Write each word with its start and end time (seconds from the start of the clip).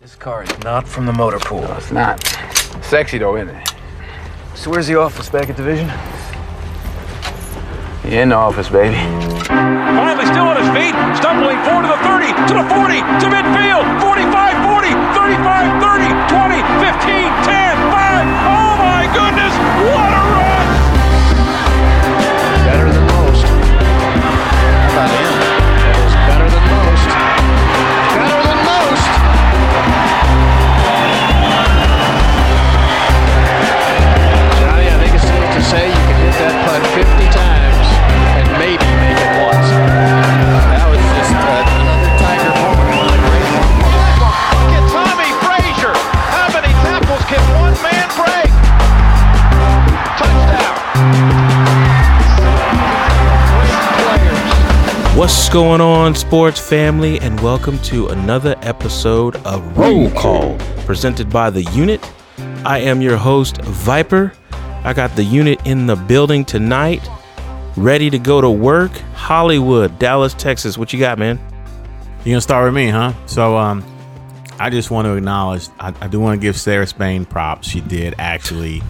This 0.00 0.16
car 0.16 0.42
is 0.42 0.58
not 0.60 0.88
from 0.88 1.04
the 1.04 1.12
motor 1.12 1.38
pool. 1.38 1.60
No, 1.60 1.74
it's 1.76 1.92
not. 1.92 2.24
Sexy 2.80 3.18
though, 3.18 3.36
isn't 3.36 3.54
it? 3.54 3.68
So 4.54 4.70
where's 4.70 4.86
the 4.86 4.98
office? 4.98 5.28
Back 5.28 5.50
at 5.50 5.58
division? 5.58 5.88
You 8.10 8.20
in 8.20 8.30
the 8.30 8.34
office, 8.34 8.70
baby. 8.70 8.96
Finally 9.44 10.24
still 10.24 10.48
on 10.48 10.56
his 10.56 10.72
feet, 10.72 10.96
stumbling 11.20 11.60
forward 11.68 11.84
to 11.84 11.92
the 11.92 12.00
30, 12.00 12.32
to 12.32 12.54
the 12.56 12.64
40, 12.72 12.96
to 13.20 13.26
midfield, 13.28 13.84
45, 14.00 14.72
40, 14.72 14.88
35, 15.20 15.68
30, 15.84 16.08
20, 16.32 16.64
15, 16.80 17.28
10, 17.44 17.76
5. 17.92 18.24
Oh 18.48 18.72
my 18.80 19.04
goodness, 19.12 19.52
what 19.84 20.00
a 20.00 20.20
run! 20.32 20.39
What's 55.20 55.50
going 55.50 55.82
on, 55.82 56.14
sports 56.14 56.58
family, 56.58 57.20
and 57.20 57.38
welcome 57.42 57.78
to 57.80 58.08
another 58.08 58.56
episode 58.62 59.36
of 59.44 59.76
Roll 59.76 60.10
Call 60.12 60.56
presented 60.86 61.28
by 61.28 61.50
the 61.50 61.62
Unit. 61.74 62.02
I 62.64 62.78
am 62.78 63.02
your 63.02 63.18
host, 63.18 63.60
Viper. 63.60 64.32
I 64.82 64.94
got 64.94 65.14
the 65.16 65.22
unit 65.22 65.60
in 65.66 65.86
the 65.86 65.94
building 65.94 66.42
tonight, 66.42 67.06
ready 67.76 68.08
to 68.08 68.18
go 68.18 68.40
to 68.40 68.48
work. 68.48 68.92
Hollywood, 69.12 69.98
Dallas, 69.98 70.32
Texas. 70.32 70.78
What 70.78 70.90
you 70.94 70.98
got, 70.98 71.18
man? 71.18 71.38
You 72.24 72.32
gonna 72.32 72.40
start 72.40 72.64
with 72.64 72.74
me, 72.74 72.88
huh? 72.88 73.12
So, 73.26 73.58
um, 73.58 73.84
I 74.58 74.70
just 74.70 74.90
want 74.90 75.04
to 75.04 75.16
acknowledge. 75.16 75.68
I, 75.78 75.92
I 76.00 76.08
do 76.08 76.18
want 76.18 76.40
to 76.40 76.42
give 76.42 76.56
Sarah 76.56 76.86
Spain 76.86 77.26
props. 77.26 77.68
She 77.68 77.82
did 77.82 78.14
actually 78.16 78.82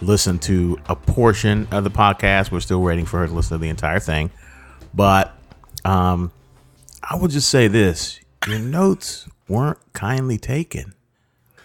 listen 0.00 0.38
to 0.38 0.78
a 0.86 0.94
portion 0.94 1.66
of 1.72 1.82
the 1.82 1.90
podcast. 1.90 2.52
We're 2.52 2.60
still 2.60 2.82
waiting 2.82 3.04
for 3.04 3.18
her 3.18 3.26
to 3.26 3.32
listen 3.32 3.58
to 3.58 3.60
the 3.60 3.68
entire 3.68 3.98
thing, 3.98 4.30
but 4.94 5.34
um, 5.84 6.32
I 7.02 7.16
will 7.16 7.28
just 7.28 7.48
say 7.48 7.68
this: 7.68 8.20
your 8.46 8.58
notes 8.58 9.28
weren't 9.48 9.78
kindly 9.92 10.38
taken 10.38 10.94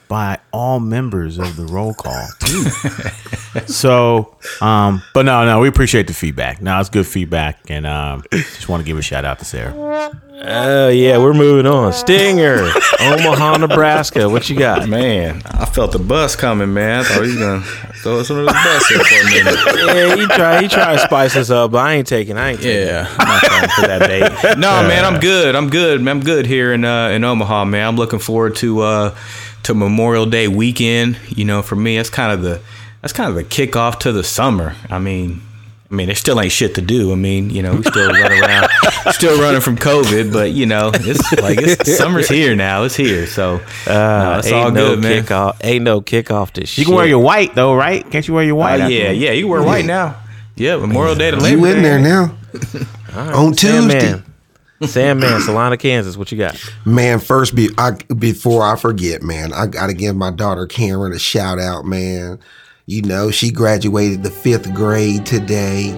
by 0.07 0.39
all 0.53 0.79
members 0.79 1.37
of 1.37 1.55
the 1.55 1.65
roll 1.65 1.93
call 1.93 2.27
too. 2.39 2.63
so, 3.67 4.37
um, 4.61 5.01
but 5.13 5.25
no, 5.25 5.45
no, 5.45 5.59
we 5.59 5.67
appreciate 5.67 6.07
the 6.07 6.13
feedback. 6.13 6.61
No, 6.61 6.79
it's 6.79 6.89
good 6.89 7.07
feedback, 7.07 7.69
and 7.69 7.85
um, 7.85 8.23
just 8.31 8.69
want 8.69 8.81
to 8.81 8.85
give 8.85 8.97
a 8.97 9.01
shout 9.01 9.25
out 9.25 9.39
to 9.39 9.45
Sarah. 9.45 10.21
Oh, 10.39 10.89
yeah, 10.89 11.17
we're 11.17 11.33
moving 11.33 11.65
on. 11.65 11.93
Stinger, 11.93 12.57
Omaha, 12.99 13.57
Nebraska. 13.57 14.29
What 14.29 14.49
you 14.49 14.55
got? 14.57 14.87
Man, 14.87 15.41
I 15.45 15.65
felt 15.65 15.93
the 15.93 15.99
bus 15.99 16.35
coming, 16.35 16.73
man. 16.75 16.99
I 16.99 17.03
thought 17.03 17.23
he 17.23 17.29
was 17.29 17.37
gonna 17.37 17.61
throw 17.61 18.19
us 18.19 18.29
under 18.29 18.43
the 18.43 18.51
bus 18.51 18.87
here 18.87 18.99
for 18.99 19.15
a 19.15 19.31
minute. 19.31 19.85
Yeah, 19.95 20.15
he 20.15 20.27
try 20.27 20.61
he 20.61 20.67
try 20.67 20.93
to 20.93 20.99
spice 20.99 21.35
us 21.35 21.49
up, 21.49 21.71
but 21.71 21.79
I 21.79 21.95
ain't 21.95 22.07
taking. 22.07 22.37
I 22.37 22.51
ain't 22.51 22.61
taking. 22.61 22.87
Yeah. 22.87 23.07
I'm 23.17 23.27
not 23.27 23.41
trying 23.43 23.69
for 23.69 23.81
that 23.87 23.99
bait. 24.07 24.57
No, 24.57 24.87
man, 24.87 25.05
I'm 25.05 25.19
good. 25.19 25.55
I'm 25.55 25.69
good. 25.69 26.07
I'm 26.07 26.19
good 26.19 26.45
here 26.45 26.71
in 26.71 26.85
uh, 26.85 27.09
in 27.09 27.23
Omaha, 27.23 27.65
man. 27.65 27.87
I'm 27.87 27.95
looking 27.95 28.19
forward 28.19 28.55
to 28.57 28.81
uh, 28.81 29.15
to 29.63 29.73
Memorial 29.73 30.27
Day 30.27 30.47
weekend. 30.47 31.17
You 31.29 31.45
know, 31.45 31.63
for 31.63 31.75
me, 31.75 31.97
that's 31.97 32.11
kind 32.11 32.31
of 32.31 32.43
the 32.43 32.61
that's 33.01 33.13
kind 33.13 33.29
of 33.29 33.35
the 33.35 33.43
kickoff 33.43 33.99
to 34.01 34.11
the 34.11 34.23
summer. 34.23 34.75
I 34.89 34.99
mean. 34.99 35.41
I 35.89 35.95
mean, 35.95 36.07
there 36.07 36.17
still 36.17 36.41
ain't 36.41 36.51
shit 36.51 36.75
to 36.75 36.81
do. 36.81 37.13
I 37.13 37.15
mean, 37.15 37.49
you 37.49 37.61
know, 37.63 37.73
we 37.73 37.81
still 37.81 38.11
run 38.11 38.29
around, 38.29 38.67
still 39.11 39.39
running 39.41 39.61
from 39.61 39.77
COVID, 39.77 40.31
but 40.33 40.51
you 40.51 40.65
know, 40.65 40.91
it's 40.93 41.31
like 41.41 41.57
it's 41.61 41.97
summer's 41.97 42.27
here 42.27 42.55
now. 42.55 42.83
It's 42.83 42.95
here, 42.95 43.25
so 43.27 43.55
uh, 43.87 43.91
no, 43.93 44.35
it's 44.39 44.47
ain't 44.47 44.55
all 44.55 44.71
no 44.71 44.95
good, 44.95 44.99
man. 45.03 45.23
kickoff. 45.23 45.57
Ain't 45.63 45.83
no 45.83 46.01
kickoff 46.01 46.51
to 46.51 46.65
shit. 46.65 46.79
You 46.79 46.85
can 46.85 46.95
wear 46.95 47.07
your 47.07 47.19
white 47.19 47.55
though, 47.55 47.73
right? 47.75 48.09
Can't 48.11 48.27
you 48.27 48.33
wear 48.33 48.43
your 48.43 48.55
Oh 48.55 48.59
white? 48.59 48.77
yeah, 48.91 49.11
yeah. 49.11 49.31
You 49.31 49.47
wear 49.47 49.61
white 49.63 49.85
now. 49.85 50.15
Yeah, 50.55 50.77
Memorial 50.77 51.15
Day 51.15 51.31
to 51.31 51.37
Labor 51.37 51.57
You 51.57 51.65
in 51.75 51.83
there 51.83 51.99
now? 51.99 52.35
On 53.15 53.51
Tuesday, 53.53 53.99
Sandman. 53.99 54.23
Sandman, 54.83 55.41
Salina, 55.41 55.77
Kansas. 55.77 56.17
What 56.17 56.31
you 56.31 56.37
got? 56.37 56.59
man. 56.85 57.19
First, 57.19 57.55
be 57.55 57.69
I, 57.77 57.91
before 58.17 58.63
I 58.63 58.75
forget, 58.75 59.21
man, 59.23 59.53
I 59.53 59.67
gotta 59.67 59.93
give 59.93 60.15
my 60.15 60.31
daughter 60.31 60.65
Cameron 60.65 61.13
a 61.13 61.19
shout 61.19 61.59
out, 61.59 61.85
man. 61.85 62.39
You 62.87 63.01
know, 63.03 63.31
she 63.31 63.51
graduated 63.51 64.23
the 64.23 64.31
fifth 64.31 64.73
grade 64.73 65.25
today. 65.25 65.93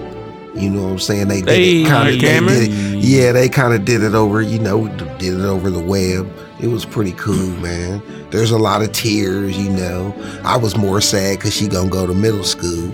You 0.54 0.68
know 0.70 0.82
what 0.84 0.92
I'm 0.92 0.98
saying? 0.98 1.28
They 1.28 1.40
did 1.42 1.48
Hey, 1.48 1.82
it 1.82 1.86
kind 1.86 2.08
of, 2.08 2.64
yeah, 3.02 3.32
they 3.32 3.48
kind 3.48 3.72
of 3.72 3.84
did 3.84 4.02
it 4.02 4.14
over. 4.14 4.42
You 4.42 4.58
know, 4.58 4.88
did 5.18 5.34
it 5.34 5.44
over 5.44 5.70
the 5.70 5.80
web. 5.82 6.30
It 6.60 6.66
was 6.68 6.84
pretty 6.84 7.12
cool, 7.12 7.50
man. 7.60 8.02
There's 8.30 8.50
a 8.50 8.58
lot 8.58 8.82
of 8.82 8.92
tears. 8.92 9.56
You 9.56 9.70
know, 9.70 10.14
I 10.44 10.56
was 10.56 10.76
more 10.76 11.00
sad 11.00 11.38
because 11.38 11.54
she 11.54 11.68
gonna 11.68 11.88
go 11.88 12.06
to 12.06 12.14
middle 12.14 12.44
school. 12.44 12.90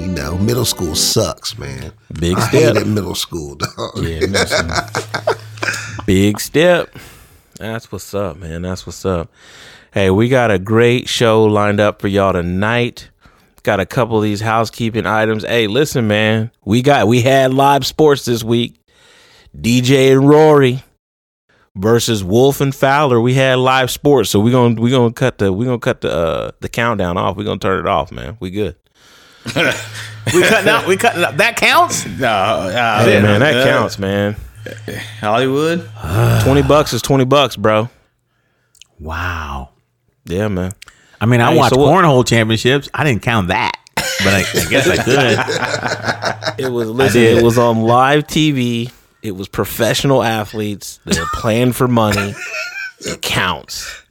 You 0.00 0.08
know, 0.08 0.36
middle 0.38 0.64
school 0.64 0.94
sucks, 0.94 1.56
man. 1.58 1.92
Big 2.18 2.36
I 2.36 2.48
step. 2.48 2.74
hated 2.76 2.88
middle 2.88 3.14
school, 3.14 3.54
dog. 3.76 3.98
Yeah. 4.02 4.88
Big 6.06 6.40
step. 6.40 6.94
That's 7.58 7.90
what's 7.92 8.12
up, 8.14 8.36
man. 8.36 8.62
That's 8.62 8.86
what's 8.86 9.04
up. 9.04 9.30
Hey, 9.92 10.10
we 10.10 10.28
got 10.28 10.50
a 10.50 10.58
great 10.58 11.08
show 11.08 11.44
lined 11.44 11.80
up 11.80 12.00
for 12.00 12.08
y'all 12.08 12.32
tonight. 12.32 13.08
Got 13.64 13.80
a 13.80 13.86
couple 13.86 14.18
of 14.18 14.22
these 14.22 14.42
housekeeping 14.42 15.06
items. 15.06 15.42
Hey, 15.42 15.66
listen, 15.68 16.06
man. 16.06 16.50
We 16.66 16.82
got 16.82 17.08
we 17.08 17.22
had 17.22 17.54
live 17.54 17.86
sports 17.86 18.26
this 18.26 18.44
week. 18.44 18.78
DJ 19.58 20.12
and 20.12 20.28
Rory 20.28 20.82
versus 21.74 22.22
Wolff 22.22 22.60
and 22.60 22.74
Fowler. 22.74 23.18
We 23.22 23.32
had 23.32 23.58
live 23.58 23.90
sports, 23.90 24.28
so 24.28 24.38
we're 24.38 24.52
gonna 24.52 24.78
we're 24.78 24.90
gonna 24.90 25.14
cut 25.14 25.38
the 25.38 25.50
we're 25.50 25.64
gonna 25.64 25.78
cut 25.78 26.02
the 26.02 26.12
uh, 26.12 26.50
the 26.60 26.68
countdown 26.68 27.16
off. 27.16 27.38
We're 27.38 27.44
gonna 27.44 27.58
turn 27.58 27.80
it 27.80 27.86
off, 27.88 28.12
man. 28.12 28.36
We 28.38 28.50
good. 28.50 28.76
we 29.46 29.52
cutting 30.42 30.68
out. 30.68 30.86
We 30.86 30.98
cutting 30.98 31.24
out. 31.24 31.38
That 31.38 31.56
counts. 31.56 32.04
No, 32.04 32.28
uh, 32.28 33.04
Yeah, 33.08 33.22
man, 33.22 33.40
that 33.40 33.56
uh, 33.56 33.64
counts, 33.64 33.98
man. 33.98 34.36
Hollywood. 35.20 35.88
Twenty 36.42 36.62
bucks 36.62 36.92
is 36.92 37.00
twenty 37.00 37.24
bucks, 37.24 37.56
bro. 37.56 37.88
Wow. 38.98 39.70
Yeah, 40.26 40.48
man. 40.48 40.72
I 41.20 41.26
mean, 41.26 41.40
I 41.40 41.52
Hey, 41.52 41.58
watched 41.58 41.74
so 41.74 41.80
what- 41.80 41.92
cornhole 42.04 42.26
championships. 42.26 42.88
I 42.94 43.04
didn't 43.04 43.22
count 43.22 43.48
that, 43.48 43.72
but 43.94 44.34
I, 44.34 44.40
I 44.40 44.64
guess 44.68 44.88
I 44.88 45.02
could. 45.02 46.34
It 46.66 46.68
was 46.70 46.88
listen, 46.88 47.20
it 47.20 47.42
was 47.42 47.58
on 47.58 47.82
live 47.82 48.26
TV. 48.28 48.92
It 49.22 49.32
was 49.32 49.48
professional 49.48 50.22
athletes. 50.22 51.00
They're 51.04 51.24
playing 51.34 51.72
for 51.72 51.88
money. 51.88 52.34
It 53.00 53.22
counts. 53.22 54.02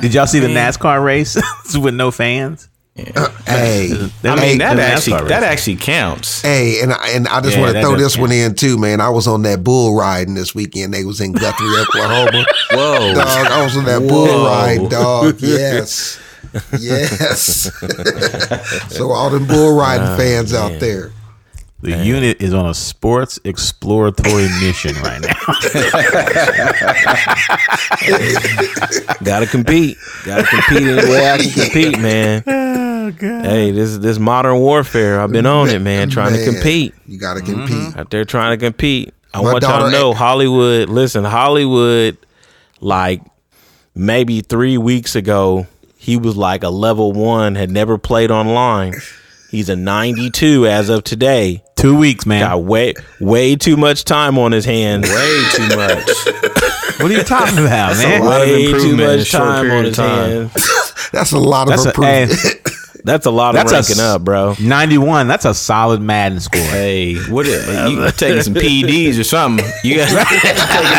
Did 0.00 0.12
y'all 0.12 0.26
see 0.26 0.38
the 0.38 0.48
NASCAR 0.48 1.02
race 1.02 1.36
with 1.78 1.94
no 1.94 2.10
fans? 2.10 2.68
Uh, 2.94 3.30
hey, 3.46 3.90
I 4.22 4.36
mean, 4.38 4.58
that 4.58 4.78
actually 4.78 5.14
NASCAR 5.16 5.28
that 5.28 5.42
actually 5.42 5.76
counts. 5.76 6.42
Hey, 6.42 6.82
and 6.82 6.92
I, 6.92 7.08
and 7.12 7.26
I 7.26 7.40
just 7.40 7.56
Yeah, 7.56 7.62
want 7.62 7.74
to 7.74 7.80
throw 7.80 7.92
does 7.92 8.02
this 8.02 8.18
one 8.18 8.32
in 8.32 8.54
too, 8.54 8.76
man. 8.76 9.00
I 9.00 9.08
was 9.08 9.26
on 9.26 9.42
that 9.42 9.64
bull 9.64 9.96
riding 9.96 10.34
this 10.34 10.54
weekend. 10.54 10.92
They 10.92 11.02
was 11.04 11.18
in 11.22 11.32
Guthrie, 11.32 11.68
Oklahoma. 11.78 12.44
Whoa. 12.70 13.14
dog, 13.14 13.46
I 13.46 13.64
was 13.64 13.78
on 13.78 13.86
that 13.86 14.06
bull 14.06 14.44
ride, 14.44 14.90
dog. 14.90 15.40
Yes, 15.42 16.20
yes. 16.78 17.70
so 18.94 19.10
all 19.10 19.30
them 19.30 19.46
bull 19.46 19.74
riding 19.74 20.06
ah, 20.06 20.16
fans 20.18 20.52
out 20.52 20.78
there. 20.78 21.12
The 21.80 22.04
unit 22.04 22.42
is 22.42 22.52
on 22.54 22.68
a 22.68 22.74
sports 22.74 23.40
exploratory 23.44 24.48
mission 24.60 24.94
right 25.02 25.20
now. 25.20 25.34
Gotta 29.24 29.46
compete. 29.46 29.96
Gotta 30.24 30.44
compete 30.44 30.86
in 30.86 30.96
the 30.96 31.08
way 31.10 31.30
I 31.30 31.38
can 31.38 31.50
compete, 31.50 31.98
man. 31.98 32.44
Hey, 33.10 33.70
this 33.70 33.90
is 33.90 34.00
this 34.00 34.18
modern 34.18 34.58
warfare. 34.58 35.20
I've 35.20 35.32
been 35.32 35.46
on 35.46 35.68
it, 35.68 35.80
man. 35.80 36.10
Trying 36.10 36.34
to 36.34 36.44
compete. 36.44 36.94
You 37.06 37.18
got 37.18 37.34
to 37.34 37.40
mm-hmm. 37.40 37.66
compete. 37.66 37.96
Out 37.96 38.10
there 38.10 38.24
trying 38.24 38.58
to 38.58 38.64
compete. 38.64 39.14
I 39.34 39.42
My 39.42 39.52
want 39.52 39.62
y'all 39.62 39.86
to 39.86 39.90
know 39.90 40.12
Hollywood. 40.12 40.88
Listen, 40.88 41.24
Hollywood, 41.24 42.18
like 42.80 43.22
maybe 43.94 44.42
three 44.42 44.78
weeks 44.78 45.16
ago, 45.16 45.66
he 45.96 46.16
was 46.16 46.36
like 46.36 46.64
a 46.64 46.68
level 46.68 47.12
one, 47.12 47.54
had 47.54 47.70
never 47.70 47.98
played 47.98 48.30
online. 48.30 48.94
He's 49.50 49.68
a 49.68 49.76
92 49.76 50.66
as 50.66 50.88
of 50.88 51.04
today. 51.04 51.62
Two 51.76 51.96
weeks, 51.96 52.26
man. 52.26 52.40
Got 52.40 52.62
way 52.62 52.94
way 53.20 53.56
too 53.56 53.76
much 53.76 54.04
time 54.04 54.38
on 54.38 54.52
his 54.52 54.64
hands. 54.64 55.08
Way 55.08 55.44
too 55.52 55.76
much. 55.76 56.08
What 57.02 57.10
are 57.10 57.14
you 57.14 57.24
talking 57.24 57.58
about, 57.58 57.96
man? 57.96 58.22
lot 58.22 58.42
of 58.42 58.48
Way 58.48 58.66
too 58.66 58.74
improvement 58.74 59.00
in 59.00 59.08
a 59.08 59.16
much 59.16 59.26
short 59.26 59.42
time 59.42 59.70
on 59.72 59.84
his 59.86 59.96
time. 59.96 60.30
hands. 60.30 61.10
That's 61.12 61.32
a 61.32 61.38
lot 61.38 61.62
of 61.62 61.70
That's 61.70 61.86
improvement. 61.86 62.32
hey, 62.32 62.60
That's 63.04 63.26
a 63.26 63.30
lot 63.30 63.52
That's 63.54 63.72
of 63.72 63.76
a 63.76 63.80
ranking 63.80 63.96
s- 63.96 64.00
up, 64.00 64.22
bro. 64.24 64.54
91. 64.60 65.26
That's 65.28 65.44
a 65.44 65.54
solid 65.54 66.00
Madden 66.00 66.38
score. 66.40 66.60
Hey, 66.60 67.16
what? 67.24 67.46
Is, 67.46 67.66
you 67.90 68.10
taking 68.16 68.42
some 68.42 68.54
PEDs 68.54 69.18
or 69.18 69.24
something? 69.24 69.66
You 69.84 69.96
got 69.96 70.08
taking 70.28 70.50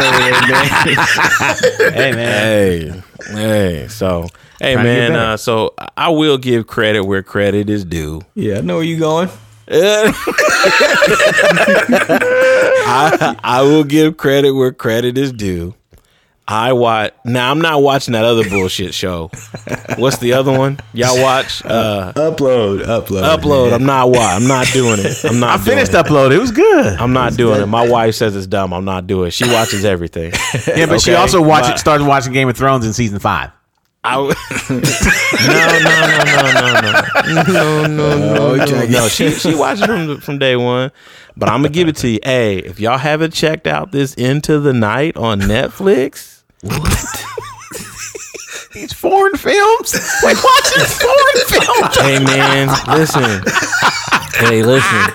over 0.03 0.17
there, 0.19 0.41
man. 0.49 1.93
hey, 1.93 2.11
man. 2.11 2.91
Hey, 2.91 3.03
Hey, 3.31 3.87
so 3.87 4.27
hey 4.59 4.73
Trying 4.73 4.85
man, 4.85 5.11
uh, 5.15 5.37
so 5.37 5.73
I 5.95 6.09
will 6.09 6.37
give 6.37 6.67
credit 6.67 7.05
where 7.05 7.23
credit 7.23 7.69
is 7.69 7.85
due. 7.85 8.21
Yeah, 8.35 8.57
I 8.57 8.61
know 8.61 8.75
where 8.75 8.83
you 8.83 8.99
going. 8.99 9.29
I, 12.85 13.35
I 13.43 13.61
will 13.61 13.83
give 13.85 14.17
credit 14.17 14.51
where 14.51 14.73
credit 14.73 15.17
is 15.17 15.31
due. 15.31 15.73
I 16.47 16.73
watch 16.73 17.13
now. 17.23 17.49
I'm 17.51 17.61
not 17.61 17.81
watching 17.81 18.11
that 18.13 18.25
other 18.25 18.47
bullshit 18.49 18.93
show. 18.93 19.31
What's 19.97 20.17
the 20.17 20.33
other 20.33 20.51
one? 20.57 20.77
Y'all 20.93 21.21
watch 21.21 21.63
uh, 21.65 22.11
Upload, 22.15 22.81
upload, 22.83 23.23
upload. 23.37 23.71
I'm 23.73 23.85
not 23.85 24.09
wa 24.09 24.19
I'm 24.35 24.45
not 24.47 24.67
doing 24.73 24.99
it. 24.99 25.23
I'm 25.23 25.39
not. 25.39 25.59
I 25.59 25.63
finished 25.63 25.93
it. 25.93 26.05
upload. 26.05 26.31
It 26.33 26.39
was 26.39 26.51
good. 26.51 26.97
I'm 26.99 27.13
not 27.13 27.37
doing 27.37 27.61
it. 27.61 27.65
My 27.67 27.87
wife 27.87 28.15
says 28.15 28.35
it's 28.35 28.45
dumb. 28.47 28.73
I'm 28.73 28.83
not 28.83 29.07
doing 29.07 29.27
it. 29.29 29.31
She 29.31 29.47
watches 29.47 29.85
everything. 29.85 30.33
yeah, 30.67 30.85
but 30.85 30.99
she 31.01 31.13
also 31.13 31.41
watched 31.41 31.69
but- 31.69 31.79
started 31.79 32.05
watching 32.07 32.33
Game 32.33 32.49
of 32.49 32.57
Thrones 32.57 32.85
in 32.85 32.91
season 32.91 33.19
five. 33.19 33.51
I 34.05 34.15
w- 34.15 34.33
no, 34.69 34.77
no, 34.77 35.79
no, 35.79 36.51
no, 36.51 37.43
no, 37.53 37.87
no, 37.87 37.87
no, 37.87 38.55
no, 38.57 38.65
no, 38.65 38.85
no. 38.85 39.07
She 39.07 39.31
she 39.31 39.55
watches 39.55 39.85
from 39.85 40.19
from 40.19 40.39
day 40.39 40.57
one, 40.57 40.91
but 41.35 41.49
I'm 41.49 41.61
gonna 41.61 41.69
give 41.69 41.87
it 41.87 41.95
to 41.97 42.07
you. 42.07 42.19
Hey, 42.23 42.57
if 42.57 42.79
y'all 42.79 42.97
haven't 42.97 43.33
checked 43.33 43.67
out 43.67 43.91
this 43.91 44.13
Into 44.13 44.59
the 44.59 44.73
Night 44.73 45.17
on 45.17 45.39
Netflix, 45.41 46.43
what? 46.61 47.25
These 48.73 48.93
foreign 48.93 49.35
films. 49.35 49.93
Like 50.23 50.37
watching 50.43 50.85
foreign 50.85 51.45
films. 51.47 51.97
hey 51.97 52.23
man, 52.23 52.69
listen, 52.87 53.43
hey 54.35 54.63
listen, 54.63 55.13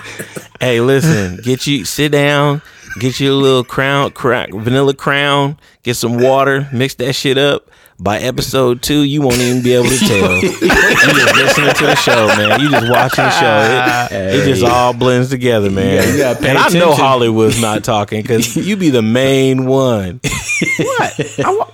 hey 0.59 0.81
listen, 0.81 1.37
get 1.43 1.67
you 1.67 1.83
sit 1.83 2.11
down, 2.11 2.61
get 2.99 3.19
you 3.19 3.33
a 3.33 3.35
little 3.35 3.63
crown, 3.65 4.11
crack 4.11 4.51
vanilla 4.53 4.93
crown, 4.93 5.57
get 5.83 5.95
some 5.95 6.19
water, 6.19 6.69
mix 6.71 6.95
that 6.95 7.13
shit 7.13 7.37
up. 7.37 7.69
By 8.01 8.19
episode 8.19 8.81
two, 8.81 9.01
you 9.01 9.21
won't 9.21 9.39
even 9.39 9.61
be 9.61 9.73
able 9.73 9.89
to 9.89 9.97
tell. 9.97 10.37
you 10.41 10.49
just 10.51 11.35
listening 11.35 11.73
to 11.73 11.83
the 11.83 11.95
show, 11.95 12.27
man. 12.27 12.61
You 12.61 12.69
just 12.69 12.89
watching 12.89 13.25
the 13.25 13.31
show. 13.31 14.15
It, 14.15 14.35
it 14.39 14.45
just 14.45 14.63
all 14.63 14.93
blends 14.93 15.29
together, 15.29 15.69
man. 15.69 16.37
pay 16.37 16.49
and 16.49 16.57
I 16.57 16.69
know. 16.69 16.93
Hollywood's 16.93 17.61
not 17.61 17.83
talking 17.83 18.21
because 18.21 18.55
you 18.67 18.77
be 18.77 18.89
the 18.89 19.01
main 19.01 19.65
one. 19.65 20.21
What? 20.77 21.39
I, 21.39 21.55
wa- 21.55 21.71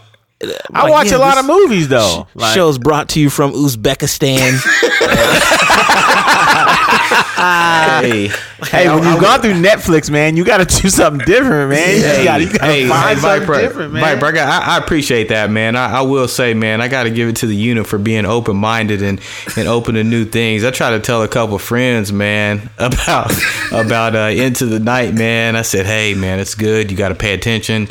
I 0.71 0.89
watch 0.91 1.09
yeah, 1.09 1.17
a 1.17 1.19
lot 1.19 1.39
of 1.39 1.45
movies 1.45 1.87
though. 1.87 2.27
Like, 2.35 2.53
Shows 2.53 2.77
brought 2.77 3.09
to 3.09 3.19
you 3.19 3.31
from 3.31 3.51
Uzbekistan. 3.51 4.61
Hey, 7.35 8.29
hey, 8.71 8.89
when 8.89 9.03
you've 9.03 9.21
gone 9.21 9.41
through 9.41 9.53
Netflix, 9.53 10.09
man, 10.09 10.35
you 10.37 10.43
got 10.45 10.67
to 10.67 10.81
do 10.81 10.89
something 10.89 11.25
different, 11.25 11.69
man. 11.69 12.19
You 12.19 12.23
got 12.25 12.37
to 12.37 12.45
hey, 12.65 12.87
find 12.87 13.09
hey, 13.09 13.21
something 13.21 13.47
Viper, 13.47 13.61
different, 13.61 13.93
man. 13.93 14.01
Viper, 14.01 14.25
I, 14.27 14.31
got- 14.31 14.63
I, 14.63 14.75
I 14.75 14.77
appreciate 14.77 15.29
that, 15.29 15.49
man. 15.49 15.75
I, 15.75 15.97
I 15.97 16.01
will 16.01 16.27
say, 16.27 16.53
man, 16.53 16.81
I 16.81 16.87
got 16.87 17.03
to 17.03 17.09
give 17.09 17.27
it 17.29 17.37
to 17.37 17.47
the 17.47 17.55
unit 17.55 17.87
for 17.87 17.97
being 17.97 18.25
open 18.25 18.57
minded 18.57 19.01
and, 19.01 19.19
and 19.57 19.67
open 19.67 19.95
to 19.95 20.03
new 20.03 20.25
things. 20.25 20.63
I 20.63 20.71
try 20.71 20.91
to 20.91 20.99
tell 20.99 21.21
a 21.23 21.27
couple 21.27 21.57
friends, 21.59 22.11
man, 22.11 22.69
about 22.77 23.31
about 23.71 24.15
uh, 24.15 24.19
into 24.33 24.65
the 24.65 24.79
night, 24.79 25.13
man. 25.13 25.55
I 25.55 25.61
said, 25.61 25.85
hey, 25.85 26.13
man, 26.15 26.39
it's 26.39 26.55
good. 26.55 26.91
You 26.91 26.97
got 26.97 27.09
to 27.09 27.15
pay 27.15 27.33
attention. 27.33 27.87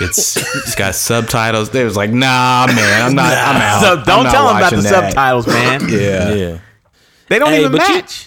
It's 0.00 0.36
it's 0.36 0.74
got 0.74 0.94
subtitles. 0.94 1.70
They 1.70 1.82
was 1.84 1.96
like, 1.96 2.10
nah, 2.10 2.66
man, 2.66 3.02
I'm 3.06 3.14
not. 3.14 3.32
I'm 3.32 3.60
out. 3.62 3.80
So 3.80 3.96
don't 4.04 4.24
not 4.24 4.32
tell 4.32 4.46
them 4.48 4.56
about 4.56 4.70
the 4.70 4.76
that." 4.82 4.88
subtitles, 5.12 5.46
man. 5.46 5.88
Yeah. 5.88 6.34
yeah. 6.34 6.58
They 7.28 7.38
don't 7.38 7.48
Hey, 7.48 7.60
even 7.60 7.72
but 7.72 7.88
you- 7.88 7.94
match. 7.96 8.25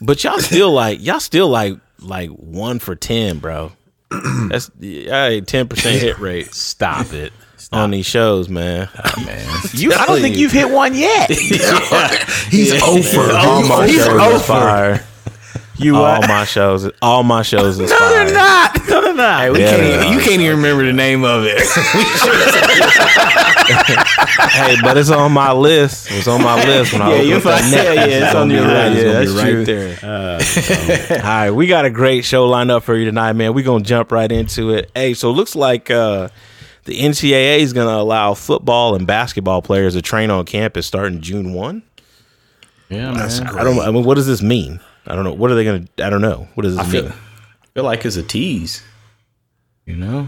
But 0.00 0.22
y'all 0.24 0.38
still 0.38 0.72
like 0.72 1.02
y'all 1.02 1.20
still 1.20 1.48
like 1.48 1.74
like 2.00 2.30
one 2.30 2.78
for 2.78 2.94
ten, 2.94 3.38
bro. 3.38 3.72
That's 4.48 4.70
yeah, 4.78 5.40
ten 5.40 5.68
percent 5.68 6.00
hit 6.02 6.18
rate 6.18 6.54
Stop 6.54 7.12
it. 7.12 7.32
on 7.72 7.90
these 7.90 8.06
shows, 8.06 8.48
man. 8.48 8.88
Ah, 8.96 9.62
you, 9.72 9.92
I 9.92 10.06
don't 10.06 10.20
think 10.20 10.36
you. 10.36 10.42
you've 10.42 10.52
hit 10.52 10.70
one 10.70 10.94
yet. 10.94 11.30
He's 12.50 12.72
over. 12.82 13.32
all 13.32 13.66
my 13.66 13.86
He's 13.86 13.96
shows 14.04 14.20
over. 14.20 14.36
is 14.36 14.42
fire. 14.46 15.04
You 15.78 15.96
All 15.96 16.20
what? 16.20 16.28
my 16.28 16.44
shows, 16.46 16.90
all 17.02 17.22
my 17.22 17.42
shows 17.42 17.78
is 17.80 17.90
No, 17.90 17.98
fire. 17.98 18.24
they're 18.24 18.34
not. 18.34 18.75
No, 19.16 19.38
they're. 19.38 19.52
We 19.52 19.60
Yeah, 19.60 19.70
can't 19.70 19.82
even, 20.02 20.12
you 20.12 20.18
can't 20.20 20.40
even 20.42 20.56
remember 20.56 20.84
the 20.86 20.92
name 20.92 21.24
of 21.24 21.44
it. 21.46 21.58
Hey, 23.66 24.76
but 24.82 24.96
it's 24.96 25.10
on 25.10 25.32
my 25.32 25.52
list. 25.52 26.08
It's 26.10 26.28
on 26.28 26.42
my 26.42 26.54
list 26.66 26.92
when 26.92 27.02
I 27.02 27.08
Yeah, 27.10 27.14
open 27.16 27.28
you'll 27.28 27.36
up 27.38 27.42
that 27.44 27.72
yeah, 27.72 27.92
yeah, 27.92 28.24
it's 28.24 28.32
gonna 28.32 28.40
on 28.40 28.50
your 28.50 28.66
list. 28.66 28.96
it's 28.96 29.02
Yeah, 29.04 29.12
gonna 29.12 29.24
that's 29.24 29.42
right 29.42 29.50
true. 29.50 29.64
there. 29.64 31.20
All 31.22 31.26
right, 31.26 31.50
we 31.50 31.66
got 31.66 31.84
a 31.84 31.90
great 31.90 32.24
show 32.24 32.46
lined 32.48 32.70
up 32.70 32.84
for 32.84 32.96
you 32.96 33.04
tonight, 33.04 33.32
man. 33.32 33.54
We're 33.54 33.64
gonna 33.64 33.84
jump 33.84 34.12
right 34.12 34.30
into 34.30 34.70
it. 34.70 34.90
Hey, 34.94 35.14
so 35.14 35.30
it 35.30 35.34
looks 35.34 35.54
like 35.56 35.90
uh, 35.90 36.28
the 36.84 36.98
NCAA 37.00 37.58
is 37.58 37.72
gonna 37.72 37.96
allow 38.00 38.34
football 38.34 38.94
and 38.94 39.06
basketball 39.06 39.62
players 39.62 39.94
to 39.94 40.02
train 40.02 40.30
on 40.30 40.44
campus 40.44 40.86
starting 40.86 41.20
June 41.20 41.52
one. 41.52 41.82
yeah, 42.88 43.12
that's 43.14 43.40
man. 43.40 43.48
I 43.56 43.64
don't. 43.64 43.80
I 43.80 43.90
mean, 43.90 44.04
what 44.04 44.14
does 44.14 44.26
this 44.26 44.42
mean? 44.42 44.80
I 45.06 45.14
don't 45.14 45.24
know. 45.24 45.32
What 45.34 45.50
are 45.50 45.54
they 45.54 45.64
gonna? 45.64 45.86
I 45.98 46.10
don't 46.10 46.22
know. 46.22 46.48
What 46.54 46.62
does 46.64 46.76
this 46.76 46.86
I 46.86 46.90
feel, 46.90 47.02
mean? 47.04 47.12
feel 47.74 47.84
like 47.84 48.04
it's 48.04 48.16
a 48.16 48.22
tease. 48.22 48.82
You 49.86 49.94
know, 49.96 50.26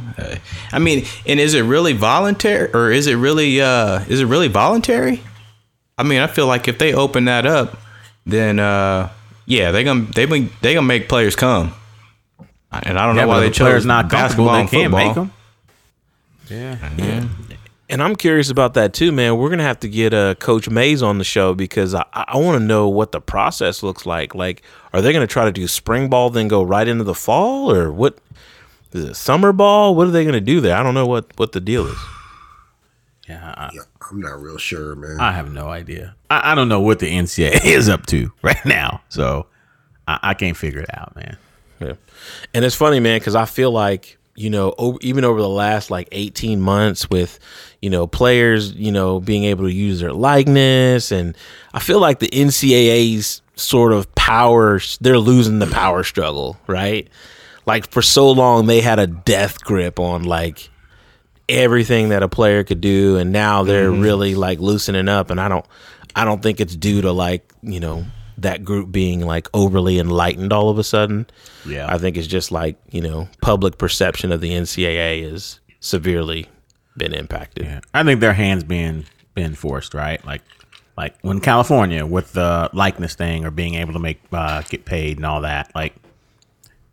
I 0.70 0.78
mean, 0.78 1.04
and 1.26 1.40
is 1.40 1.54
it 1.54 1.62
really 1.62 1.92
voluntary, 1.92 2.70
or 2.72 2.92
is 2.92 3.08
it 3.08 3.16
really 3.16 3.60
uh, 3.60 4.04
is 4.08 4.20
it 4.20 4.26
really 4.26 4.46
voluntary? 4.46 5.20
I 5.98 6.04
mean, 6.04 6.20
I 6.20 6.28
feel 6.28 6.46
like 6.46 6.68
if 6.68 6.78
they 6.78 6.94
open 6.94 7.24
that 7.24 7.44
up, 7.44 7.76
then 8.24 8.60
uh, 8.60 9.10
yeah, 9.46 9.72
they 9.72 9.82
gonna 9.82 10.02
they 10.14 10.26
been 10.26 10.50
they 10.60 10.74
gonna 10.74 10.86
make 10.86 11.08
players 11.08 11.34
come. 11.34 11.72
And 12.70 12.98
I 12.98 13.06
don't 13.06 13.16
Yeah, 13.16 13.22
know 13.22 13.28
why 13.28 13.40
they 13.40 13.48
the 13.48 13.54
player's 13.56 13.82
chose 13.82 13.86
not 13.86 14.08
basketball 14.10 14.52
They 14.54 14.60
and 14.60 14.68
can't 14.68 14.92
football. 14.92 15.06
make 15.08 15.14
them. 15.14 15.32
Yeah. 16.48 17.26
And 17.90 18.02
I'm 18.02 18.16
curious 18.16 18.50
about 18.50 18.74
that 18.74 18.92
too, 18.92 19.10
man. 19.10 19.38
We're 19.38 19.50
gonna 19.50 19.62
have 19.64 19.80
to 19.80 19.88
get 19.88 20.14
uh, 20.14 20.34
Coach 20.36 20.68
Mays 20.70 21.02
on 21.02 21.18
the 21.18 21.24
show 21.24 21.54
because 21.54 21.94
I, 21.94 22.04
I 22.12 22.36
want 22.36 22.58
to 22.60 22.64
know 22.64 22.88
what 22.88 23.10
the 23.12 23.20
process 23.20 23.82
looks 23.82 24.06
like. 24.06 24.34
Like, 24.36 24.62
are 24.92 25.00
they 25.00 25.12
gonna 25.12 25.26
try 25.26 25.46
to 25.46 25.52
do 25.52 25.66
spring 25.66 26.08
ball 26.08 26.30
then 26.30 26.46
go 26.48 26.62
right 26.62 26.86
into 26.86 27.02
the 27.04 27.14
fall, 27.14 27.72
or 27.72 27.90
what? 27.90 28.18
Is 28.92 29.04
it 29.04 29.14
summer 29.16 29.52
ball? 29.52 29.94
What 29.94 30.08
are 30.08 30.10
they 30.10 30.24
gonna 30.24 30.40
do 30.40 30.60
there? 30.60 30.76
I 30.76 30.82
don't 30.82 30.94
know 30.94 31.06
what 31.06 31.26
what 31.36 31.52
the 31.52 31.60
deal 31.60 31.86
is. 31.86 31.98
Yeah. 33.28 33.54
I, 33.58 33.70
I'm 34.10 34.20
not 34.20 34.40
real 34.40 34.56
sure, 34.56 34.94
man. 34.94 35.20
I 35.20 35.32
have 35.32 35.52
no 35.52 35.68
idea. 35.68 36.14
I, 36.30 36.52
I 36.52 36.54
don't 36.54 36.70
know 36.70 36.80
what 36.80 36.98
the 36.98 37.12
NCAA 37.12 37.60
is 37.64 37.86
up 37.90 38.06
to 38.06 38.32
right 38.42 38.64
now. 38.64 39.02
So 39.10 39.48
I, 40.06 40.18
I 40.22 40.32
can't 40.34 40.56
figure 40.56 40.80
it 40.80 40.88
out, 40.96 41.14
man. 41.14 41.36
Yeah. 41.78 41.92
And 42.54 42.64
it's 42.64 42.74
funny, 42.74 43.00
man, 43.00 43.18
because 43.18 43.34
I 43.34 43.44
feel 43.44 43.70
like, 43.70 44.16
you 44.34 44.48
know, 44.48 44.74
over, 44.78 44.96
even 45.02 45.24
over 45.24 45.42
the 45.42 45.48
last 45.48 45.90
like 45.90 46.08
18 46.12 46.58
months 46.60 47.10
with, 47.10 47.38
you 47.82 47.90
know, 47.90 48.06
players, 48.06 48.72
you 48.72 48.92
know, 48.92 49.20
being 49.20 49.44
able 49.44 49.64
to 49.64 49.72
use 49.74 50.00
their 50.00 50.14
likeness. 50.14 51.12
And 51.12 51.36
I 51.74 51.80
feel 51.80 52.00
like 52.00 52.20
the 52.20 52.28
NCAA's 52.28 53.42
sort 53.56 53.92
of 53.92 54.12
power, 54.14 54.80
they're 55.02 55.18
losing 55.18 55.58
the 55.58 55.66
power 55.66 56.02
struggle, 56.02 56.56
right? 56.66 57.08
Like 57.68 57.90
for 57.90 58.00
so 58.00 58.30
long, 58.30 58.66
they 58.66 58.80
had 58.80 58.98
a 58.98 59.06
death 59.06 59.62
grip 59.62 60.00
on 60.00 60.24
like 60.24 60.70
everything 61.50 62.08
that 62.08 62.22
a 62.22 62.28
player 62.28 62.64
could 62.64 62.80
do. 62.80 63.18
And 63.18 63.30
now 63.30 63.62
they're 63.62 63.90
really 63.90 64.34
like 64.34 64.58
loosening 64.58 65.06
up. 65.06 65.30
And 65.30 65.38
I 65.38 65.48
don't, 65.48 65.66
I 66.16 66.24
don't 66.24 66.42
think 66.42 66.60
it's 66.60 66.74
due 66.74 67.02
to 67.02 67.12
like, 67.12 67.52
you 67.62 67.78
know, 67.78 68.06
that 68.38 68.64
group 68.64 68.90
being 68.90 69.20
like 69.20 69.48
overly 69.52 69.98
enlightened 69.98 70.50
all 70.50 70.70
of 70.70 70.78
a 70.78 70.84
sudden. 70.84 71.26
Yeah. 71.66 71.92
I 71.92 71.98
think 71.98 72.16
it's 72.16 72.26
just 72.26 72.50
like, 72.50 72.78
you 72.90 73.02
know, 73.02 73.28
public 73.42 73.76
perception 73.76 74.32
of 74.32 74.40
the 74.40 74.52
NCAA 74.52 75.30
is 75.30 75.60
severely 75.80 76.46
been 76.96 77.12
impacted. 77.12 77.66
Yeah. 77.66 77.80
I 77.92 78.02
think 78.02 78.20
their 78.20 78.32
hands 78.32 78.64
being 78.64 79.04
been 79.34 79.54
forced, 79.54 79.92
right? 79.92 80.24
Like 80.24 80.40
like 80.96 81.16
when 81.20 81.40
California 81.40 82.06
with 82.06 82.32
the 82.32 82.70
likeness 82.72 83.14
thing 83.14 83.44
or 83.44 83.50
being 83.50 83.74
able 83.74 83.92
to 83.92 83.98
make 83.98 84.20
uh, 84.32 84.62
get 84.62 84.86
paid 84.86 85.18
and 85.18 85.26
all 85.26 85.42
that, 85.42 85.72
like 85.74 85.94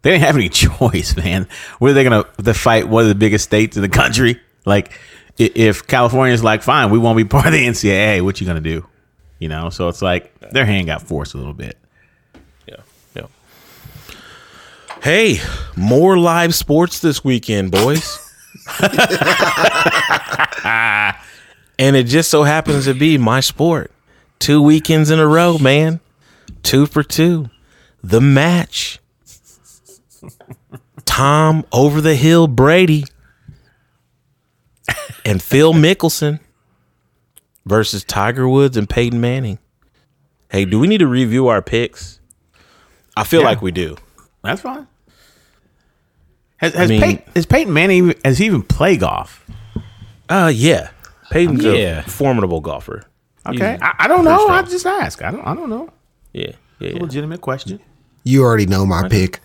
they 0.05 0.11
didn't 0.11 0.23
have 0.23 0.35
any 0.35 0.49
choice, 0.67 1.17
man. 1.17 1.47
Were 1.79 1.91
they 1.91 2.03
gonna 2.03 2.25
to 2.43 2.53
fight 2.53 2.87
one 2.87 3.01
of 3.01 3.09
the 3.09 3.15
biggest 3.15 3.43
states 3.43 3.75
in 3.75 3.81
the 3.81 3.89
country? 3.89 4.39
Like 4.63 4.91
if 5.35 5.87
California's 5.87 6.43
like, 6.43 6.61
fine, 6.61 6.91
we 6.91 6.99
won't 6.99 7.17
be 7.17 7.25
part 7.25 7.47
of 7.47 7.53
the 7.53 7.65
NCAA, 7.65 8.21
what 8.21 8.39
you 8.39 8.45
gonna 8.45 8.61
do? 8.61 8.85
You 9.39 9.49
know, 9.49 9.71
so 9.71 9.89
it's 9.89 10.03
like 10.03 10.37
their 10.51 10.63
hand 10.63 10.85
got 10.85 11.01
forced 11.01 11.33
a 11.33 11.37
little 11.37 11.55
bit. 11.55 11.79
Yeah. 12.67 12.75
Yeah. 13.15 13.25
Hey, 15.01 15.39
more 15.75 16.19
live 16.19 16.53
sports 16.53 16.99
this 16.99 17.23
weekend, 17.23 17.71
boys. 17.71 18.19
and 21.79 21.95
it 21.95 22.03
just 22.03 22.29
so 22.29 22.43
happens 22.43 22.85
to 22.85 22.93
be 22.93 23.17
my 23.17 23.39
sport. 23.39 23.91
Two 24.37 24.61
weekends 24.61 25.09
in 25.09 25.17
a 25.17 25.25
row, 25.25 25.57
man. 25.57 25.99
Two 26.61 26.85
for 26.85 27.01
two. 27.01 27.49
The 28.03 28.21
match. 28.21 28.99
Tom 31.05 31.63
over 31.71 32.01
the 32.01 32.15
hill 32.15 32.47
Brady 32.47 33.05
and 35.23 35.41
Phil 35.41 35.73
Mickelson 35.85 36.39
versus 37.65 38.03
Tiger 38.03 38.47
Woods 38.47 38.77
and 38.77 38.89
Peyton 38.89 39.21
Manning. 39.21 39.59
Hey, 40.49 40.65
do 40.65 40.79
we 40.79 40.87
need 40.87 40.99
to 40.99 41.07
review 41.07 41.47
our 41.47 41.61
picks? 41.61 42.19
I 43.17 43.23
feel 43.23 43.41
Yeah. 43.41 43.47
like 43.47 43.61
we 43.61 43.71
do. 43.71 43.95
That's 44.43 44.61
fine. 44.61 44.87
Has, 46.57 46.73
has, 46.73 46.89
mean- 46.89 47.01
Peyton, 47.01 47.31
has 47.35 47.45
Peyton 47.45 47.73
Manning 47.73 47.97
even, 47.97 48.15
has 48.23 48.37
he 48.37 48.45
even 48.45 48.61
played 48.63 48.99
golf? 49.01 49.45
Uh 50.29 50.51
yeah. 50.53 50.89
Peyton's 51.31 51.63
Yeah. 51.63 51.99
a 51.99 52.03
formidable 52.03 52.61
golfer. 52.61 53.03
Okay, 53.47 53.77
I, 53.79 53.93
I 53.99 54.07
don't 54.07 54.25
know. 54.25 54.47
I 54.47 54.63
just 54.63 54.87
ask. 54.87 55.21
I 55.23 55.29
don't. 55.29 55.45
I 55.45 55.53
don't 55.53 55.69
know. 55.69 55.89
Yeah, 56.33 56.53
yeah. 56.79 56.89
A 56.89 56.93
yeah. 56.93 56.99
legitimate 56.99 57.41
question. 57.41 57.79
You 58.23 58.43
already 58.43 58.65
know 58.65 58.87
my 58.87 59.07
pick. 59.07 59.39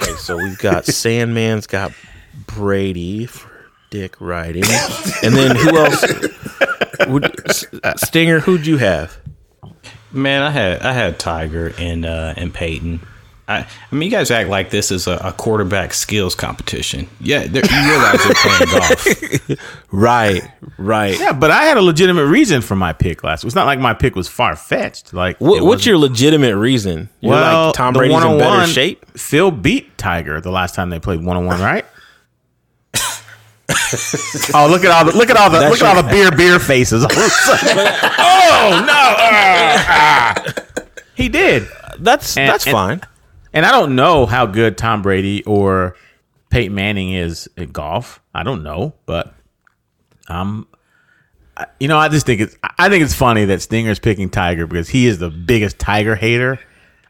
Okay, 0.00 0.12
so 0.12 0.36
we've 0.36 0.58
got 0.58 0.84
Sandman's 0.84 1.66
got 1.66 1.92
Brady 2.46 3.26
for 3.26 3.50
dick 3.90 4.16
riding, 4.20 4.64
and 5.22 5.34
then 5.34 5.54
who 5.56 5.76
else? 5.76 6.04
Would, 7.06 7.32
Stinger, 7.98 8.40
who'd 8.40 8.66
you 8.66 8.78
have? 8.78 9.18
Man, 10.10 10.42
I 10.42 10.50
had 10.50 10.82
I 10.82 10.92
had 10.92 11.18
Tiger 11.18 11.72
and 11.78 12.04
uh, 12.04 12.34
and 12.36 12.52
Peyton. 12.52 13.00
I, 13.46 13.58
I 13.58 13.94
mean, 13.94 14.10
you 14.10 14.10
guys 14.10 14.30
act 14.30 14.48
like 14.48 14.70
this 14.70 14.90
is 14.90 15.06
a, 15.06 15.16
a 15.22 15.32
quarterback 15.32 15.92
skills 15.92 16.34
competition. 16.34 17.08
Yeah, 17.20 17.42
you 17.42 17.60
realize 17.60 18.24
they're 18.24 18.34
playing 18.34 18.70
golf. 18.70 19.06
Right, 19.92 20.42
right. 20.78 21.18
Yeah, 21.20 21.32
but 21.32 21.50
I 21.50 21.64
had 21.64 21.76
a 21.76 21.82
legitimate 21.82 22.24
reason 22.26 22.62
for 22.62 22.74
my 22.74 22.92
pick 22.94 23.22
last. 23.22 23.44
Week. 23.44 23.48
It's 23.48 23.54
not 23.54 23.66
like 23.66 23.78
my 23.78 23.92
pick 23.94 24.16
was 24.16 24.26
far 24.28 24.56
fetched. 24.56 25.12
Like, 25.12 25.40
What, 25.40 25.62
what's 25.62 25.84
your 25.86 25.98
legitimate 25.98 26.56
reason? 26.56 27.10
You're 27.20 27.32
well? 27.32 27.66
like 27.66 27.74
Tom 27.74 27.92
the 27.92 27.98
Brady's 27.98 28.24
in 28.24 28.38
better 28.38 28.66
shape. 28.66 29.04
Phil 29.18 29.50
beat 29.50 29.96
Tiger 29.98 30.40
the 30.40 30.50
last 30.50 30.74
time 30.74 30.88
they 30.90 30.98
played 30.98 31.22
one 31.22 31.36
on 31.36 31.44
one, 31.46 31.60
right? 31.60 31.84
oh, 34.54 34.66
look 34.70 34.84
at 34.84 34.90
all 34.90 35.04
the 35.04 35.12
look 35.16 35.30
at 35.30 35.36
all 35.36 35.50
the 35.50 35.60
look 35.68 35.80
at 35.80 35.96
all 35.96 36.02
the 36.02 36.08
beer 36.08 36.30
beer 36.32 36.58
faces. 36.58 37.04
oh 37.10 38.84
no! 38.86 38.92
Ah, 39.18 39.84
ah. 39.88 40.54
He 41.14 41.28
did. 41.28 41.68
That's 41.98 42.36
And- 42.36 42.48
that's 42.48 42.66
and- 42.66 42.72
fine. 42.72 43.00
And 43.54 43.64
I 43.64 43.70
don't 43.72 43.94
know 43.96 44.26
how 44.26 44.44
good 44.46 44.76
Tom 44.76 45.00
Brady 45.00 45.42
or 45.44 45.96
Peyton 46.50 46.74
Manning 46.74 47.12
is 47.14 47.48
at 47.56 47.72
golf. 47.72 48.20
I 48.34 48.42
don't 48.42 48.62
know, 48.62 48.92
but 49.06 49.32
um, 50.28 50.66
I- 51.56 51.66
you 51.78 51.88
know, 51.88 51.96
I 51.98 52.08
just 52.08 52.26
think 52.26 52.40
it's 52.40 52.56
I 52.78 52.88
think 52.88 53.04
it's 53.04 53.14
funny 53.14 53.44
that 53.46 53.62
Stinger's 53.62 53.98
picking 53.98 54.28
Tiger 54.28 54.66
because 54.66 54.88
he 54.88 55.06
is 55.06 55.18
the 55.18 55.30
biggest 55.30 55.78
Tiger 55.78 56.16
hater 56.16 56.58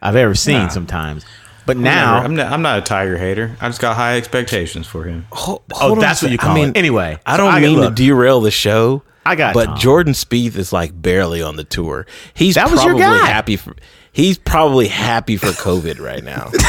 I've 0.03 0.17
ever 0.17 0.35
seen. 0.35 0.69
Sometimes, 0.71 1.25
but 1.67 1.77
now, 1.79 2.17
I'm 2.19 2.35
not, 2.37 2.53
I'm 2.53 2.61
not 2.63 2.79
a 2.79 2.83
Tiger 2.83 3.17
hater. 3.17 3.57
I 3.61 3.69
just 3.69 3.81
got 3.81 3.97
high 3.97 4.17
expectations 4.19 4.87
for 4.87 5.05
him. 5.05 5.27
Ho- 5.33 5.63
oh, 5.73 5.79
hold 5.79 5.93
on 5.93 5.99
that's 6.01 6.23
what 6.23 6.31
you 6.31 6.37
call 6.39 6.51
I 6.51 6.55
mean, 6.55 6.69
it. 6.71 6.77
Anyway, 6.77 7.19
I 7.25 7.37
don't 7.39 7.55
I- 7.55 7.61
mean 7.61 7.79
look, 7.81 7.97
to 7.97 8.03
derail 8.03 8.41
the 8.43 8.51
show. 8.51 9.03
I 9.27 9.37
got 9.37 9.55
but 9.55 9.65
Tom. 9.65 9.79
Jordan 9.79 10.13
Spieth 10.13 10.57
is 10.57 10.71
like 10.71 11.01
barely 11.01 11.41
on 11.41 11.57
the 11.57 11.65
tour. 11.65 12.05
He's 12.35 12.57
That 12.57 12.71
was 12.71 12.85
your 12.85 12.99
guy. 12.99 13.25
happy 13.25 13.57
for. 13.57 13.75
He's 14.15 14.39
probably 14.39 14.89
happy 14.89 15.37
for 15.37 15.49
COVID 15.49 16.01
right 16.01 16.25
now. 16.25 16.51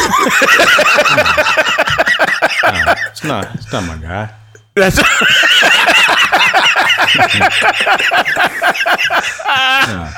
It's 3.12 3.24
not 3.24 3.56
it's 3.56 3.72
not 3.72 3.86
my 3.88 3.98
guy. 3.98 4.34
That's 4.74 4.98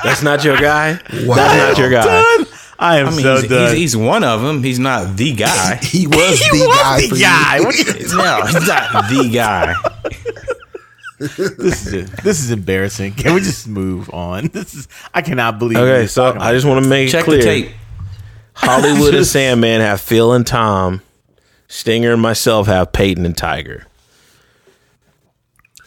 That's 0.02 0.22
not 0.22 0.42
your 0.44 0.56
guy. 0.58 0.98
Wow. 1.24 1.34
That's 1.36 1.56
not 1.56 1.78
your 1.78 1.90
guy. 1.90 2.44
I 2.80 2.98
am 3.00 3.08
I 3.08 3.10
mean, 3.10 3.20
so 3.22 3.36
he's, 3.40 3.50
done. 3.50 3.68
he's, 3.70 3.78
he's 3.78 3.96
one 3.96 4.22
of 4.22 4.40
them. 4.42 4.62
He's 4.62 4.78
not 4.78 5.16
the 5.16 5.34
guy. 5.34 5.76
He 5.82 6.06
was 6.06 6.38
the 6.38 6.66
guy 6.80 7.00
the 7.08 7.18
guy. 7.20 7.56
you. 7.58 7.64
What 7.64 7.76
you- 7.78 8.16
no, 8.16 8.42
he's 8.46 8.68
not 8.68 9.08
the 9.08 9.28
guy. 9.32 9.74
This 11.18 11.86
is 11.86 12.10
this 12.10 12.40
is 12.40 12.50
embarrassing. 12.50 13.12
Can 13.14 13.34
we 13.34 13.40
just 13.40 13.66
move 13.68 14.08
on? 14.10 14.48
This 14.52 14.74
is 14.74 14.88
I 15.12 15.22
cannot 15.22 15.58
believe. 15.58 15.78
Okay, 15.78 16.06
so 16.06 16.36
I 16.38 16.52
just 16.52 16.66
want 16.66 16.82
to 16.84 16.88
make 16.88 17.10
Check 17.10 17.24
clear. 17.24 17.38
the 17.38 17.44
tape. 17.44 17.70
Hollywood 18.54 19.14
and 19.14 19.26
Sandman 19.26 19.80
have 19.80 20.00
Phil 20.00 20.32
and 20.32 20.46
Tom. 20.46 21.02
Stinger 21.68 22.12
and 22.12 22.22
myself 22.22 22.66
have 22.66 22.92
Peyton 22.92 23.26
and 23.26 23.36
Tiger. 23.36 23.86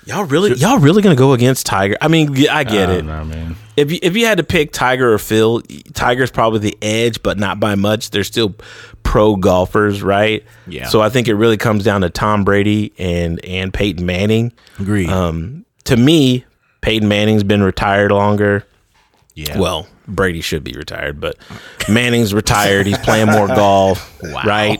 Y'all 0.06 0.26
really, 0.26 0.54
y'all 0.56 0.80
really 0.80 1.02
gonna 1.02 1.16
go 1.16 1.34
against 1.34 1.66
Tiger? 1.66 1.96
I 2.02 2.08
mean, 2.08 2.32
I 2.50 2.64
get 2.64 2.90
I 2.90 2.94
it. 2.94 2.98
don't 2.98 3.08
know, 3.08 3.24
man. 3.26 3.56
If 3.78 3.92
you 3.92 4.00
if 4.02 4.16
you 4.18 4.26
had 4.26 4.38
to 4.40 4.44
pick 4.44 4.72
Tiger 4.74 5.14
or 5.14 5.18
Phil, 5.18 5.62
Tiger's 5.94 6.32
probably 6.32 6.60
the 6.60 6.78
edge, 6.82 7.22
but 7.24 7.38
not 7.38 7.60
by 7.60 7.76
much. 7.76 8.10
They're 8.10 8.24
still 8.24 8.56
pro 9.04 9.36
golfers, 9.36 10.02
right? 10.04 10.44
Yeah. 10.68 10.88
So 10.88 11.02
I 11.02 11.10
think 11.10 11.28
it 11.28 11.36
really 11.36 11.58
comes 11.58 11.84
down 11.84 12.02
to 12.02 12.10
Tom 12.10 12.44
Brady 12.44 12.94
and 12.98 13.44
and 13.46 13.74
Peyton 13.74 14.06
Manning. 14.06 14.54
Agreed. 14.80 15.10
Um, 15.10 15.66
to 15.86 15.98
me, 15.98 16.46
Peyton 16.82 17.08
Manning's 17.08 17.44
been 17.44 17.64
retired 17.64 18.12
longer. 18.12 18.66
yeah. 19.36 19.58
Well, 19.58 19.88
Brady 20.08 20.42
should 20.42 20.64
be 20.64 20.74
retired, 20.74 21.20
but 21.22 21.38
Manning's 21.90 22.34
retired. 22.34 22.88
He's 22.88 22.98
playing 23.00 23.28
more 23.28 23.48
golf, 23.56 24.22
right? 24.46 24.80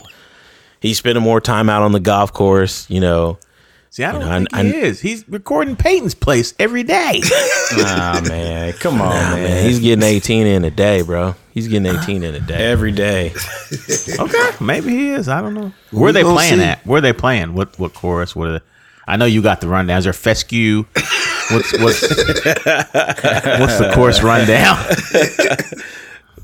He's 0.82 0.98
spending 0.98 1.24
more 1.24 1.40
time 1.40 1.70
out 1.70 1.84
on 1.84 1.92
the 1.92 2.00
golf 2.00 2.34
course. 2.34 2.90
You 2.90 3.00
know, 3.02 3.38
see, 3.92 4.04
I 4.04 4.12
don't 4.12 4.22
you 4.22 4.28
know, 4.28 4.38
think 4.40 4.48
I- 4.54 4.64
he 4.64 4.70
I- 4.74 4.78
is. 4.78 5.00
He's 5.02 5.28
recording 5.30 5.76
Peyton's 5.76 6.16
place 6.16 6.54
every 6.60 6.84
day. 6.84 7.22
Nah, 7.78 8.20
man. 8.28 8.74
Come 8.74 9.00
on, 9.00 9.10
man. 9.10 9.44
man, 9.44 9.66
he's 9.66 9.80
getting 9.80 10.04
18 10.04 10.46
in 10.46 10.66
a 10.66 10.72
day, 10.72 11.04
bro. 11.04 11.36
He's 11.54 11.68
getting 11.68 11.88
uh, 11.96 12.02
18 12.02 12.24
in 12.24 12.36
a 12.36 12.40
day. 12.40 12.72
every 12.72 12.92
day. 12.92 13.34
okay, 14.20 14.50
maybe 14.60 14.90
he 14.90 15.10
is. 15.10 15.28
I 15.28 15.42
don't 15.42 15.54
know. 15.54 15.72
Where 15.92 16.10
are 16.10 16.14
they 16.14 16.24
gonna 16.24 16.36
playing 16.36 16.60
see. 16.60 16.64
at? 16.64 16.86
Where 16.86 17.00
are 17.00 17.02
they 17.02 17.14
playing? 17.14 17.54
What 17.54 17.78
what 17.78 17.94
chorus? 17.94 18.36
What 18.36 18.48
are 18.48 18.52
the, 18.54 18.64
I 19.08 19.18
know 19.18 19.26
you 19.26 19.42
got 19.42 19.62
the 19.62 19.68
rundown. 19.68 19.98
Is 19.98 20.06
there 20.06 20.14
fescue? 20.14 20.86
What's 21.52 21.74
what's 21.80 22.02
what's 22.02 23.78
the 23.78 23.92
course 23.94 24.22
rundown? 24.24 24.78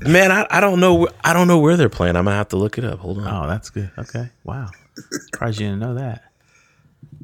Man, 0.00 0.30
I, 0.30 0.46
I 0.50 0.60
don't 0.60 0.78
know. 0.78 1.08
I 1.24 1.32
don't 1.32 1.48
know 1.48 1.58
where 1.58 1.76
they're 1.76 1.88
playing. 1.88 2.16
I'm 2.16 2.24
gonna 2.24 2.36
have 2.36 2.48
to 2.48 2.56
look 2.56 2.78
it 2.78 2.84
up. 2.84 3.00
Hold 3.00 3.18
on. 3.18 3.44
Oh, 3.44 3.48
that's 3.48 3.70
good. 3.70 3.90
Okay. 3.98 4.28
Wow. 4.44 4.68
Surprised 5.10 5.60
you 5.60 5.66
didn't 5.68 5.80
know 5.80 5.94
that. 5.94 6.24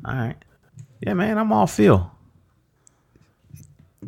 All 0.05 0.15
right. 0.15 0.37
Yeah, 1.01 1.15
man, 1.15 1.39
I'm 1.39 1.53
all 1.53 1.67
feel. 1.67 2.11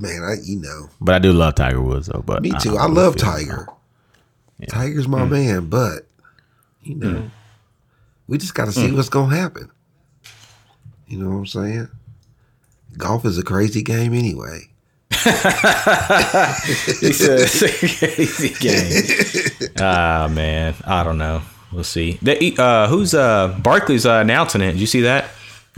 Man, 0.00 0.22
I 0.22 0.34
you 0.42 0.60
know. 0.60 0.88
But 1.00 1.14
I 1.16 1.18
do 1.18 1.32
love 1.32 1.54
Tiger 1.54 1.80
Woods 1.80 2.06
though. 2.08 2.22
But 2.24 2.42
Me 2.42 2.52
too. 2.60 2.76
I 2.76 2.84
I 2.84 2.88
do 2.88 2.94
love 2.94 3.14
feel- 3.14 3.24
Tiger. 3.24 3.66
Tiger's 4.68 5.06
my 5.08 5.24
man, 5.26 5.66
but 5.68 6.06
you 6.82 6.94
know, 6.94 7.30
we 8.26 8.38
just 8.38 8.54
got 8.54 8.64
to 8.66 8.72
see 8.72 8.90
what's 8.92 9.08
gonna 9.10 9.34
happen. 9.36 9.70
You 11.08 11.18
know 11.18 11.28
what 11.30 11.36
I'm 11.36 11.46
saying? 11.46 11.88
Golf 12.96 13.24
is 13.26 13.36
a 13.38 13.42
crazy 13.42 13.82
game 13.82 14.14
anyway. 14.14 14.60
He 15.12 15.18
says 17.12 17.62
easy 18.18 18.54
game. 18.60 19.70
Ah 19.78 20.28
man, 20.32 20.74
I 20.86 21.04
don't 21.04 21.18
know. 21.18 21.42
We'll 21.70 21.84
see. 21.84 22.18
They, 22.22 22.54
uh, 22.56 22.88
who's 22.88 23.12
uh 23.14 23.48
Barkley's 23.62 24.06
uh, 24.06 24.12
announcing 24.14 24.62
it? 24.62 24.72
Did 24.72 24.80
you 24.80 24.86
see 24.86 25.02
that? 25.02 25.26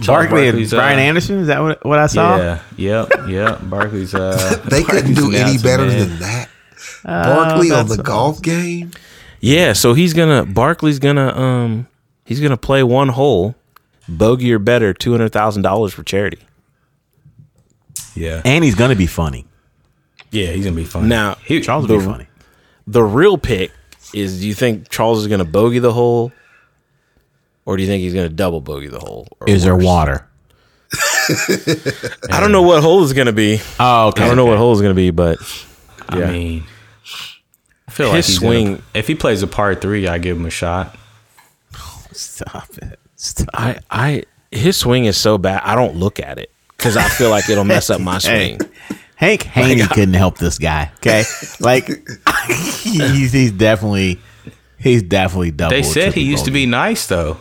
Charles 0.03 0.27
Barkley 0.27 0.43
and 0.49 0.53
Barkley's, 0.53 0.73
uh, 0.73 0.77
Brian 0.77 0.99
Anderson. 0.99 1.39
Is 1.41 1.47
that 1.49 1.61
what, 1.61 1.85
what 1.85 1.99
I 1.99 2.07
saw? 2.07 2.37
Yeah, 2.37 2.63
yep, 2.77 3.09
yep. 3.29 3.59
Barkley's. 3.63 4.15
Uh, 4.15 4.63
They 4.71 4.83
couldn't 4.85 5.15
do 5.15 5.33
any 5.35 5.59
better 5.59 5.87
man. 5.87 5.99
than 5.99 6.19
that. 6.21 6.49
Barkley 7.05 7.71
on 7.71 7.87
that's 7.87 7.97
the 7.97 8.03
golf 8.03 8.41
game. 8.43 8.93
Yeah, 9.41 9.73
so 9.73 9.95
he's 9.95 10.15
gonna 10.15 10.45
Barkley's 10.47 10.99
gonna 10.99 11.29
um 11.37 11.87
he's 12.25 12.41
gonna 12.41 12.57
play 12.57 12.83
one 12.83 13.09
hole, 13.09 13.55
bogey 14.09 14.53
or 14.53 14.59
better, 14.59 14.93
two 14.95 15.13
hundred 15.13 15.33
thousand 15.33 15.63
dollars 15.63 15.93
for 15.95 16.03
charity. 16.03 16.39
Yeah, 18.15 18.43
And 18.45 18.65
he's 18.65 18.75
gonna 18.75 18.97
be 18.97 19.07
funny. 19.07 19.47
yeah. 20.33 20.49
He's 20.51 20.65
gonna 20.65 20.77
be 20.77 20.85
funny. 20.85 21.07
Now, 21.09 21.37
he, 21.45 21.61
Charles 21.61 21.87
will 21.87 21.99
the, 21.99 22.05
be 22.05 22.11
funny. 22.11 22.27
The 22.87 23.03
real 23.03 23.39
pick 23.39 23.71
is: 24.13 24.41
Do 24.41 24.49
you 24.49 24.55
think 24.55 24.89
Charles 24.89 25.21
is 25.21 25.29
gonna 25.29 25.45
bogey 25.45 25.79
the 25.79 25.93
hole, 25.93 26.33
or 27.69 27.77
do 27.77 27.83
you 27.83 27.87
think 27.89 28.01
he's 28.01 28.15
gonna 28.15 28.31
double 28.31 28.63
bogey 28.63 28.89
the 28.89 28.99
hole? 28.99 29.29
or 29.41 29.49
Is 29.51 29.63
there 29.63 29.77
water? 29.77 30.27
I 31.29 32.41
don't 32.41 32.51
know 32.51 32.63
what 32.63 32.83
hole 32.83 33.05
is 33.05 33.13
gonna 33.13 33.33
be. 33.35 33.61
Oh, 33.79 34.09
okay. 34.09 34.23
I 34.25 34.27
don't 34.27 34.37
know 34.37 34.47
what 34.47 34.57
hole 34.57 34.73
is 34.73 34.81
gonna 34.81 34.95
be, 34.95 35.11
but 35.11 35.39
I 36.09 36.17
mean, 36.31 36.65
I 37.87 37.91
feel 37.91 38.07
His 38.07 38.13
like 38.13 38.25
he's 38.25 38.37
swing- 38.39 38.67
Gonna, 38.77 38.83
if 38.95 39.07
he 39.07 39.15
plays 39.15 39.43
a 39.43 39.47
par 39.47 39.75
three, 39.75 40.09
I 40.09 40.17
give 40.17 40.39
him 40.39 40.47
a 40.47 40.51
shot. 40.51 40.97
Stop 42.13 42.71
it. 42.79 42.99
Stop. 43.17 43.49
I 43.53 43.79
I 43.91 44.23
his 44.51 44.79
swing 44.79 45.05
is 45.05 45.19
so 45.19 45.37
bad. 45.37 45.61
I 45.63 45.75
don't 45.75 45.97
look 45.97 46.21
at 46.21 46.39
it 46.39 46.51
because 46.77 46.97
I 46.97 47.07
feel 47.07 47.29
like 47.29 47.51
it'll 47.51 47.65
mess 47.65 47.91
up 47.91 48.01
my 48.01 48.17
swing. 48.29 48.59
Hank 49.17 49.43
Haney 49.43 49.87
couldn't 49.89 50.15
help 50.15 50.39
this 50.39 50.59
guy. 50.59 50.91
Okay, 51.01 51.25
like 51.61 51.87
he's, 52.83 53.33
he's 53.33 53.53
definitely 53.53 54.21
he's 54.79 55.03
definitely 55.03 55.51
double. 55.51 55.77
They 55.77 55.83
said 55.83 56.15
he 56.15 56.23
triple 56.23 56.23
used 56.31 56.45
to 56.47 56.51
be 56.51 56.65
nice 56.65 57.07
though. 57.07 57.37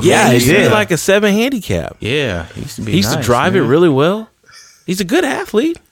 Before 0.00 0.08
Yeah, 0.10 0.24
he 0.30 0.38
he 0.38 0.44
used 0.44 0.46
to 0.48 0.68
be 0.68 0.74
like 0.74 0.90
a 0.90 0.96
seven 0.96 1.32
handicap. 1.32 1.96
yeah, 2.00 2.46
he 2.54 2.60
used 2.62 2.76
to 2.76 2.82
be. 2.82 2.92
He 2.92 2.96
used 2.98 3.10
to 3.10 3.16
nice, 3.16 3.24
drive 3.26 3.56
it 3.56 3.62
really 3.62 3.88
well. 3.88 4.28
He's 4.86 5.00
a 5.00 5.04
good 5.04 5.24
athlete. 5.24 5.78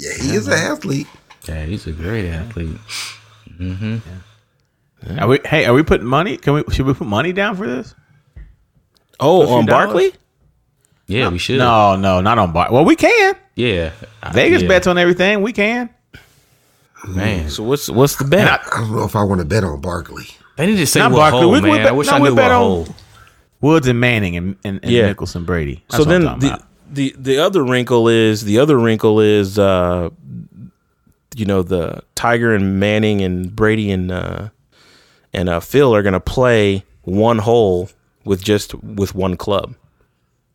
Yeah, 0.00 0.12
he 0.14 0.34
is 0.36 0.46
an 0.46 0.52
athlete. 0.54 1.08
Yeah, 1.48 1.64
he's 1.64 1.86
a 1.88 1.92
great 1.92 2.24
athlete. 2.28 2.78
Hmm. 3.56 3.96
Are 5.18 5.26
we, 5.26 5.40
hey, 5.44 5.64
are 5.64 5.74
we 5.74 5.82
putting 5.82 6.06
money? 6.06 6.36
Can 6.36 6.54
we? 6.54 6.62
Should 6.70 6.86
we 6.86 6.94
put 6.94 7.06
money 7.06 7.32
down 7.32 7.56
for 7.56 7.66
this? 7.66 7.94
Oh, 9.18 9.42
on 9.56 9.66
dollars? 9.66 9.86
Barkley? 9.86 10.12
Yeah, 11.08 11.30
we 11.30 11.38
should. 11.38 11.58
No, 11.58 11.96
no, 11.96 12.20
not 12.20 12.38
on 12.38 12.52
bar. 12.52 12.68
Well, 12.70 12.84
we 12.84 12.94
can. 12.94 13.34
Yeah, 13.56 13.90
Vegas 14.32 14.62
yeah. 14.62 14.68
bets 14.68 14.86
on 14.86 14.98
everything. 14.98 15.42
We 15.42 15.52
can. 15.52 15.90
man. 17.08 17.50
So 17.50 17.64
what's 17.64 17.88
what's 17.90 18.16
the 18.16 18.24
bet? 18.24 18.48
I 18.72 18.80
don't 18.80 18.92
know 18.94 19.04
if 19.04 19.16
I 19.16 19.22
want 19.24 19.40
to 19.40 19.44
bet 19.46 19.64
on 19.64 19.80
Barkley. 19.80 20.26
They 20.56 20.66
need 20.66 20.76
to 20.76 20.86
say 20.86 21.00
Not 21.00 21.10
what 21.12 21.18
Barkley. 21.18 21.40
hole, 21.42 21.50
We- 21.52 21.60
we 21.60 21.68
man. 21.70 21.78
bet- 21.78 21.86
I 21.88 21.92
wish 21.92 22.06
no, 22.06 22.14
I 22.14 22.20
we 22.20 22.28
knew 22.28 22.34
bet 22.36 22.44
what 22.50 22.52
on- 22.52 22.60
hole. 22.62 22.88
Woods 23.60 23.86
and 23.88 23.98
Manning 24.00 24.36
and, 24.36 24.56
and, 24.64 24.80
and 24.82 24.92
Yeah. 24.92 25.12
Mickelson 25.12 25.44
Brady. 25.46 25.84
so 25.90 26.04
That's 26.04 26.06
I'm 26.06 26.22
then 26.22 26.38
the, 26.40 26.46
about. 26.48 26.62
the 26.90 27.14
the 27.18 27.38
other 27.38 27.62
wrinkle 27.64 28.08
is 28.08 28.44
the 28.44 28.58
other 28.58 28.76
wrinkle 28.78 29.20
is 29.20 29.58
uh 29.58 30.10
you 31.36 31.44
know 31.44 31.62
the 31.62 32.02
Tiger 32.14 32.54
and 32.54 32.78
Manning 32.80 33.20
and 33.22 33.54
Brady 33.54 33.90
and 33.90 34.10
uh 34.10 34.48
and 35.32 35.48
uh 35.48 35.60
Phil 35.60 35.94
are 35.94 36.02
gonna 36.02 36.20
play 36.20 36.84
one 37.02 37.38
hole 37.38 37.90
with 38.24 38.42
just 38.42 38.74
with 38.82 39.14
one 39.14 39.36
club. 39.36 39.74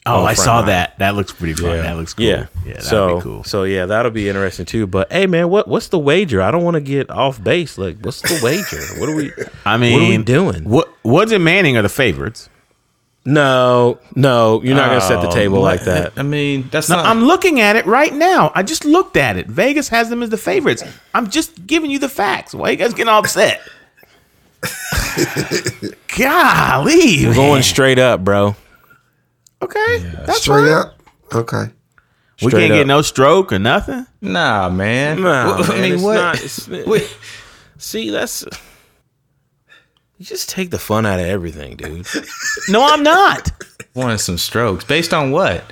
Oh, 0.06 0.26
I 0.26 0.34
saw 0.34 0.64
that. 0.64 1.00
That 1.00 1.16
looks 1.16 1.32
pretty 1.32 1.54
fun. 1.54 1.78
That 1.78 1.96
looks 1.96 2.14
cool. 2.14 2.26
Yeah, 2.26 2.48
yeah, 2.66 2.74
that'd 2.74 2.84
so 2.84 3.16
be 3.16 3.22
cool. 3.22 3.44
so 3.46 3.64
yeah, 3.64 3.86
that'll 3.86 4.12
be 4.12 4.28
interesting 4.28 4.66
too. 4.66 4.86
But 4.86 5.10
hey, 5.10 5.28
man, 5.28 5.48
what 5.50 5.70
what's 5.70 5.88
the 5.88 5.98
wager? 6.00 6.42
I 6.42 6.52
don't 6.52 6.64
want 6.64 6.76
to 6.76 6.82
get 6.82 7.10
off 7.10 7.42
base. 7.42 7.78
Like, 7.78 8.00
what's 8.02 8.22
the 8.22 8.38
wager? 8.44 9.00
What 9.00 9.08
are 9.08 9.16
we? 9.16 9.32
I 9.66 9.78
mean, 9.78 9.94
what 9.94 10.04
are 10.06 10.10
we 10.18 10.24
doing? 10.24 10.66
What 10.66 10.90
Woods 11.04 11.32
and 11.32 11.42
Manning 11.46 11.78
are 11.78 11.82
the 11.82 11.88
favorites. 11.90 12.50
No, 13.25 14.00
no, 14.15 14.62
you're 14.63 14.75
not 14.75 14.89
gonna 14.89 15.00
set 15.01 15.22
the 15.22 15.30
Oh, 15.30 15.32
table 15.32 15.62
what? 15.62 15.77
like 15.77 15.84
that. 15.86 16.12
I 16.18 16.24
mean, 16.24 16.68
that's 16.72 16.89
No, 16.89 16.98
not. 16.98 17.06
I'm 17.06 17.24
looking 17.24 17.62
at 17.62 17.77
it 17.77 17.86
right 17.86 18.13
now. 18.13 18.51
I 18.53 18.63
just 18.63 18.84
looked 18.84 19.15
at 19.15 19.38
it. 19.38 19.48
Vegas 19.48 19.88
has 19.89 20.10
them 20.10 20.22
as 20.24 20.30
the 20.30 20.38
favorites. 20.38 20.84
I'm 21.13 21.30
just 21.30 21.65
giving 21.65 21.89
you 21.89 22.00
the 22.00 22.10
facts. 22.10 22.53
Why 22.53 22.72
you 22.72 22.75
guys 22.75 22.94
getting 22.94 23.08
all 23.08 23.20
upset? 23.20 23.62
Golly, 26.18 27.25
We're 27.25 27.34
going 27.34 27.63
straight 27.63 28.00
up, 28.00 28.24
bro. 28.24 28.56
okay. 29.62 30.00
That's 30.25 30.42
Straight 30.42 30.63
fine. 30.70 30.72
up. 30.72 31.00
Okay. 31.34 31.72
We 32.42 32.50
Straight 32.50 32.62
can't 32.62 32.72
up. 32.74 32.77
get 32.80 32.88
no 32.88 33.01
stroke 33.01 33.51
or 33.53 33.60
nothing. 33.60 34.06
nah, 34.22 34.70
man. 34.70 35.22
Nah, 35.22 35.58
What- 35.58 35.70
I 35.70 35.82
mean, 35.82 35.94
it's 35.94 36.03
what? 36.03 36.15
not- 36.15 36.36
it's- 36.36 36.68
Wait. 36.68 37.15
See, 37.77 38.10
that's 38.10 38.46
you 40.24 40.27
just 40.27 40.48
take 40.48 40.72
the 40.72 40.80
fun 40.80 41.06
out 41.06 41.20
of 41.20 41.25
everything, 41.25 41.75
dude. 41.75 42.08
No, 42.70 42.82
I'm 42.82 43.03
not. 43.03 43.51
Wanting 43.94 44.20
some 44.20 44.38
strokes 44.38 44.86
based 44.86 45.13
on 45.13 45.32
what? 45.32 45.65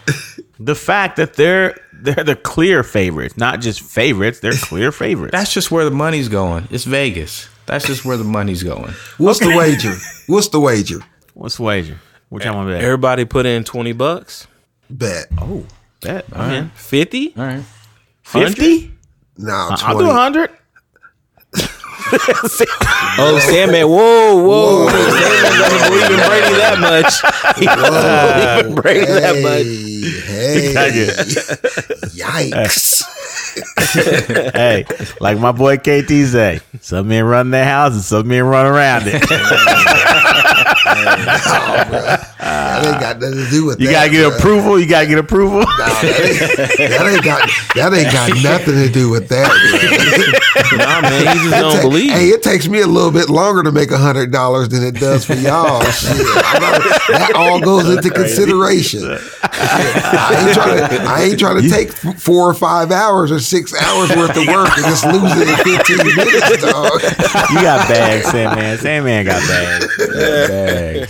the 0.59 0.75
fact 0.75 1.15
that 1.15 1.35
they're 1.35 1.79
they're 1.93 2.25
the 2.25 2.35
clear 2.35 2.83
favorites, 2.83 3.37
not 3.37 3.61
just 3.61 3.79
favorites. 3.79 4.41
They're 4.41 4.51
clear 4.51 4.91
favorites. 5.05 5.31
That's 5.31 5.53
just 5.53 5.71
where 5.71 5.85
the 5.85 5.91
money's 5.91 6.27
going. 6.27 6.67
It's 6.69 6.83
Vegas. 6.83 7.47
That's 7.65 7.87
just 7.87 8.03
where 8.03 8.17
the 8.17 8.25
money's 8.25 8.61
going. 8.61 8.91
What's 9.17 9.39
the 9.39 9.55
wager? 9.55 9.95
What's 10.27 10.49
the 10.49 10.59
wager? 10.59 10.99
What's 11.33 11.55
the 11.55 11.63
wager? 11.63 11.97
Which 12.27 12.45
I'm 12.45 12.53
gonna 12.53 12.71
bet? 12.73 12.83
Everybody 12.83 13.23
put 13.23 13.45
in 13.45 13.63
twenty 13.63 13.93
bucks, 13.93 14.47
Bet. 14.89 15.27
Oh, 15.39 15.65
bet. 16.01 16.25
I'm 16.33 16.71
fifty. 16.71 17.33
All 17.37 17.45
right. 17.45 17.63
Fifty. 18.23 18.91
No, 19.37 19.69
I'll 19.71 19.97
do 19.97 20.07
hundred. 20.07 20.49
Oh, 23.17 23.39
Sandman! 23.39 23.87
Whoa, 23.87 24.41
whoa! 24.41 24.87
Sandman 24.89 25.51
doesn't 25.59 25.89
believe 25.89 26.11
in 26.11 26.17
Brady 26.27 26.55
that 26.55 26.79
much. 26.79 27.13
He 27.59 27.65
doesn't 27.65 27.91
believe 27.91 28.65
in 28.65 28.75
Brady 28.75 29.05
that 29.05 29.35
much. 29.43 29.67
Hey, 30.27 30.73
hey. 30.73 31.07
Yikes. 32.15 33.03
hey, 34.53 34.85
like 35.19 35.37
my 35.39 35.51
boy 35.51 35.77
KT 35.77 36.09
say, 36.09 36.61
some 36.79 37.09
men 37.09 37.25
run 37.25 37.51
their 37.51 37.65
houses, 37.65 38.07
some 38.07 38.27
men 38.27 38.43
run 38.43 38.65
around 38.65 39.03
it. 39.05 39.21
That 41.05 42.85
ain't 42.85 42.99
got 42.99 43.19
nothing 43.19 43.37
to 43.45 43.49
do 43.49 43.65
with 43.65 43.79
You 43.79 43.87
that. 43.87 43.93
gotta 43.93 44.09
get 44.09 44.31
bruh. 44.31 44.37
approval. 44.37 44.79
You 44.79 44.85
gotta 44.87 45.07
get 45.07 45.17
approval. 45.19 45.59
Nah, 45.59 45.65
that, 45.65 46.03
ain't, 46.03 46.89
that 46.89 47.07
ain't 47.13 47.23
got 47.23 47.49
that 47.75 47.93
ain't 47.93 48.11
got 48.11 48.29
nothing 48.43 48.75
to 48.75 48.89
do 48.89 49.09
with 49.09 49.27
that. 49.29 49.49
bruh. 49.49 50.77
Nah, 50.77 51.01
man, 51.01 51.21
he 51.37 51.43
just 51.49 51.51
don't 51.61 51.75
ta- 51.75 51.81
believe. 51.81 52.11
Hey, 52.11 52.27
it 52.29 52.41
takes 52.43 52.67
me 52.67 52.81
a 52.81 52.87
little 52.87 53.11
bit 53.11 53.29
longer 53.29 53.63
to 53.63 53.71
make 53.71 53.91
a 53.91 53.97
hundred 53.97 54.31
dollars 54.31 54.69
than 54.69 54.83
it 54.83 54.95
does 54.95 55.25
for 55.25 55.33
y'all. 55.35 55.81
Shit, 55.91 56.11
I 56.15 56.57
gotta- 56.59 57.11
that 57.13 57.33
all 57.35 57.59
goes 57.61 57.89
into 57.89 58.09
consideration. 58.09 59.03
I 59.43 60.43
ain't 60.45 60.53
trying 60.53 60.77
to. 60.89 61.03
I 61.05 61.21
ain't 61.23 61.39
trying 61.39 61.61
to 61.61 61.69
take 61.69 61.89
f- 61.89 62.19
four 62.21 62.49
or 62.49 62.53
five 62.53 62.91
hours 62.91 63.31
or 63.31 63.39
six 63.39 63.73
hours 63.79 64.09
worth 64.15 64.35
of 64.37 64.47
work 64.47 64.69
and 64.77 64.85
just 64.85 65.05
lose 65.05 65.31
it 65.37 65.47
in 65.47 65.55
fifteen 65.63 66.15
minutes, 66.15 66.61
dog. 66.63 67.01
You 67.51 67.61
got 67.61 67.87
bags, 67.87 68.25
Sandman. 68.31 68.77
Sandman 68.79 69.25
got 69.25 69.41
bags. 69.47 69.87
Got 70.01 70.09
bags. 70.49 70.90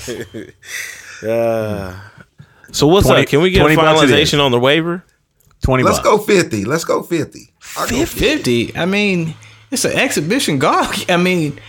So 2.74 2.88
what's 2.88 3.08
20 3.08 3.24
up? 3.24 3.28
Can 3.28 3.41
we 3.41 3.52
get 3.52 3.60
a 3.60 3.63
20 3.63 3.76
bucks 3.76 4.04
it 4.04 4.10
is. 4.10 4.32
finalization 4.32 4.44
on 4.44 4.52
the 4.52 4.60
waiver? 4.60 5.04
Twenty 5.62 5.84
Let's 5.84 6.00
bucks. 6.00 6.08
go 6.08 6.17
fifty. 6.17 6.65
Let's 6.65 6.84
go 6.84 7.04
fifty. 7.04 7.52
I'll 7.78 7.88
go 7.88 8.06
50. 8.06 8.76
I 8.76 8.86
mean, 8.86 9.36
it's 9.70 9.86
an 9.86 9.91
exhibition 9.91 10.58
golf. 10.58 11.06
I 11.10 11.17
mean, 11.17 11.60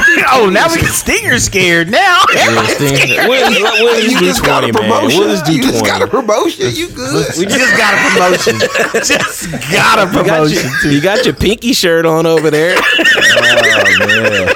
oh, 0.32 0.50
now 0.52 0.68
we 0.68 0.80
get 0.80 0.90
Stinger 0.92 1.38
scared 1.38 1.90
now. 1.90 2.22
We'll, 2.80 3.50
we'll 3.50 4.00
You 4.02 4.10
just 4.10 4.18
do 4.18 4.24
just 4.26 4.42
got 4.44 4.60
twenty, 4.60 4.70
a 4.70 4.72
man. 4.80 4.90
promotion. 4.90 5.18
We'll 5.20 5.28
just 5.30 5.44
do 5.46 5.52
you 5.54 5.62
just 5.62 5.84
got 5.84 6.02
a 6.02 6.06
promotion. 6.06 6.66
You 6.72 6.88
good? 6.88 7.26
We 7.38 7.46
just 7.46 7.76
got 7.76 7.94
a 7.94 7.98
promotion. 8.10 8.58
just 9.04 9.50
got 9.72 9.98
a 9.98 10.06
You 10.06 10.12
got, 10.24 10.26
promotion. 10.26 10.70
your, 10.84 10.92
you 10.92 11.00
got 11.00 11.24
your 11.24 11.34
pinky 11.34 11.72
shirt 11.72 12.06
on 12.06 12.26
over 12.26 12.50
there. 12.50 12.76
Oh 12.78 14.46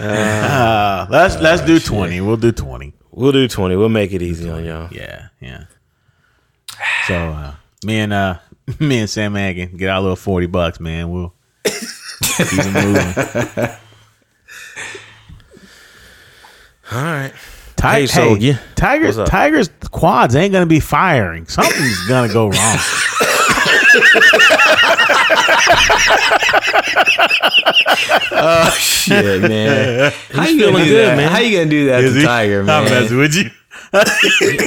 Uh, 0.00 1.06
let's 1.10 1.36
let's 1.36 1.62
do 1.62 1.78
twenty. 1.78 2.20
We'll 2.20 2.36
do 2.36 2.52
twenty. 2.52 2.92
We'll 3.10 3.32
do 3.32 3.46
twenty. 3.48 3.76
We'll 3.76 3.88
make 3.88 4.12
it 4.12 4.22
easy 4.22 4.48
on 4.50 4.64
y'all. 4.64 4.88
Yeah, 4.92 5.28
yeah. 5.40 5.64
So 7.06 7.14
uh, 7.14 7.54
me 7.84 7.98
and 7.98 8.12
uh, 8.12 8.38
me 8.78 9.00
and 9.00 9.10
Sam 9.10 9.34
Hagen 9.34 9.76
get 9.76 9.88
our 9.90 10.00
little 10.00 10.16
forty 10.16 10.46
bucks, 10.46 10.80
man. 10.80 11.10
We'll 11.10 11.34
keep 11.64 12.64
moving. 12.66 13.70
All 16.92 17.02
right. 17.02 17.32
Ti- 17.76 17.86
Hey, 17.88 18.06
so, 18.06 18.34
yeah. 18.34 18.58
Tigers, 18.74 19.16
Tigers 19.26 19.70
quads 19.90 20.34
ain't 20.36 20.52
gonna 20.52 20.66
be 20.66 20.80
firing. 20.80 21.46
Something's 21.46 22.06
gonna 22.08 22.32
go 22.32 22.48
wrong. 22.48 22.78
Oh 28.32 28.70
shit, 28.78 29.42
man. 29.42 30.12
how 30.32 30.42
He's 30.42 30.52
you 30.54 30.58
feeling 30.66 30.84
good, 30.86 31.08
that? 31.08 31.16
man. 31.16 31.30
How 31.30 31.38
you 31.38 31.58
gonna 31.58 31.70
do 31.70 31.86
that 31.86 32.00
to 32.02 32.22
Tiger, 32.22 32.60
I'm 32.60 32.66
man? 32.66 32.84
messing 32.84 33.18
with 33.18 33.34
you. 33.34 33.50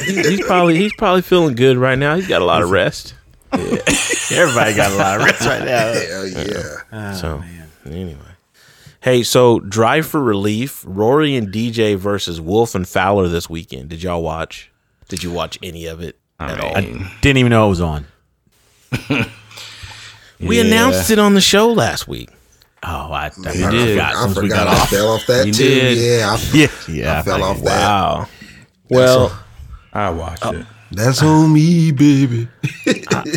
He- 0.04 0.28
he's 0.36 0.46
probably 0.46 0.76
he's 0.76 0.92
probably 0.94 1.22
feeling 1.22 1.54
good 1.54 1.76
right 1.76 1.98
now. 1.98 2.14
He's 2.16 2.26
got 2.28 2.42
a 2.42 2.44
lot 2.44 2.62
of 2.62 2.70
rest. 2.70 3.14
Everybody 4.32 4.74
got 4.74 4.92
a 4.92 4.96
lot 4.96 5.20
of 5.20 5.26
rest 5.26 5.46
right 5.46 5.64
now. 5.64 5.92
Hell 5.92 6.26
yeah. 6.28 6.76
Oh, 6.92 7.14
so 7.14 7.42
anyway, 7.86 8.18
hey, 9.00 9.22
so 9.22 9.60
drive 9.60 10.06
for 10.06 10.22
relief. 10.22 10.84
Rory 10.86 11.36
and 11.36 11.48
DJ 11.52 11.96
versus 11.96 12.40
Wolff 12.40 12.74
and 12.74 12.86
Fowler 12.88 13.28
this 13.28 13.48
weekend. 13.50 13.90
Did 13.90 14.02
y'all 14.02 14.22
watch? 14.22 14.70
Did 15.08 15.22
you 15.22 15.30
watch 15.30 15.58
any 15.62 15.86
of 15.86 16.00
it 16.00 16.18
at 16.40 16.60
all? 16.60 16.76
I 16.76 16.80
didn't 17.20 17.38
even 17.38 17.50
know 17.50 17.66
it 17.66 17.70
was 17.70 17.80
on. 17.80 18.06
we 20.40 20.60
announced 20.60 21.10
it 21.10 21.18
on 21.18 21.34
the 21.34 21.40
show 21.40 21.72
last 21.72 22.08
week. 22.08 22.30
Oh, 22.82 23.12
I, 23.12 23.30
I 23.46 23.52
You 23.52 23.70
did. 23.70 23.88
forgot. 23.90 24.14
I 24.14 24.24
once 24.24 24.36
we 24.36 24.42
forgot 24.48 24.66
got 24.66 24.76
I 24.76 24.80
off. 24.80 24.90
fell 24.90 25.08
off 25.10 25.26
that 25.26 25.46
You 25.46 25.52
too. 25.52 25.64
did. 25.64 25.98
Yeah, 25.98 26.30
I, 26.36 26.50
Yeah, 26.52 26.66
yeah. 26.88 27.18
I 27.18 27.22
fell 27.22 27.42
off 27.42 27.56
that. 27.62 27.64
Wow. 27.64 28.28
Well, 28.90 29.38
I 29.92 30.10
watched 30.10 30.44
uh, 30.44 30.50
it. 30.52 30.66
That's 30.96 31.22
on 31.22 31.52
me, 31.52 31.90
baby. 31.92 32.48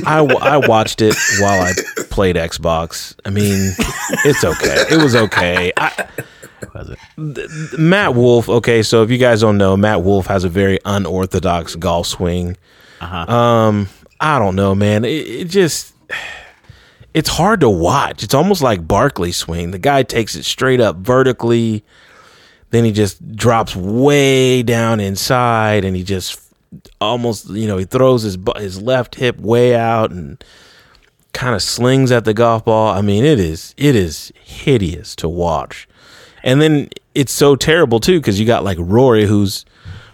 I, 0.06 0.22
wa- 0.22 0.40
I 0.42 0.58
watched 0.58 1.02
it 1.02 1.16
while 1.40 1.62
I 1.62 1.74
played 2.10 2.36
Xbox. 2.36 3.16
I 3.26 3.30
mean, 3.30 3.74
it's 4.26 4.44
okay. 4.44 4.84
It 4.96 5.02
was 5.02 5.16
okay. 5.16 5.72
I, 5.78 6.08
Was 6.74 6.90
it? 6.90 7.80
Matt 7.80 8.14
Wolff. 8.16 8.48
Okay, 8.50 8.84
so 8.84 9.04
if 9.04 9.10
you 9.12 9.18
guys 9.18 9.42
don't 9.42 9.58
know, 9.58 9.76
Matt 9.78 10.04
Wolff 10.04 10.28
has 10.28 10.44
a 10.44 10.50
very 10.50 10.80
unorthodox 10.86 11.76
golf 11.76 12.08
swing. 12.08 12.58
Um, 13.02 13.90
I 14.20 14.40
don't 14.40 14.56
know, 14.56 14.74
man. 14.76 15.06
It, 15.06 15.10
it 15.28 15.46
just 15.46 15.94
it's 17.14 17.30
hard 17.30 17.62
to 17.62 17.70
watch. 17.70 18.24
It's 18.24 18.34
almost 18.34 18.62
like 18.62 18.88
Barkley 18.88 19.32
swing. 19.32 19.72
The 19.72 19.80
guy 19.80 20.04
takes 20.04 20.36
it 20.36 20.44
straight 20.46 20.80
up 20.80 20.98
vertically, 20.98 21.84
then 22.72 22.84
he 22.86 22.92
just 22.92 23.36
drops 23.36 23.76
way 23.76 24.62
down 24.64 25.00
inside, 25.00 25.86
and 25.86 25.96
he 25.96 26.04
just 26.04 26.40
almost 27.00 27.50
you 27.50 27.68
know 27.68 27.78
he 27.78 27.86
throws 27.86 28.24
his 28.24 28.38
his 28.58 28.82
left 28.82 29.16
hip 29.16 29.40
way 29.40 29.76
out 29.76 30.12
and 30.12 30.44
kind 31.38 31.54
of 31.54 31.62
slings 31.62 32.12
at 32.12 32.26
the 32.26 32.34
golf 32.34 32.66
ball. 32.66 32.90
I 32.90 33.02
mean, 33.02 33.24
it 33.24 33.40
is 33.40 33.74
it 33.78 33.96
is 33.96 34.32
hideous 34.44 35.16
to 35.18 35.30
watch. 35.30 35.88
And 36.44 36.62
then 36.62 36.90
it's 37.14 37.32
so 37.32 37.56
terrible 37.56 38.00
too 38.00 38.20
because 38.20 38.40
you 38.40 38.46
got 38.46 38.64
like 38.64 38.78
Rory, 38.80 39.26
who's 39.26 39.66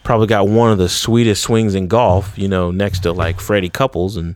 probably 0.03 0.27
got 0.27 0.47
one 0.47 0.71
of 0.71 0.77
the 0.77 0.89
sweetest 0.89 1.41
swings 1.41 1.75
in 1.75 1.87
golf. 1.87 2.37
You 2.37 2.47
know, 2.47 2.71
next 2.71 2.99
to 2.99 3.13
like 3.13 3.39
Freddie 3.39 3.69
Couples, 3.69 4.17
and 4.17 4.35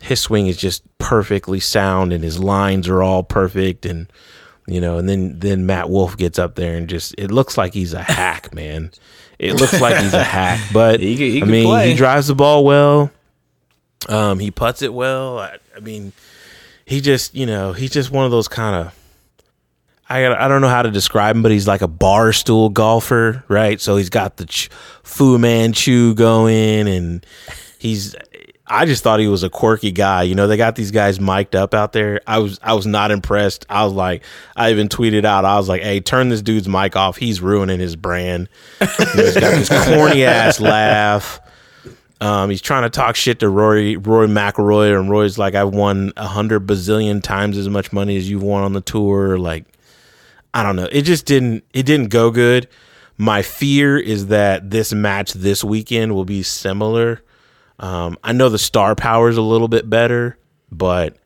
his 0.00 0.20
swing 0.20 0.46
is 0.46 0.56
just 0.56 0.82
perfectly 0.98 1.60
sound, 1.60 2.12
and 2.12 2.22
his 2.22 2.38
lines 2.38 2.88
are 2.88 3.02
all 3.02 3.22
perfect, 3.22 3.84
and 3.84 4.10
you 4.66 4.80
know, 4.80 4.98
and 4.98 5.08
then 5.08 5.38
then 5.40 5.66
Matt 5.66 5.90
Wolff 5.90 6.16
gets 6.16 6.38
up 6.38 6.54
there 6.54 6.76
and 6.76 6.88
just 6.88 7.14
it 7.18 7.32
looks 7.32 7.58
like 7.58 7.74
he's 7.74 7.92
a 7.92 8.02
hack, 8.02 8.54
man. 8.54 8.92
It 9.40 9.54
looks 9.54 9.80
like 9.80 9.96
he's 10.02 10.12
a 10.14 10.22
hack, 10.22 10.60
but 10.72 11.00
He 11.00 11.16
he 11.16 11.42
I 11.42 11.44
mean, 11.46 11.66
play. 11.66 11.88
he 11.90 11.94
drives 11.94 12.26
the 12.28 12.34
ball 12.34 12.64
well. 12.64 13.10
Um, 14.08 14.38
he 14.38 14.50
puts 14.50 14.82
it 14.82 14.92
well. 14.92 15.38
I, 15.38 15.56
I 15.76 15.80
mean, 15.80 16.12
he 16.84 17.00
just 17.00 17.34
you 17.34 17.46
know 17.46 17.72
he's 17.72 17.90
just 17.90 18.10
one 18.10 18.24
of 18.26 18.30
those 18.30 18.48
kind 18.48 18.76
of 18.76 18.94
I 20.08 20.26
I 20.26 20.48
don't 20.48 20.60
know 20.60 20.68
how 20.68 20.82
to 20.82 20.90
describe 20.90 21.36
him, 21.36 21.42
but 21.42 21.52
he's 21.52 21.66
like 21.68 21.82
a 21.82 21.88
bar 21.88 22.32
stool 22.32 22.68
golfer, 22.68 23.44
right? 23.48 23.80
So 23.80 23.96
he's 23.96 24.10
got 24.10 24.36
the 24.36 24.46
ch- 24.46 24.68
Fu 25.02 25.38
Manchu 25.38 26.14
going, 26.14 26.86
and 26.88 27.24
he's. 27.78 28.14
I 28.70 28.86
just 28.86 29.02
thought 29.02 29.18
he 29.18 29.26
was 29.26 29.42
a 29.42 29.50
quirky 29.50 29.90
guy. 29.90 30.22
You 30.22 30.36
know, 30.36 30.46
they 30.46 30.56
got 30.56 30.76
these 30.76 30.92
guys 30.92 31.18
mic'd 31.18 31.56
up 31.56 31.74
out 31.74 31.92
there. 31.92 32.20
I 32.24 32.38
was 32.38 32.60
I 32.62 32.74
was 32.74 32.86
not 32.86 33.10
impressed. 33.10 33.66
I 33.68 33.84
was 33.84 33.92
like, 33.92 34.22
I 34.54 34.70
even 34.70 34.88
tweeted 34.88 35.24
out, 35.24 35.44
I 35.44 35.56
was 35.56 35.68
like, 35.68 35.82
"Hey, 35.82 35.98
turn 35.98 36.28
this 36.28 36.40
dude's 36.40 36.68
mic 36.68 36.94
off. 36.94 37.16
He's 37.16 37.40
ruining 37.40 37.80
his 37.80 37.96
brand." 37.96 38.48
He's 38.78 39.34
got 39.34 39.50
this 39.56 39.68
corny 39.86 40.24
ass 40.24 40.60
laugh. 40.60 41.40
Um, 42.20 42.48
he's 42.48 42.60
trying 42.60 42.82
to 42.84 42.90
talk 42.90 43.16
shit 43.16 43.40
to 43.40 43.48
Rory 43.48 43.96
Roy 43.96 44.26
McIlroy, 44.28 44.96
and 44.98 45.10
Roy's 45.10 45.36
like, 45.36 45.56
"I've 45.56 45.74
won 45.74 46.12
a 46.16 46.28
hundred 46.28 46.66
bazillion 46.66 47.22
times 47.22 47.58
as 47.58 47.68
much 47.68 47.92
money 47.92 48.16
as 48.16 48.30
you've 48.30 48.42
won 48.42 48.62
on 48.62 48.72
the 48.72 48.80
tour." 48.80 49.36
Like, 49.36 49.64
I 50.54 50.62
don't 50.62 50.76
know. 50.76 50.88
It 50.92 51.02
just 51.02 51.26
didn't. 51.26 51.64
It 51.74 51.86
didn't 51.86 52.10
go 52.10 52.30
good. 52.30 52.68
My 53.18 53.42
fear 53.42 53.98
is 53.98 54.28
that 54.28 54.70
this 54.70 54.92
match 54.92 55.32
this 55.32 55.64
weekend 55.64 56.14
will 56.14 56.24
be 56.24 56.44
similar. 56.44 57.22
Um, 57.80 58.18
I 58.22 58.32
know 58.32 58.50
the 58.50 58.58
star 58.58 58.94
power 58.94 59.28
is 59.28 59.38
a 59.38 59.42
little 59.42 59.66
bit 59.66 59.88
better, 59.88 60.38
but 60.70 61.16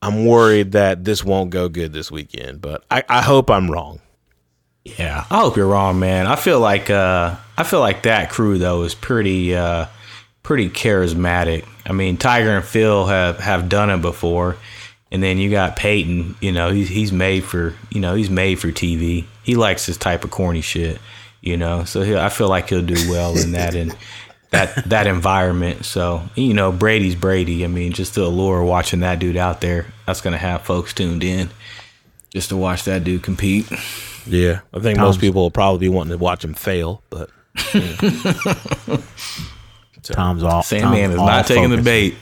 I'm 0.00 0.24
worried 0.26 0.72
that 0.72 1.04
this 1.04 1.24
won't 1.24 1.50
go 1.50 1.68
good 1.68 1.92
this 1.92 2.10
weekend. 2.10 2.60
But 2.60 2.84
I, 2.90 3.02
I 3.08 3.20
hope 3.20 3.50
I'm 3.50 3.70
wrong. 3.70 4.00
Yeah, 4.84 5.24
I 5.30 5.38
hope 5.38 5.56
you're 5.56 5.66
wrong, 5.66 5.98
man. 5.98 6.26
I 6.26 6.36
feel 6.36 6.60
like 6.60 6.88
uh, 6.88 7.34
I 7.56 7.64
feel 7.64 7.80
like 7.80 8.02
that 8.02 8.30
crew 8.30 8.58
though 8.58 8.82
is 8.82 8.94
pretty 8.94 9.56
uh, 9.56 9.86
pretty 10.42 10.70
charismatic. 10.70 11.64
I 11.86 11.92
mean, 11.92 12.16
Tiger 12.16 12.50
and 12.50 12.64
Phil 12.64 13.06
have 13.06 13.40
have 13.40 13.68
done 13.68 13.90
it 13.90 14.02
before, 14.02 14.56
and 15.10 15.22
then 15.22 15.38
you 15.38 15.50
got 15.50 15.76
Peyton. 15.76 16.36
You 16.40 16.52
know, 16.52 16.70
he's 16.70 16.88
he's 16.88 17.12
made 17.12 17.44
for 17.44 17.74
you 17.90 18.00
know 18.00 18.14
he's 18.14 18.30
made 18.30 18.60
for 18.60 18.68
TV. 18.68 19.24
He 19.42 19.56
likes 19.56 19.86
this 19.86 19.96
type 19.96 20.22
of 20.22 20.30
corny 20.30 20.60
shit. 20.60 21.00
You 21.40 21.56
know, 21.56 21.84
so 21.84 22.02
he, 22.02 22.16
I 22.16 22.28
feel 22.28 22.48
like 22.48 22.68
he'll 22.70 22.82
do 22.82 23.10
well 23.10 23.36
in 23.36 23.52
that 23.52 23.74
and 23.74 23.94
that 24.54 24.84
that 24.88 25.06
environment. 25.06 25.84
So 25.84 26.22
you 26.34 26.54
know, 26.54 26.72
Brady's 26.72 27.14
Brady. 27.14 27.64
I 27.64 27.68
mean, 27.68 27.92
just 27.92 28.14
the 28.14 28.22
allure 28.24 28.60
of 28.62 28.68
watching 28.68 29.00
that 29.00 29.18
dude 29.18 29.36
out 29.36 29.60
there, 29.60 29.86
that's 30.06 30.20
gonna 30.20 30.38
have 30.38 30.62
folks 30.62 30.92
tuned 30.94 31.22
in 31.24 31.50
just 32.30 32.48
to 32.48 32.56
watch 32.56 32.84
that 32.84 33.04
dude 33.04 33.22
compete. 33.22 33.70
Yeah, 34.26 34.60
I 34.72 34.80
think 34.80 34.96
Tom's- 34.98 35.16
most 35.16 35.20
people 35.20 35.42
will 35.42 35.50
probably 35.50 35.80
be 35.80 35.88
wanting 35.88 36.12
to 36.12 36.18
watch 36.18 36.42
him 36.44 36.54
fail, 36.54 37.02
but 37.10 37.30
Tom's 40.02 40.42
all. 40.42 40.62
Sandman 40.62 41.10
Tom's 41.10 41.14
is 41.14 41.20
not 41.20 41.46
taking 41.46 41.70
the 41.70 41.82
bait. 41.82 42.14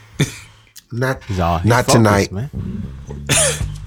Not 0.94 1.22
He's 1.24 1.40
all. 1.40 1.58
he's 1.58 1.68
Not 1.68 1.86
focused, 1.86 1.96
tonight. 1.96 2.32
man. 2.32 2.50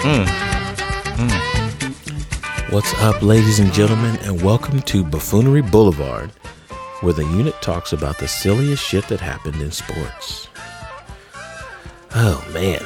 Mm. 0.00 0.24
Mm. 1.18 2.72
What's 2.72 2.94
up, 3.02 3.20
ladies 3.20 3.58
and 3.58 3.70
gentlemen, 3.70 4.16
and 4.22 4.40
welcome 4.40 4.80
to 4.80 5.04
Buffoonery 5.04 5.60
Boulevard, 5.60 6.30
where 7.02 7.12
the 7.12 7.24
unit 7.24 7.54
talks 7.60 7.92
about 7.92 8.16
the 8.18 8.26
silliest 8.26 8.82
shit 8.82 9.06
that 9.08 9.20
happened 9.20 9.60
in 9.60 9.70
sports. 9.70 10.48
Oh, 12.14 12.42
man. 12.54 12.80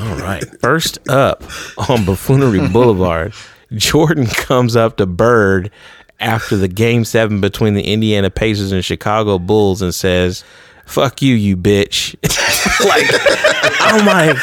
All 0.00 0.16
right. 0.16 0.42
First 0.60 0.98
up 1.08 1.44
on 1.88 2.04
Buffoonery 2.04 2.66
Boulevard, 2.72 3.34
Jordan 3.74 4.26
comes 4.26 4.74
up 4.74 4.96
to 4.96 5.06
Bird 5.06 5.70
after 6.18 6.56
the 6.56 6.66
game 6.66 7.04
seven 7.04 7.40
between 7.40 7.74
the 7.74 7.84
Indiana 7.84 8.30
Pacers 8.30 8.72
and 8.72 8.84
Chicago 8.84 9.38
Bulls 9.38 9.80
and 9.80 9.94
says, 9.94 10.42
Fuck 10.86 11.22
you, 11.22 11.36
you 11.36 11.56
bitch. 11.56 12.16
like, 12.84 13.06
oh 13.12 13.98
I'm 13.98 14.06
like, 14.06 14.36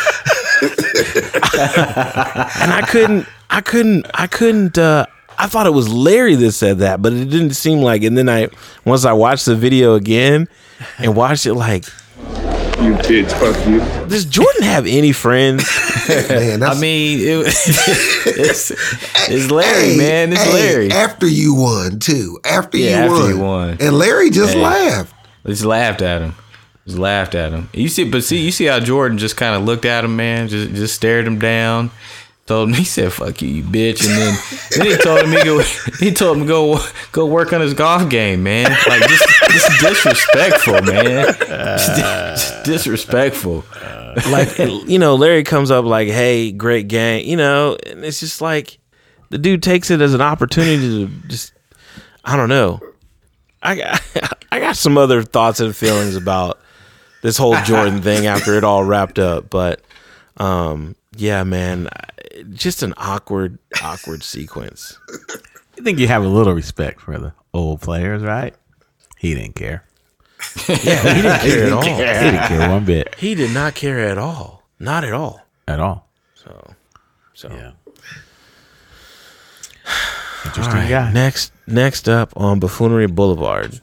and 1.53 2.71
I 2.73 2.85
couldn't, 2.87 3.27
I 3.49 3.61
couldn't, 3.61 4.05
I 4.13 4.27
couldn't. 4.27 4.77
uh 4.77 5.05
I 5.41 5.47
thought 5.47 5.67
it 5.67 5.73
was 5.73 5.87
Larry 5.87 6.35
that 6.35 6.51
said 6.51 6.79
that, 6.79 7.01
but 7.01 7.13
it 7.13 7.29
didn't 7.29 7.53
seem 7.53 7.79
like. 7.79 8.03
And 8.03 8.17
then 8.17 8.27
I, 8.27 8.49
once 8.83 9.05
I 9.05 9.13
watched 9.13 9.45
the 9.45 9.55
video 9.55 9.95
again 9.95 10.49
and 10.97 11.15
watched 11.15 11.45
it, 11.45 11.53
like, 11.53 11.85
You 12.17 12.93
bitch, 12.95 13.31
fuck 13.31 13.55
you. 13.65 13.79
does 14.09 14.25
Jordan 14.25 14.63
have 14.63 14.85
any 14.85 15.13
friends? 15.13 15.63
man. 16.09 16.61
I 16.61 16.73
mean, 16.77 17.19
it, 17.21 17.47
it's, 18.25 18.71
it's 19.29 19.49
Larry, 19.49 19.91
Hey, 19.91 19.97
man. 19.97 20.33
It's 20.33 20.43
hey, 20.43 20.51
Larry. 20.53 20.91
After 20.91 21.25
you 21.25 21.53
won 21.55 21.99
too. 21.99 22.37
After 22.43 22.77
Yeah, 22.77 23.05
you 23.05 23.11
after 23.11 23.23
won. 23.23 23.29
you 23.29 23.39
won. 23.39 23.77
And 23.79 23.97
Larry 23.97 24.31
just 24.31 24.55
Hey. 24.55 24.61
laughed. 24.61 25.13
Just 25.45 25.63
laughed 25.63 26.01
at 26.01 26.21
him. 26.21 26.35
Just 26.89 26.97
laughed 26.97 27.35
at 27.35 27.51
him. 27.51 27.69
You 27.71 27.87
see, 27.87 28.03
but 28.03 28.23
see, 28.23 28.43
you 28.43 28.51
see 28.51 28.65
how 28.65 28.79
Jordan 28.79 29.19
just 29.19 29.37
kind 29.37 29.55
of 29.55 29.63
looked 29.63 29.85
at 29.85 30.03
him, 30.03 30.15
man. 30.15 30.47
Just 30.47 30.73
just 30.73 30.95
stared 30.95 31.27
him 31.27 31.37
down. 31.37 31.91
Told 32.47 32.69
him 32.69 32.73
he 32.79 32.83
said 32.83 33.13
"fuck 33.13 33.43
you, 33.43 33.47
you 33.47 33.63
bitch," 33.63 34.03
and 34.03 34.17
then 34.17 34.37
then 34.75 34.87
he 34.87 34.97
told 34.97 35.21
him 35.21 35.31
he 35.31 35.43
go 35.43 35.61
he 35.99 36.11
told 36.11 36.37
him 36.37 36.47
go 36.47 36.83
go 37.11 37.27
work 37.27 37.53
on 37.53 37.61
his 37.61 37.75
golf 37.75 38.09
game, 38.09 38.41
man. 38.41 38.71
Like 38.87 39.07
just 39.07 39.23
just 39.51 39.81
disrespectful, 39.81 40.81
man. 40.81 41.35
Just, 41.37 42.63
disrespectful. 42.63 43.65
like, 44.31 44.57
you 44.57 44.97
know, 44.97 45.13
Larry 45.13 45.43
comes 45.43 45.69
up 45.69 45.85
like, 45.85 46.07
"Hey, 46.07 46.51
great 46.51 46.87
game," 46.87 47.23
you 47.23 47.37
know, 47.37 47.77
and 47.85 48.03
it's 48.03 48.19
just 48.19 48.41
like 48.41 48.79
the 49.29 49.37
dude 49.37 49.61
takes 49.61 49.91
it 49.91 50.01
as 50.01 50.15
an 50.15 50.21
opportunity 50.21 51.05
to 51.05 51.27
just, 51.27 51.53
I 52.25 52.35
don't 52.35 52.49
know. 52.49 52.79
I 53.61 53.75
got, 53.75 54.01
I 54.51 54.59
got 54.59 54.75
some 54.75 54.97
other 54.97 55.21
thoughts 55.21 55.59
and 55.59 55.75
feelings 55.75 56.15
about 56.15 56.59
this 57.21 57.37
whole 57.37 57.55
Jordan 57.65 58.01
thing 58.01 58.27
after 58.27 58.55
it 58.57 58.63
all 58.63 58.83
wrapped 58.83 59.19
up, 59.19 59.49
but 59.49 59.81
um, 60.37 60.95
yeah, 61.15 61.43
man, 61.43 61.89
just 62.51 62.83
an 62.83 62.93
awkward, 62.97 63.57
awkward 63.83 64.23
sequence. 64.23 64.97
You 65.77 65.83
think 65.83 65.99
you 65.99 66.07
have 66.07 66.23
a 66.23 66.27
little 66.27 66.53
respect 66.53 67.01
for 67.01 67.17
the 67.17 67.33
old 67.53 67.81
players, 67.81 68.21
right? 68.23 68.53
He 69.17 69.33
didn't 69.33 69.55
care. 69.55 69.83
Yeah, 70.67 70.75
he 71.15 71.21
didn't 71.21 71.39
care 71.41 71.65
at 71.65 71.73
all. 71.73 71.81
He 71.83 71.89
didn't 71.97 72.47
care 72.47 72.69
one 72.69 72.85
bit 72.85 73.15
He 73.15 73.35
did 73.35 73.51
not 73.53 73.75
care 73.75 73.99
at 73.99 74.17
all, 74.17 74.63
not 74.79 75.03
at 75.03 75.13
all. 75.13 75.45
at 75.67 75.79
all. 75.81 76.07
So, 76.35 76.73
so 77.33 77.49
Yeah. 77.49 77.71
All 79.85 80.45
Interesting 80.45 80.73
right, 80.75 80.89
guy. 80.89 81.11
Next, 81.11 81.51
next 81.67 82.07
up 82.07 82.31
on 82.37 82.59
Buffoonery 82.59 83.07
Boulevard, 83.07 83.81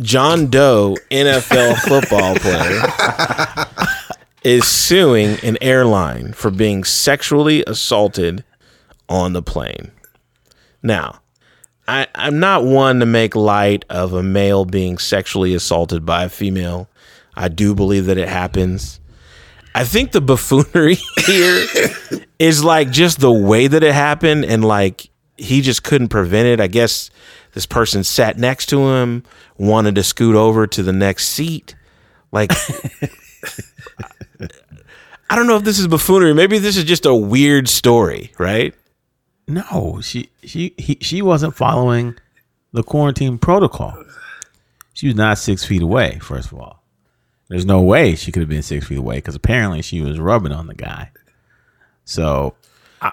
John 0.00 0.48
Doe, 0.48 0.96
NFL 1.10 1.76
football 1.78 2.34
player, 2.36 2.82
is 4.42 4.66
suing 4.66 5.38
an 5.42 5.56
airline 5.60 6.32
for 6.32 6.50
being 6.50 6.84
sexually 6.84 7.62
assaulted 7.66 8.44
on 9.08 9.32
the 9.32 9.42
plane. 9.42 9.92
Now, 10.82 11.20
I, 11.86 12.08
I'm 12.14 12.40
not 12.40 12.64
one 12.64 13.00
to 13.00 13.06
make 13.06 13.36
light 13.36 13.84
of 13.88 14.14
a 14.14 14.22
male 14.22 14.64
being 14.64 14.98
sexually 14.98 15.54
assaulted 15.54 16.04
by 16.04 16.24
a 16.24 16.28
female. 16.28 16.88
I 17.36 17.48
do 17.48 17.74
believe 17.74 18.06
that 18.06 18.18
it 18.18 18.28
happens. 18.28 19.00
I 19.74 19.84
think 19.84 20.12
the 20.12 20.20
buffoonery 20.20 20.96
here 21.26 21.66
is 22.38 22.64
like 22.64 22.90
just 22.90 23.20
the 23.20 23.32
way 23.32 23.66
that 23.66 23.82
it 23.82 23.94
happened 23.94 24.44
and 24.44 24.64
like 24.64 25.08
he 25.36 25.60
just 25.60 25.82
couldn't 25.82 26.08
prevent 26.08 26.46
it. 26.48 26.60
I 26.60 26.68
guess 26.68 27.10
this 27.54 27.66
person 27.66 28.04
sat 28.04 28.36
next 28.38 28.66
to 28.66 28.80
him, 28.88 29.22
wanted 29.56 29.94
to 29.94 30.02
scoot 30.02 30.36
over 30.36 30.66
to 30.66 30.82
the 30.82 30.92
next 30.92 31.28
seat. 31.28 31.74
Like 32.32 32.52
I 35.30 35.36
don't 35.36 35.46
know 35.46 35.56
if 35.56 35.64
this 35.64 35.78
is 35.78 35.86
buffoonery. 35.86 36.34
Maybe 36.34 36.58
this 36.58 36.76
is 36.76 36.84
just 36.84 37.06
a 37.06 37.14
weird 37.14 37.68
story, 37.68 38.32
right? 38.38 38.74
No, 39.46 40.00
she 40.02 40.30
she 40.42 40.74
he, 40.76 40.98
she 41.00 41.22
wasn't 41.22 41.54
following 41.54 42.16
the 42.72 42.82
quarantine 42.82 43.38
protocol. 43.38 44.02
She 44.92 45.06
was 45.08 45.16
not 45.16 45.38
six 45.38 45.64
feet 45.64 45.82
away. 45.82 46.18
First 46.20 46.52
of 46.52 46.58
all, 46.60 46.82
there's 47.48 47.66
no 47.66 47.80
way 47.80 48.14
she 48.14 48.32
could 48.32 48.40
have 48.40 48.48
been 48.48 48.62
six 48.62 48.86
feet 48.86 48.98
away 48.98 49.16
because 49.16 49.34
apparently 49.34 49.82
she 49.82 50.00
was 50.00 50.18
rubbing 50.18 50.52
on 50.52 50.66
the 50.66 50.74
guy. 50.74 51.10
So 52.04 52.54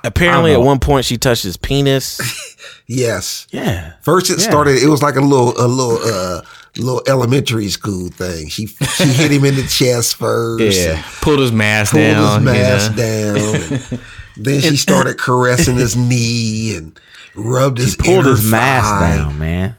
Apparently 0.03 0.51
I 0.51 0.55
at 0.55 0.61
one 0.61 0.79
point 0.79 1.05
she 1.05 1.17
touched 1.17 1.43
his 1.43 1.57
penis. 1.57 2.19
Yes. 2.87 3.47
yeah, 3.51 3.93
First 4.01 4.29
it 4.29 4.39
Yeah. 4.39 4.49
started 4.49 4.83
it 4.83 4.87
was 4.89 5.01
like 5.01 5.15
a 5.15 5.21
little 5.21 5.53
a 5.57 5.63
little 5.65 5.97
uh 6.03 6.41
little 6.77 7.01
elementary 7.07 7.69
school 7.69 8.09
thing. 8.09 8.49
She 8.49 8.65
she 8.67 9.05
hit 9.05 9.31
him 9.31 9.45
in 9.45 9.55
the 9.55 9.63
chest 9.63 10.15
first. 10.15 10.77
Yeah, 10.77 11.01
pulled 11.21 11.39
his 11.39 11.53
mask 11.53 11.93
Pulled 11.93 12.03
down. 12.03 12.43
his 12.45 12.53
mask 12.53 12.91
you 12.91 12.97
know? 12.97 13.33
down. 13.33 13.79
and 13.95 13.99
then 14.45 14.59
she 14.61 14.75
started 14.75 15.17
caressing 15.17 15.77
his 15.77 15.95
knee 15.95 16.75
and 16.75 16.99
rubbed 17.33 17.77
his 17.77 17.95
pulled 17.95 18.25
inner 18.25 18.31
his 18.31 18.51
mask 18.51 18.89
thigh. 18.89 19.15
down, 19.15 19.39
man. 19.39 19.75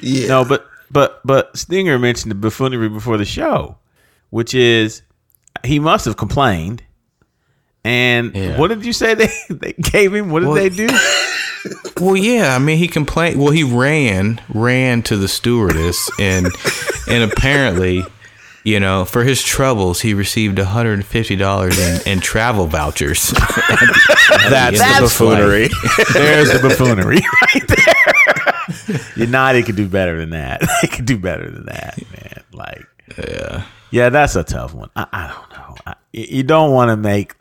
Yeah. 0.00 0.28
No, 0.28 0.44
but 0.46 0.66
but 0.90 1.20
but 1.26 1.54
Stinger 1.56 1.98
mentioned 1.98 2.30
the 2.30 2.34
buffoonery 2.36 2.88
before 2.88 3.18
the 3.18 3.26
show, 3.26 3.76
which 4.30 4.54
is 4.54 5.02
he 5.64 5.78
must 5.78 6.06
have 6.06 6.16
complained. 6.16 6.82
And 7.84 8.34
Yeah. 8.34 8.58
what 8.58 8.68
did 8.68 8.84
you 8.84 8.92
say 8.92 9.14
they, 9.14 9.30
they 9.50 9.72
gave 9.74 10.14
him? 10.14 10.30
What 10.30 10.40
did 10.40 10.46
Well- 10.48 10.54
they 10.56 10.68
do? 10.68 10.88
Well, 12.00 12.16
yeah. 12.16 12.54
I 12.54 12.60
mean, 12.60 12.78
he 12.78 12.86
complained. 12.86 13.40
Well, 13.42 13.50
he 13.50 13.64
ran 13.64 14.40
ran 14.54 15.02
to 15.02 15.16
the 15.16 15.26
stewardess, 15.26 16.08
and 16.20 16.46
and 17.08 17.30
apparently, 17.30 18.04
you 18.62 18.78
know, 18.78 19.04
for 19.04 19.24
his 19.24 19.42
troubles, 19.42 20.00
he 20.00 20.14
received 20.14 20.58
one 20.58 20.68
hundred 20.68 20.92
and 20.94 21.04
fifty 21.04 21.34
dollars 21.34 21.76
in, 21.76 22.00
in 22.12 22.20
travel 22.20 22.68
vouchers. 22.68 23.30
That's 24.48 24.78
the 24.78 24.98
buffoonery. 25.00 25.68
There's 26.12 26.52
the 26.52 26.60
buffoonery 26.62 27.18
right 27.42 27.68
there. 27.68 29.06
United 29.16 29.66
could 29.66 29.76
do 29.76 29.88
better 29.88 30.16
than 30.16 30.30
that. 30.30 30.60
They 30.82 30.88
could 30.88 31.04
do 31.06 31.18
better 31.18 31.50
than 31.50 31.66
that, 31.66 31.98
man. 32.12 32.42
Like, 32.52 32.86
yeah. 33.18 33.64
yeah, 33.90 34.08
that's 34.10 34.36
a 34.36 34.44
tough 34.44 34.72
one. 34.74 34.90
I, 34.94 35.06
I 35.12 35.26
don't 35.26 35.50
know. 35.50 35.74
I, 35.86 35.94
you 36.12 36.44
don't 36.44 36.72
want 36.72 36.90
to 36.90 36.96
make. 36.96 37.34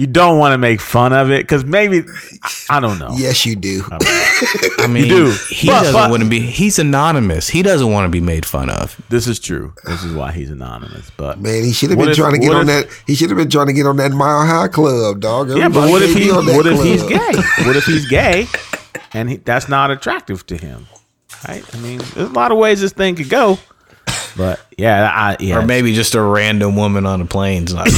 You 0.00 0.06
don't 0.06 0.38
want 0.38 0.54
to 0.54 0.58
make 0.58 0.80
fun 0.80 1.12
of 1.12 1.30
it 1.30 1.42
because 1.42 1.62
maybe 1.64 2.02
I, 2.42 2.78
I 2.78 2.80
don't 2.80 2.98
know. 2.98 3.14
Yes, 3.18 3.44
you 3.44 3.54
do. 3.54 3.82
I 3.90 4.86
mean, 4.88 5.04
you 5.04 5.08
do. 5.10 5.36
he 5.50 5.66
But- 5.66 5.82
doesn't 5.82 6.10
want 6.10 6.22
to 6.22 6.28
be. 6.28 6.40
He's 6.40 6.78
anonymous. 6.78 7.48
He 7.48 7.62
doesn't 7.62 7.90
want 7.92 8.06
to 8.06 8.08
be 8.08 8.20
made 8.22 8.46
fun 8.46 8.70
of. 8.70 8.98
This 9.10 9.26
is 9.26 9.38
true. 9.38 9.74
This 9.84 10.02
is 10.02 10.14
why 10.14 10.32
he's 10.32 10.50
anonymous. 10.50 11.10
But 11.18 11.38
Man, 11.40 11.64
he 11.64 11.72
should 11.72 11.90
have 11.90 11.98
been 11.98 12.08
if- 12.08 12.16
trying 12.16 12.32
to 12.32 12.38
get 12.38 12.48
what 12.48 12.56
on 12.56 12.68
if- 12.70 12.88
that. 12.88 13.02
He 13.06 13.14
should 13.14 13.28
have 13.28 13.36
been 13.36 13.50
trying 13.50 13.66
to 13.66 13.74
get 13.74 13.84
on 13.86 13.98
that 13.98 14.12
Mile 14.12 14.46
High 14.46 14.68
Club, 14.68 15.20
dog. 15.20 15.50
Yeah, 15.50 15.68
but 15.68 15.90
what 15.90 16.00
if 16.00 16.14
he? 16.16 16.30
on 16.30 16.46
that 16.46 16.56
What 16.56 16.66
if 16.66 16.82
he's 16.82 17.02
gay? 17.02 17.16
What 17.66 17.76
if 17.76 17.84
he's 17.84 18.06
gay, 18.08 18.46
and 19.12 19.28
he, 19.28 19.36
that's 19.36 19.68
not 19.68 19.90
attractive 19.90 20.46
to 20.46 20.56
him? 20.56 20.86
Right? 21.46 21.62
I 21.74 21.78
mean, 21.78 21.98
there's 22.14 22.30
a 22.30 22.32
lot 22.32 22.52
of 22.52 22.56
ways 22.58 22.80
this 22.80 22.92
thing 22.92 23.16
could 23.16 23.28
go. 23.28 23.58
But 24.36 24.60
yeah, 24.76 25.10
I 25.12 25.36
yeah. 25.40 25.58
Or 25.58 25.66
maybe 25.66 25.94
just 25.94 26.14
a 26.14 26.22
random 26.22 26.76
woman 26.76 27.06
on 27.06 27.20
a 27.20 27.26
plane's 27.26 27.74
not 27.74 27.86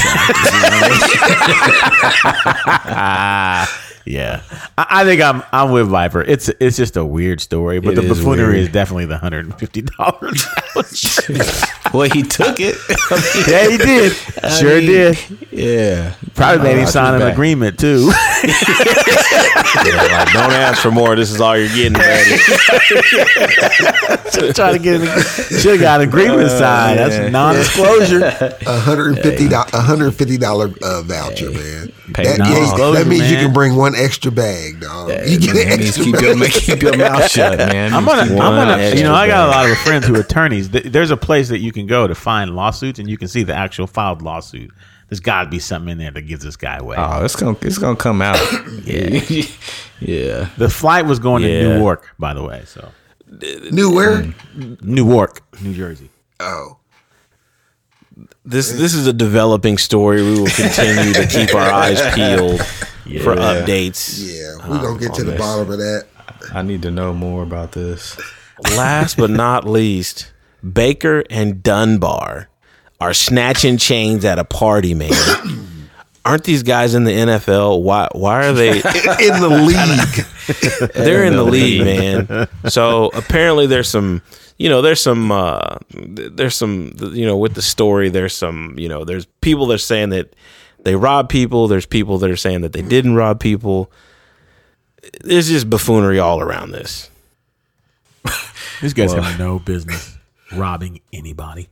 yeah. 4.04 4.42
I, 4.78 4.86
I 4.90 5.04
think 5.04 5.20
I'm 5.22 5.42
I'm 5.52 5.70
with 5.72 5.88
Viper. 5.88 6.22
It's 6.22 6.48
it's 6.60 6.76
just 6.76 6.96
a 6.96 7.04
weird 7.04 7.40
story, 7.40 7.80
but 7.80 7.92
It 7.92 7.96
the 7.96 8.02
is 8.02 8.08
buffoonery 8.18 8.54
weird. 8.54 8.66
is 8.66 8.68
definitely 8.70 9.06
the 9.06 9.18
hundred 9.18 9.44
and 9.46 9.58
fifty 9.58 9.82
dollars. 9.82 10.46
well, 11.92 12.08
he 12.10 12.22
took 12.22 12.56
it. 12.60 12.76
yeah, 13.48 13.68
he 13.70 13.76
did. 13.78 14.12
I 14.42 14.48
sure 14.48 14.76
mean, 14.78 14.86
did. 14.86 15.18
Yeah. 15.50 16.14
Probably 16.34 16.62
made 16.64 16.78
him 16.78 16.86
sign 16.86 17.14
an 17.14 17.20
back. 17.20 17.32
agreement 17.34 17.78
too. 17.78 18.10
Yeah, 19.74 19.96
like, 20.02 20.32
don't 20.32 20.52
ask 20.52 20.82
for 20.82 20.90
more. 20.90 21.16
This 21.16 21.30
is 21.32 21.40
all 21.40 21.56
you're 21.56 21.68
getting, 21.68 21.94
buddy. 21.94 22.36
Trying 24.52 24.74
to 24.74 24.78
get 24.78 25.00
an, 25.00 25.06
should 25.60 25.72
have 25.72 25.80
got 25.80 26.00
an 26.02 26.08
agreement 26.08 26.50
signed. 26.50 26.98
That's 26.98 27.32
non-disclosure. 27.32 28.22
A 28.66 28.78
hundred 28.80 29.14
and 29.14 29.18
fifty 29.20 29.48
dollars, 29.48 29.72
a 29.72 29.80
hundred 29.80 30.06
and 30.08 30.14
fifty 30.16 30.36
dollar 30.36 30.70
uh, 30.82 31.02
voucher, 31.02 31.50
man. 31.50 31.92
That, 32.12 32.38
no 32.38 32.44
yeah, 32.44 32.92
that 32.98 33.06
means 33.06 33.30
you 33.30 33.38
can 33.38 33.52
bring 33.52 33.74
one 33.76 33.91
extra 33.94 34.30
bag, 34.32 34.80
dog. 34.80 35.10
you 35.26 35.38
get 35.38 35.56
an 35.56 35.80
extra 35.80 36.04
keep 36.04 36.14
bag. 36.14 36.22
your, 36.24 36.48
keep 36.48 36.82
your 36.82 36.96
mouth 36.96 37.30
shut, 37.30 37.58
man. 37.58 37.92
I'm 37.94 38.04
gonna, 38.04 38.22
I'm 38.22 38.36
gonna, 38.36 38.76
you 38.78 38.82
extra 38.88 39.02
know, 39.08 39.14
I 39.14 39.26
got 39.26 39.48
a 39.48 39.50
lot 39.50 39.70
of 39.70 39.78
friends 39.78 40.06
who 40.06 40.14
are 40.16 40.20
attorneys. 40.20 40.70
There's 40.70 41.10
a 41.10 41.16
place 41.16 41.48
that 41.48 41.58
you 41.58 41.72
can 41.72 41.86
go 41.86 42.06
to 42.06 42.14
find 42.14 42.54
lawsuits, 42.56 42.98
and 42.98 43.08
you 43.08 43.16
can 43.18 43.28
see 43.28 43.42
the 43.42 43.54
actual 43.54 43.86
filed 43.86 44.22
lawsuit. 44.22 44.70
There's 45.08 45.20
got 45.20 45.44
to 45.44 45.50
be 45.50 45.58
something 45.58 45.90
in 45.92 45.98
there 45.98 46.10
that 46.10 46.22
gives 46.22 46.42
this 46.42 46.56
guy 46.56 46.76
away. 46.78 46.96
Oh, 46.98 47.24
it's 47.24 47.36
gonna 47.36 47.56
it's 47.60 47.76
gonna 47.78 47.96
come 47.96 48.22
out. 48.22 48.38
yeah, 48.84 49.20
yeah. 50.00 50.48
the 50.56 50.70
flight 50.70 51.04
was 51.04 51.18
going 51.18 51.42
Yeah. 51.42 51.48
to 51.62 51.78
Newark, 51.78 52.14
by 52.18 52.32
the 52.32 52.42
way. 52.42 52.62
So 52.64 52.90
New 53.70 53.94
where? 53.94 54.26
Newark, 54.80 55.42
New 55.62 55.74
Jersey. 55.74 56.08
Oh, 56.40 56.78
This 58.44 58.72
this 58.72 58.94
is 58.94 59.06
a 59.06 59.12
developing 59.12 59.78
story. 59.78 60.22
We 60.22 60.40
will 60.40 60.48
continue 60.48 61.12
to 61.12 61.26
keep 61.28 61.54
our 61.54 61.70
eyes 61.72 62.00
peeled 62.14 62.60
for 63.22 63.36
updates. 63.36 64.20
yeah. 64.20 64.68
We're 64.68 64.80
gonna 64.82 64.98
get 64.98 65.10
um, 65.10 65.16
to 65.16 65.24
the 65.24 65.30
this. 65.32 65.40
bottom 65.40 65.70
of 65.70 65.78
that. 65.78 66.06
I 66.52 66.62
need 66.62 66.82
to 66.82 66.90
know 66.90 67.12
more 67.14 67.42
about 67.44 67.72
this. 67.72 68.18
Last 68.76 69.16
but 69.16 69.30
not 69.30 69.64
least, 69.64 70.32
Baker 70.72 71.22
and 71.30 71.62
Dunbar 71.62 72.48
are 73.00 73.14
snatching 73.14 73.76
chains 73.76 74.24
at 74.24 74.38
a 74.40 74.44
party, 74.44 74.94
man. 74.94 75.12
Aren't 76.24 76.44
these 76.44 76.62
guys 76.62 76.94
in 76.94 77.02
the 77.04 77.12
NFL? 77.12 77.82
Why 77.82 78.08
why 78.12 78.46
are 78.46 78.52
they 78.52 78.70
In 78.76 79.40
the 79.40 79.48
league, 79.66 80.90
they're 80.94 81.24
in 81.24 81.34
the 81.36 81.44
league, 81.44 81.82
man. 81.82 82.48
So 82.68 83.10
apparently 83.14 83.66
there's 83.66 83.88
some 83.88 84.22
you 84.62 84.68
know, 84.68 84.80
there's 84.80 85.00
some 85.00 85.32
uh 85.32 85.76
there's 85.90 86.54
some 86.54 86.92
you 87.12 87.26
know, 87.26 87.36
with 87.36 87.54
the 87.54 87.62
story 87.62 88.08
there's 88.10 88.34
some, 88.34 88.74
you 88.78 88.88
know, 88.88 89.04
there's 89.04 89.26
people 89.40 89.66
that 89.66 89.74
are 89.74 89.78
saying 89.78 90.10
that 90.10 90.34
they 90.84 90.94
rob 90.96 91.28
people, 91.28 91.68
there's 91.68 91.86
people 91.86 92.18
that 92.18 92.30
are 92.30 92.36
saying 92.36 92.60
that 92.62 92.72
they 92.72 92.82
didn't 92.82 93.14
rob 93.16 93.40
people. 93.40 93.90
There's 95.22 95.48
just 95.48 95.68
buffoonery 95.68 96.18
all 96.20 96.40
around 96.40 96.70
this. 96.72 97.10
These 98.80 98.94
guys 98.94 99.12
have 99.12 99.38
no 99.38 99.58
business 99.58 100.16
robbing 100.56 101.00
anybody. 101.12 101.68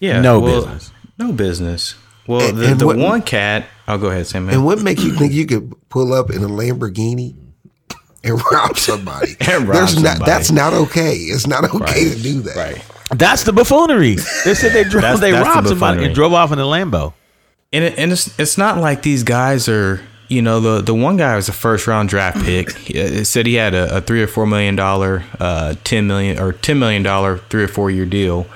Yeah, 0.00 0.20
No 0.20 0.40
well, 0.40 0.60
business. 0.62 0.92
No 1.18 1.32
business. 1.32 1.94
Well, 2.26 2.48
And- 2.48 2.58
the, 2.58 2.66
and 2.70 2.80
the 2.80 2.86
what- 2.86 2.98
one 2.98 3.22
cat. 3.22 3.66
I'll 3.88 3.98
go 3.98 4.08
ahead, 4.10 4.26
Sam. 4.26 4.48
and 4.48 4.64
what 4.64 4.82
makes 4.82 5.02
you 5.04 5.12
think 5.16 5.32
you 5.32 5.46
could 5.46 5.72
pull 5.88 6.12
up 6.12 6.30
in 6.30 6.42
a 6.42 6.48
Lamborghini 6.48 7.34
and 8.26 8.40
rob 8.52 8.76
somebody? 8.76 9.36
And 9.40 9.68
rob 9.68 9.76
There's 9.76 10.02
not. 10.02 10.24
That's 10.24 10.50
not 10.50 10.72
okay. 10.72 11.14
It's 11.14 11.46
not 11.46 11.64
okay 11.74 12.10
to 12.10 12.22
do 12.22 12.40
that. 12.42 12.56
Right. 12.56 12.84
That's 13.18 13.44
the 13.44 13.52
buffoonery. 13.52 14.16
They 14.44 14.54
said 14.54 14.72
they 14.72 14.82
drove, 14.88 15.02
That's- 15.02 15.20
they 15.20 15.30
that's 15.30 15.44
the 15.48 15.54
robbed 15.54 15.68
somebody 15.68 15.78
buffoonery. 15.96 16.06
and 16.06 16.14
drove 16.14 16.32
off 16.32 16.52
in 16.52 16.58
a 16.58 16.62
Lambo. 16.64 17.12
And 17.72 17.84
it, 17.84 17.98
and 17.98 18.12
it's 18.12 18.38
it's 18.38 18.56
not 18.58 18.78
like 18.78 19.02
these 19.02 19.22
guys 19.22 19.68
are. 19.68 20.00
You 20.28 20.42
know, 20.42 20.58
the 20.58 20.80
the 20.82 20.92
one 20.92 21.16
guy 21.16 21.36
was 21.36 21.48
a 21.48 21.52
first 21.52 21.86
round 21.86 22.08
draft 22.08 22.42
pick. 22.44 22.72
He- 22.76 22.94
It 22.98 23.26
said 23.26 23.46
he 23.46 23.54
had 23.54 23.74
a, 23.74 23.98
a 23.98 24.00
three 24.00 24.20
or 24.20 24.26
four 24.26 24.44
million 24.44 24.74
dollar, 24.74 25.22
uh, 25.38 25.76
ten 25.84 26.08
million 26.08 26.40
or 26.40 26.52
ten 26.52 26.80
million 26.80 27.04
dollar 27.04 27.38
three 27.48 27.62
or 27.62 27.68
four 27.68 27.92
year 27.92 28.06
deal, 28.06 28.46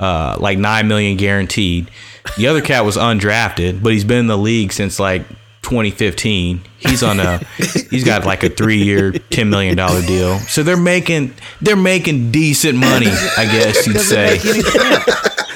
uh, 0.00 0.36
like 0.40 0.58
nine 0.58 0.88
million 0.88 1.16
guaranteed. 1.16 1.88
The 2.36 2.48
other 2.48 2.60
cat 2.60 2.84
was 2.84 2.96
undrafted, 2.96 3.80
but 3.80 3.92
he's 3.92 4.02
been 4.02 4.18
in 4.18 4.26
the 4.26 4.36
league 4.38 4.72
since 4.72 4.98
like 4.98 5.22
2015. 5.62 6.62
He's 6.78 7.02
on 7.02 7.20
a 7.20 7.38
he's 7.90 8.04
got 8.04 8.24
like 8.24 8.42
a 8.42 8.48
three 8.50 8.82
year, 8.82 9.12
ten 9.12 9.50
million 9.50 9.76
dollar 9.76 10.02
deal. 10.02 10.38
So 10.40 10.62
they're 10.62 10.76
making 10.76 11.34
they're 11.60 11.76
making 11.76 12.30
decent 12.30 12.78
money, 12.78 13.08
I 13.08 13.44
guess 13.44 13.86
you'd 13.86 14.00
say. 14.00 14.38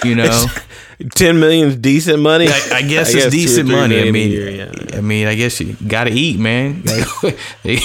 You 0.09 0.17
know. 0.17 0.47
Ten 1.17 1.41
million 1.41 1.69
is 1.69 1.77
decent 1.77 2.21
money. 2.21 2.47
I, 2.47 2.51
I 2.75 2.83
guess 2.83 3.13
I 3.15 3.19
it's 3.19 3.25
guess 3.25 3.25
two 3.25 3.31
decent 3.31 3.69
money. 3.69 4.01
I 4.01 4.13
mean, 4.13 4.31
year, 4.31 4.49
yeah. 4.49 4.97
I 4.97 5.01
mean, 5.01 5.27
I 5.27 5.35
guess 5.35 5.61
you 5.61 5.75
got 5.89 6.05
to 6.05 6.11
eat, 6.11 6.39
man. 6.39 6.83
they, 7.63 7.81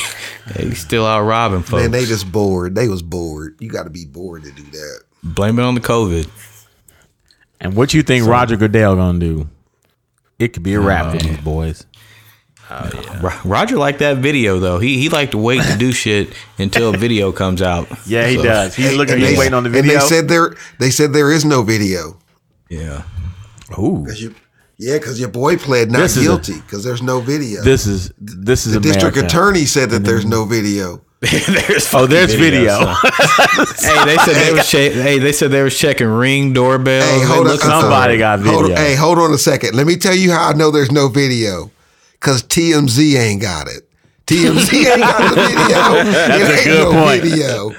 they 0.54 0.72
still 0.76 1.08
out 1.08 1.22
robbing 1.24 1.64
folks. 1.64 1.82
Man, 1.82 1.92
they 1.92 2.06
just 2.06 2.32
bored. 2.32 2.76
They 2.76 2.88
was 2.88 3.02
bored. 3.02 3.56
You 3.60 3.70
got 3.70 3.86
to 3.86 3.90
be 3.90 4.06
bored 4.06 4.44
to 4.44 4.52
do 4.52 4.62
that. 4.62 5.02
Blame 5.24 5.58
it 5.58 5.64
on 5.64 5.74
the 5.74 5.82
COVID. 5.82 6.30
And 7.60 7.76
what 7.76 7.94
you 7.94 8.04
think 8.04 8.28
Roger 8.28 8.56
Goodell 8.56 8.96
gonna 8.96 9.20
do? 9.20 9.50
It 10.38 10.54
could 10.54 10.64
be 10.64 10.76
a 10.76 10.80
wrap 10.80 11.12
for 11.12 11.18
these 11.18 11.38
Oh, 12.72 12.90
boys. 12.92 13.22
Ro- 13.22 13.40
Roger 13.46 13.78
liked 13.78 14.00
that 14.00 14.18
video 14.18 14.60
though. 14.60 14.80
He 14.80 15.00
he 15.00 15.10
liked 15.10 15.32
to 15.32 15.38
wait 15.38 15.64
to 15.64 15.78
do 15.78 15.92
shit 16.04 16.34
until 16.58 16.94
a 16.94 16.98
video 16.98 17.32
comes 17.32 17.62
out. 17.62 17.88
Yeah, 18.06 18.28
he 18.28 18.36
So, 18.38 18.44
does. 18.44 18.76
He's 18.76 18.94
looking. 18.96 19.16
And 19.16 19.24
He's 19.24 19.32
they, 19.34 19.38
waiting 19.40 19.54
on 19.56 19.64
the 19.64 19.70
video. 19.70 19.94
and 19.94 20.02
they 20.02 20.06
said 20.06 20.28
there. 20.28 20.56
They 20.80 20.90
said 20.92 21.14
there 21.14 21.32
is 21.32 21.46
no 21.46 21.64
video. 21.64 22.18
Yeah. 22.70 23.04
"Ooh, 23.78 24.04
'Cause 24.06 24.22
you- 24.22 24.36
yeah, 24.78 24.98
because 24.98 25.20
your 25.20 25.30
boy 25.30 25.58
pled 25.58 25.92
not 25.92 26.00
This 26.00 26.18
guilty 26.18 26.54
because 26.62 26.84
there's 26.84 27.02
no 27.02 27.20
video. 27.20 27.62
this 27.64 27.86
is 27.88 28.12
this 28.18 28.66
is 28.66 28.74
the 28.74 28.80
district 28.80 29.18
attorney 29.18 29.66
said 29.66 29.90
that 29.90 30.04
there's 30.06 30.26
no 30.26 30.46
video. 30.46 31.02
there's 31.20 31.94
Oh, 31.94 32.06
there's 32.06 32.34
fucking 32.34 32.40
video. 32.40 32.78
hey, 32.80 34.06
they 34.06 34.18
said 34.18 34.36
they 34.36 34.54
was 34.54 34.70
che- 34.70 34.94
hey, 34.94 35.20
they 35.20 35.32
said 35.34 35.52
they 35.52 35.64
was 35.64 35.78
checking 35.78 36.08
ring 36.08 36.54
doorbells. 36.54 37.04
Hey, 37.04 37.24
hold 37.26 37.40
on. 37.40 37.54
looking 37.54 37.60
for- 37.70 37.82
Somebody 37.82 38.18
got 38.18 38.40
Hold 38.42 38.68
video. 38.68 38.78
on, 38.78 38.82
hey, 38.86 38.96
hold 38.96 39.20
on 39.20 39.34
a 39.34 39.38
second. 39.38 39.76
Let 39.76 39.86
me 39.86 39.98
tell 39.98 40.16
you 40.16 40.32
how 40.32 40.50
I 40.50 40.54
know 40.54 40.72
there's 40.72 40.92
no 40.92 41.10
video. 41.10 41.72
Because 42.20 42.44
TMZ 42.44 43.16
ain't 43.18 43.42
got 43.42 43.68
it. 43.68 43.90
TMZ 44.28 44.74
ain't 44.92 45.00
got 45.02 45.30
the 45.30 45.42
video. 45.42 46.12
That's 46.12 46.42
it 46.42 46.50
a 46.50 46.54
ain't 46.54 46.64
good 46.66 46.94
no 46.94 47.04
point. 47.04 47.22
video. 47.24 47.70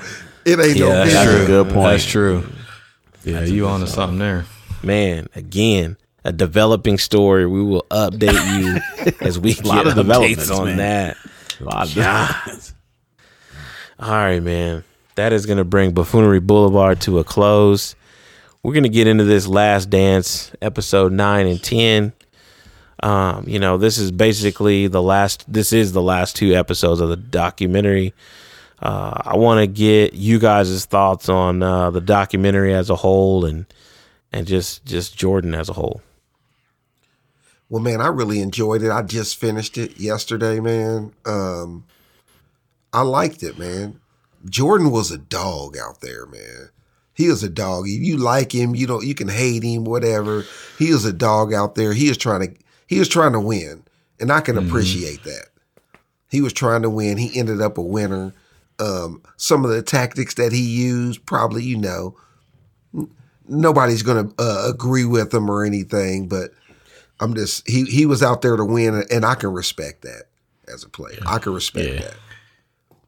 It 0.47 0.59
ain't 0.67 0.77
Yeah, 0.77 0.85
no 0.87 0.93
that's 0.93 1.11
video. 1.13 1.15
That's 1.15 1.31
true. 1.35 1.43
a 1.43 1.47
good 1.47 1.73
point. 1.75 1.91
That's 1.91 2.05
true. 2.05 2.53
Yeah, 3.25 3.41
you 3.45 3.67
on 3.69 3.81
to 3.81 3.87
something 3.87 4.19
there. 4.19 4.47
Man, 4.83 5.27
again, 5.35 5.99
a 6.25 6.33
developing 6.33 6.97
story. 6.97 7.47
We 7.47 7.63
will 7.63 7.85
update 7.91 8.59
you 8.59 9.13
as 9.21 9.39
we 9.39 9.55
get 9.55 9.65
lot 9.67 9.87
of 9.87 9.95
developments, 9.95 10.51
updates 10.51 10.59
on 10.59 10.67
man. 10.69 10.77
that. 10.79 11.17
A 11.61 11.65
lot 11.65 11.89
of 11.89 11.95
documents. 11.95 12.75
All 13.99 14.11
right, 14.11 14.41
man. 14.43 14.83
That 15.17 15.35
is 15.35 15.45
going 15.45 15.59
to 15.59 15.65
bring 15.65 15.93
Buffoonery 15.93 16.41
Boulevard 16.41 17.01
to 17.03 17.19
a 17.19 17.25
close. 17.25 17.95
We're 18.63 18.73
going 18.73 18.85
to 18.85 18.89
get 18.89 19.07
into 19.07 19.25
this 19.25 19.47
last 19.47 19.91
dance, 19.91 20.51
episode 20.63 21.13
9 21.13 21.47
and 21.47 21.63
10. 21.63 22.13
Um, 23.03 23.45
you 23.47 23.59
know, 23.59 23.79
this 23.79 23.99
is 23.99 24.11
basically 24.13 24.87
the 24.87 25.03
last 25.03 25.51
this 25.51 25.73
is 25.73 25.93
the 25.93 26.03
last 26.03 26.37
two 26.37 26.55
episodes 26.55 27.01
of 27.01 27.09
the 27.09 27.17
documentary. 27.17 28.15
Uh, 28.81 29.23
I 29.25 29.37
want 29.37 29.61
to 29.61 29.67
get 29.67 30.15
you 30.15 30.39
guys' 30.39 30.85
thoughts 30.85 31.29
on 31.29 31.63
uh, 31.63 31.91
the 31.91 32.01
documentary 32.01 32.75
as 32.75 32.91
a 32.91 32.97
whole 32.97 33.45
and 33.45 33.67
and 34.33 34.47
just 34.47 34.85
just 34.85 35.17
Jordan 35.17 35.55
as 35.55 35.69
a 35.69 35.75
whole. 35.75 36.03
Well, 37.69 37.83
man, 37.83 38.01
I 38.01 38.09
really 38.09 38.41
enjoyed 38.41 38.83
it. 38.83 38.91
I 38.91 39.03
just 39.03 39.37
finished 39.39 39.79
it 39.79 40.01
yesterday, 40.01 40.59
man. 40.59 41.13
Um, 41.25 41.85
I 42.93 43.03
liked 43.03 43.43
it, 43.43 43.59
man. 43.59 44.01
Jordan 44.49 44.91
was 44.91 45.11
a 45.11 45.19
dog 45.19 45.77
out 45.77 46.01
there, 46.01 46.27
man. 46.27 46.71
He 47.15 47.29
was 47.29 47.43
a 47.43 47.49
dog. 47.49 47.87
If 47.87 48.03
you 48.03 48.17
like 48.17 48.55
him, 48.55 48.75
you 48.75 48.87
don't 48.87 49.07
you 49.07 49.15
can 49.15 49.29
hate 49.29 49.63
him, 49.63 49.85
whatever. 49.85 50.45
He 50.79 50.93
was 50.93 51.05
a 51.05 51.13
dog 51.13 51.53
out 51.55 51.75
there. 51.75 51.93
He 51.93 52.09
was 52.09 52.17
trying 52.17 52.41
to 52.41 52.61
he 52.91 52.99
was 52.99 53.09
trying 53.09 53.33
to 53.33 53.41
win. 53.41 53.85
And 54.19 54.31
I 54.31 54.41
can 54.41 54.59
appreciate 54.59 55.23
that. 55.25 55.47
He 56.31 56.43
was 56.43 56.53
trying 56.53 56.83
to 56.83 56.91
win. 56.91 57.17
He 57.17 57.39
ended 57.39 57.63
up 57.63 57.79
a 57.79 57.83
winner. 57.83 58.35
Um, 58.79 59.23
some 59.39 59.65
of 59.65 59.71
the 59.71 59.81
tactics 59.83 60.35
that 60.35 60.53
he 60.53 60.61
used, 60.61 61.25
probably, 61.25 61.63
you 61.63 61.79
know, 61.79 62.17
nobody's 63.49 64.03
going 64.03 64.29
to 64.29 64.35
uh, 64.39 64.69
agree 64.69 65.05
with 65.07 65.33
him 65.33 65.49
or 65.51 65.65
anything, 65.65 66.29
but 66.29 66.51
I'm 67.21 67.35
just, 67.35 67.67
he, 67.69 67.85
he 67.85 68.05
was 68.07 68.23
out 68.23 68.43
there 68.43 68.57
to 68.57 68.65
win, 68.65 69.05
and 69.11 69.25
I 69.25 69.35
can 69.37 69.53
respect 69.53 70.03
that 70.03 70.25
as 70.73 70.85
a 70.85 70.89
player. 70.89 71.19
I 71.27 71.39
can 71.39 71.55
respect 71.55 71.89
Yeah. 71.89 72.01
that. 72.01 72.15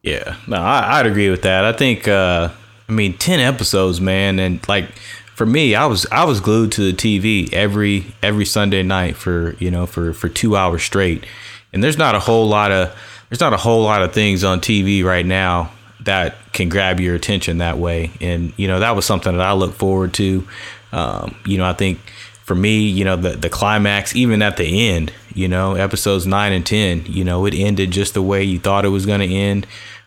Yeah, 0.01 0.35
no, 0.47 0.57
I, 0.57 0.99
I'd 0.99 1.05
agree 1.05 1.29
with 1.29 1.43
that. 1.43 1.63
I 1.63 1.71
think, 1.73 2.07
uh, 2.07 2.49
I 2.89 2.91
mean, 2.91 3.17
ten 3.17 3.39
episodes, 3.39 4.01
man, 4.01 4.37
and 4.39 4.67
like 4.67 4.89
for 5.33 5.45
me, 5.45 5.75
I 5.75 5.85
was 5.85 6.05
I 6.11 6.25
was 6.25 6.39
glued 6.39 6.71
to 6.73 6.91
the 6.91 6.93
TV 6.93 7.51
every 7.53 8.13
every 8.21 8.45
Sunday 8.45 8.83
night 8.83 9.15
for 9.15 9.55
you 9.59 9.71
know 9.71 9.85
for 9.85 10.13
for 10.13 10.29
two 10.29 10.55
hours 10.55 10.83
straight. 10.83 11.25
And 11.71 11.83
there's 11.83 11.97
not 11.97 12.13
a 12.13 12.19
whole 12.19 12.47
lot 12.47 12.71
of 12.71 12.95
there's 13.29 13.39
not 13.39 13.53
a 13.53 13.57
whole 13.57 13.83
lot 13.83 14.03
of 14.03 14.13
things 14.13 14.43
on 14.43 14.59
TV 14.59 15.03
right 15.03 15.25
now 15.25 15.71
that 16.01 16.35
can 16.53 16.69
grab 16.69 16.99
your 16.99 17.15
attention 17.15 17.57
that 17.57 17.77
way. 17.77 18.11
And 18.21 18.53
you 18.57 18.67
know 18.67 18.79
that 18.79 18.95
was 18.95 19.05
something 19.05 19.35
that 19.35 19.45
I 19.45 19.53
look 19.53 19.73
forward 19.73 20.13
to. 20.15 20.47
Um, 20.91 21.35
you 21.45 21.57
know, 21.57 21.65
I 21.65 21.73
think 21.73 21.99
for 22.43 22.53
me, 22.53 22.87
you 22.87 23.03
know, 23.03 23.15
the 23.15 23.31
the 23.31 23.49
climax, 23.49 24.15
even 24.15 24.43
at 24.43 24.57
the 24.57 24.89
end, 24.89 25.11
you 25.33 25.47
know, 25.47 25.73
episodes 25.73 26.27
nine 26.27 26.53
and 26.53 26.65
ten, 26.65 27.05
you 27.07 27.23
know, 27.23 27.45
it 27.47 27.55
ended 27.55 27.89
just 27.89 28.13
the 28.13 28.21
way 28.21 28.43
you 28.43 28.59
thought 28.59 28.85
it 28.85 28.89
was 28.89 29.07
going 29.07 29.21
to 29.21 29.33
end. 29.33 29.65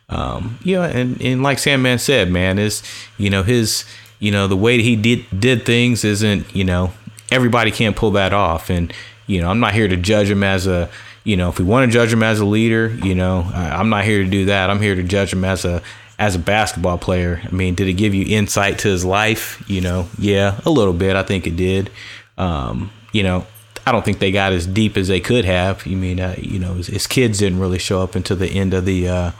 Um, 0.08 0.60
you 0.62 0.76
know, 0.76 0.84
and, 0.84 1.20
and 1.20 1.42
like 1.42 1.58
Sandman 1.58 1.98
said, 1.98 2.30
man, 2.30 2.60
is 2.60 2.84
you 3.18 3.28
know 3.28 3.42
his 3.42 3.84
you 4.18 4.30
know 4.30 4.46
the 4.46 4.56
way 4.56 4.80
he 4.82 4.96
did 4.96 5.24
did 5.38 5.66
things 5.66 6.04
isn't 6.04 6.54
you 6.54 6.64
know 6.64 6.92
everybody 7.30 7.70
can't 7.70 7.96
pull 7.96 8.12
that 8.12 8.32
off, 8.32 8.70
and 8.70 8.92
you 9.26 9.40
know 9.40 9.50
I'm 9.50 9.60
not 9.60 9.74
here 9.74 9.88
to 9.88 9.96
judge 9.96 10.30
him 10.30 10.42
as 10.42 10.66
a 10.66 10.88
you 11.24 11.36
know 11.36 11.48
if 11.48 11.58
we 11.58 11.64
want 11.64 11.90
to 11.90 11.92
judge 11.92 12.12
him 12.12 12.22
as 12.22 12.40
a 12.40 12.44
leader, 12.44 12.88
you 13.02 13.14
know 13.14 13.50
I, 13.52 13.70
I'm 13.70 13.88
not 13.88 14.04
here 14.04 14.22
to 14.22 14.28
do 14.28 14.46
that. 14.46 14.70
I'm 14.70 14.80
here 14.80 14.94
to 14.94 15.02
judge 15.02 15.32
him 15.32 15.44
as 15.44 15.64
a 15.64 15.82
as 16.18 16.34
a 16.34 16.38
basketball 16.38 16.98
player. 16.98 17.42
I 17.44 17.50
mean, 17.50 17.74
did 17.74 17.88
it 17.88 17.94
give 17.94 18.14
you 18.14 18.24
insight 18.36 18.78
to 18.80 18.88
his 18.88 19.04
life? 19.04 19.62
You 19.68 19.80
know, 19.80 20.08
yeah, 20.18 20.60
a 20.64 20.70
little 20.70 20.94
bit. 20.94 21.16
I 21.16 21.22
think 21.22 21.46
it 21.46 21.56
did. 21.56 21.90
Um, 22.38 22.90
you 23.12 23.22
know, 23.22 23.46
I 23.86 23.92
don't 23.92 24.04
think 24.04 24.18
they 24.18 24.32
got 24.32 24.52
as 24.52 24.66
deep 24.66 24.96
as 24.96 25.08
they 25.08 25.20
could 25.20 25.44
have. 25.44 25.86
You 25.86 25.96
mean, 25.96 26.20
uh, 26.20 26.34
you 26.38 26.58
know, 26.58 26.74
his, 26.74 26.88
his 26.88 27.06
kids 27.06 27.38
didn't 27.38 27.60
really 27.60 27.78
show 27.78 28.02
up 28.02 28.14
until 28.14 28.36
the 28.36 28.48
end 28.48 28.74
of 28.74 28.84
the 28.84 29.08
uh, 29.08 29.30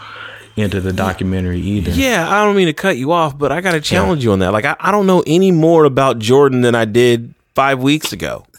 end 0.57 0.75
of 0.75 0.83
the 0.85 0.93
documentary 0.93 1.61
either. 1.61 1.91
Yeah, 1.91 2.29
I 2.29 2.45
don't 2.45 2.57
mean 2.57 2.67
to 2.67 2.73
cut 2.73 2.97
you 2.97 3.13
off, 3.13 3.37
but 3.37 3.53
I 3.53 3.61
got 3.61 3.73
to 3.73 3.81
challenge 3.81 4.25
you 4.25 4.33
on 4.33 4.39
that. 4.41 4.53
Like, 4.53 4.65
I, 4.65 4.77
I 4.81 4.91
don't 4.91 5.07
know 5.07 5.23
any 5.27 5.51
more 5.53 5.85
about 5.85 6.19
Jordan 6.19 6.61
than 6.63 6.75
I 6.75 6.85
did 6.85 7.35
five 7.55 7.81
weeks 7.83 8.13
ago. 8.13 8.45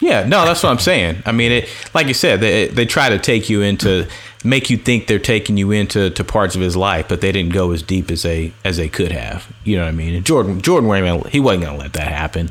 Yeah, 0.00 0.24
no, 0.26 0.44
that's 0.44 0.62
what 0.62 0.68
I'm 0.70 0.78
saying. 0.80 1.22
I 1.24 1.32
mean, 1.32 1.50
it 1.50 1.68
like 1.94 2.08
you 2.08 2.12
said, 2.14 2.40
they 2.40 2.66
they 2.66 2.84
try 2.84 3.08
to 3.08 3.18
take 3.18 3.48
you 3.48 3.62
into 3.62 4.06
make 4.42 4.68
you 4.68 4.76
think 4.76 5.06
they're 5.06 5.18
taking 5.18 5.56
you 5.56 5.70
into 5.70 6.10
to 6.10 6.24
parts 6.24 6.54
of 6.54 6.60
his 6.60 6.76
life, 6.76 7.08
but 7.08 7.22
they 7.22 7.32
didn't 7.32 7.54
go 7.54 7.70
as 7.70 7.80
deep 7.82 8.10
as 8.10 8.22
they 8.22 8.52
as 8.64 8.76
they 8.76 8.88
could 8.88 9.12
have. 9.12 9.50
You 9.64 9.76
know 9.76 9.84
what 9.84 9.88
I 9.88 9.92
mean? 9.92 10.14
And 10.14 10.26
Jordan 10.26 10.60
Jordan 10.60 10.88
wasn't 10.88 11.28
he 11.28 11.40
wasn't 11.40 11.64
going 11.64 11.76
to 11.78 11.82
let 11.82 11.94
that 11.94 12.08
happen. 12.08 12.50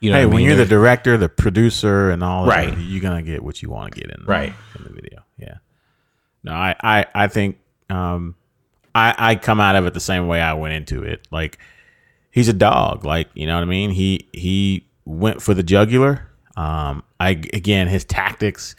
You 0.00 0.10
know 0.10 0.18
hey, 0.18 0.26
what 0.26 0.32
I 0.32 0.34
when 0.34 0.36
mean? 0.38 0.46
you're 0.48 0.56
the 0.56 0.66
director, 0.66 1.16
the 1.16 1.30
producer, 1.30 2.10
and 2.10 2.22
all 2.22 2.44
Right. 2.46 2.74
that, 2.74 2.80
you're 2.82 3.00
gonna 3.00 3.22
get 3.22 3.42
what 3.42 3.62
you 3.62 3.70
want 3.70 3.94
to 3.94 4.00
get 4.00 4.10
in 4.10 4.24
Right. 4.26 4.52
in 4.76 4.84
the 4.84 4.90
video. 4.92 5.20
Yeah. 5.38 5.54
No, 6.44 6.52
I 6.52 6.74
I 6.82 7.06
I 7.14 7.28
think 7.28 7.56
um 7.90 8.34
I 8.94 9.14
I 9.18 9.34
come 9.36 9.60
out 9.60 9.76
of 9.76 9.86
it 9.86 9.94
the 9.94 10.00
same 10.00 10.26
way 10.26 10.40
I 10.40 10.54
went 10.54 10.74
into 10.74 11.02
it. 11.02 11.26
Like 11.30 11.58
he's 12.30 12.48
a 12.48 12.52
dog. 12.52 13.04
Like 13.04 13.28
you 13.34 13.46
know 13.46 13.54
what 13.54 13.62
I 13.62 13.66
mean. 13.66 13.90
He 13.90 14.28
he 14.32 14.86
went 15.04 15.42
for 15.42 15.54
the 15.54 15.62
jugular. 15.62 16.26
Um, 16.56 17.02
I 17.18 17.30
again 17.52 17.86
his 17.88 18.04
tactics 18.04 18.74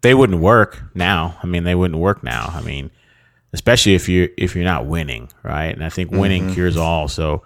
they 0.00 0.14
wouldn't 0.14 0.40
work 0.40 0.82
now. 0.94 1.36
I 1.42 1.46
mean, 1.46 1.64
they 1.64 1.74
wouldn't 1.74 1.98
work 1.98 2.22
now. 2.22 2.50
I 2.54 2.60
mean, 2.60 2.90
especially 3.52 3.94
if 3.94 4.08
you're 4.08 4.28
if 4.36 4.54
you're 4.54 4.64
not 4.64 4.86
winning, 4.86 5.28
right? 5.42 5.72
And 5.74 5.82
I 5.84 5.88
think 5.88 6.10
winning 6.10 6.48
Mhm. 6.48 6.52
cures 6.54 6.76
all. 6.76 7.08
So 7.08 7.42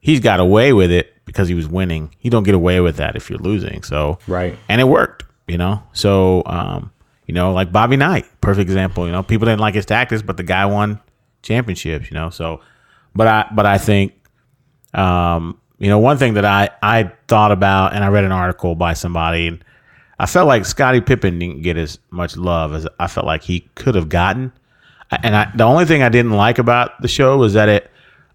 he's 0.00 0.20
got 0.20 0.38
away 0.40 0.72
with 0.74 0.90
it 0.90 1.14
because 1.24 1.48
he 1.48 1.54
was 1.54 1.66
winning. 1.66 2.14
You 2.20 2.30
don't 2.30 2.42
get 2.42 2.54
away 2.54 2.80
with 2.80 2.96
that 2.96 3.16
if 3.16 3.30
you're 3.30 3.38
losing. 3.38 3.82
So 3.82 4.18
Right. 4.26 4.58
and 4.68 4.80
it 4.80 4.84
worked. 4.84 5.24
You 5.46 5.58
know, 5.58 5.82
so 5.92 6.42
um, 6.46 6.90
you 7.26 7.34
know, 7.34 7.52
like 7.52 7.72
Bobby 7.72 7.96
Knight, 7.96 8.26
perfect 8.40 8.68
example. 8.68 9.06
You 9.06 9.12
know, 9.12 9.22
people 9.22 9.46
didn't 9.46 9.60
like 9.60 9.74
his 9.74 9.86
tactics, 9.86 10.22
but 10.22 10.36
the 10.36 10.42
guy 10.42 10.66
won 10.66 11.00
championships. 11.42 12.10
You 12.10 12.14
know, 12.14 12.30
so 12.30 12.60
but 13.14 13.26
I 13.26 13.48
but 13.54 13.66
I 13.66 13.78
think 13.78 14.14
um, 14.92 15.60
you 15.78 15.88
know, 15.88 15.98
one 15.98 16.18
thing 16.18 16.34
that 16.34 16.44
I 16.44 16.70
I 16.82 17.12
thought 17.28 17.52
about, 17.52 17.94
and 17.94 18.04
I 18.04 18.08
read 18.08 18.24
an 18.24 18.32
article 18.32 18.74
by 18.74 18.94
somebody, 18.94 19.48
and 19.48 19.64
I 20.18 20.26
felt 20.26 20.46
like 20.46 20.64
Scottie 20.64 21.00
Pippen 21.00 21.38
didn't 21.38 21.62
get 21.62 21.76
as 21.76 21.98
much 22.10 22.36
love 22.36 22.74
as 22.74 22.86
I 22.98 23.08
felt 23.08 23.26
like 23.26 23.42
he 23.42 23.68
could 23.74 23.94
have 23.94 24.08
gotten. 24.08 24.52
And 25.22 25.36
I, 25.36 25.52
the 25.54 25.64
only 25.64 25.84
thing 25.84 26.02
I 26.02 26.08
didn't 26.08 26.32
like 26.32 26.58
about 26.58 27.00
the 27.02 27.08
show 27.08 27.36
was 27.36 27.52
that 27.54 27.68
it, 27.68 27.90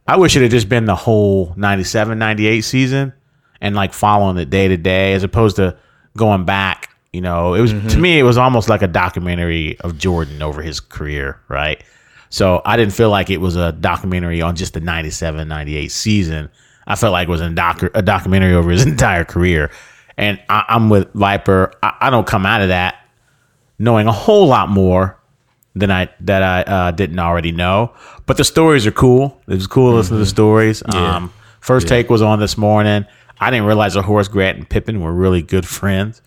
I 0.07 0.17
wish 0.17 0.35
it 0.35 0.41
had 0.41 0.51
just 0.51 0.69
been 0.69 0.85
the 0.85 0.95
whole 0.95 1.53
97, 1.57 2.17
98 2.17 2.61
season 2.61 3.13
and 3.59 3.75
like 3.75 3.93
following 3.93 4.37
it 4.37 4.49
day 4.49 4.67
to 4.67 4.77
day 4.77 5.13
as 5.13 5.23
opposed 5.23 5.55
to 5.57 5.77
going 6.15 6.45
back. 6.45 6.95
You 7.13 7.21
know, 7.21 7.55
it 7.55 7.61
was 7.61 7.71
to 7.71 7.97
me, 7.97 8.19
it 8.19 8.23
was 8.23 8.37
almost 8.37 8.69
like 8.69 8.81
a 8.83 8.87
documentary 8.87 9.79
of 9.79 9.97
Jordan 9.97 10.41
over 10.43 10.61
his 10.61 10.79
career, 10.79 11.39
right? 11.47 11.83
So 12.29 12.61
I 12.63 12.77
didn't 12.77 12.93
feel 12.93 13.09
like 13.09 13.31
it 13.31 13.41
was 13.41 13.55
a 13.55 13.71
documentary 13.71 14.41
on 14.43 14.55
just 14.55 14.75
the 14.75 14.79
97, 14.79 15.47
98 15.47 15.91
season. 15.91 16.49
I 16.85 16.95
felt 16.95 17.11
like 17.11 17.27
it 17.27 17.31
was 17.31 17.41
a, 17.41 17.49
doc- 17.49 17.89
a 17.95 18.03
documentary 18.03 18.53
over 18.53 18.69
his 18.69 18.85
entire 18.85 19.23
career. 19.25 19.71
And 20.17 20.39
I, 20.49 20.65
I'm 20.69 20.89
with 20.89 21.11
Viper. 21.13 21.71
I, 21.81 21.95
I 22.01 22.09
don't 22.11 22.27
come 22.27 22.45
out 22.45 22.61
of 22.61 22.67
that 22.67 22.95
knowing 23.79 24.05
a 24.07 24.11
whole 24.11 24.45
lot 24.47 24.69
more 24.69 25.17
than 25.75 25.89
I 25.89 26.09
that 26.21 26.43
I 26.43 26.61
uh, 26.61 26.91
didn't 26.91 27.17
already 27.19 27.51
know. 27.51 27.93
But 28.27 28.37
the 28.37 28.43
stories 28.43 28.85
are 28.85 28.91
cool. 28.91 29.41
It 29.47 29.55
was 29.55 29.65
cool 29.67 29.91
to 29.91 29.95
listen 29.97 30.13
to 30.15 30.19
the 30.19 30.25
stories. 30.27 30.83
Yeah. 30.93 31.15
Um, 31.15 31.33
first 31.61 31.85
Yeah. 31.85 31.89
take 31.97 32.09
was 32.11 32.21
on 32.21 32.39
this 32.39 32.57
morning. 32.57 33.05
I 33.39 33.49
didn't 33.49 33.65
realize 33.65 33.93
that 33.93 34.03
Horace 34.03 34.27
Grant 34.27 34.57
and 34.57 34.69
Pippen 34.69 34.99
were 35.01 35.13
really 35.13 35.41
good 35.41 35.65
friends. 35.65 36.21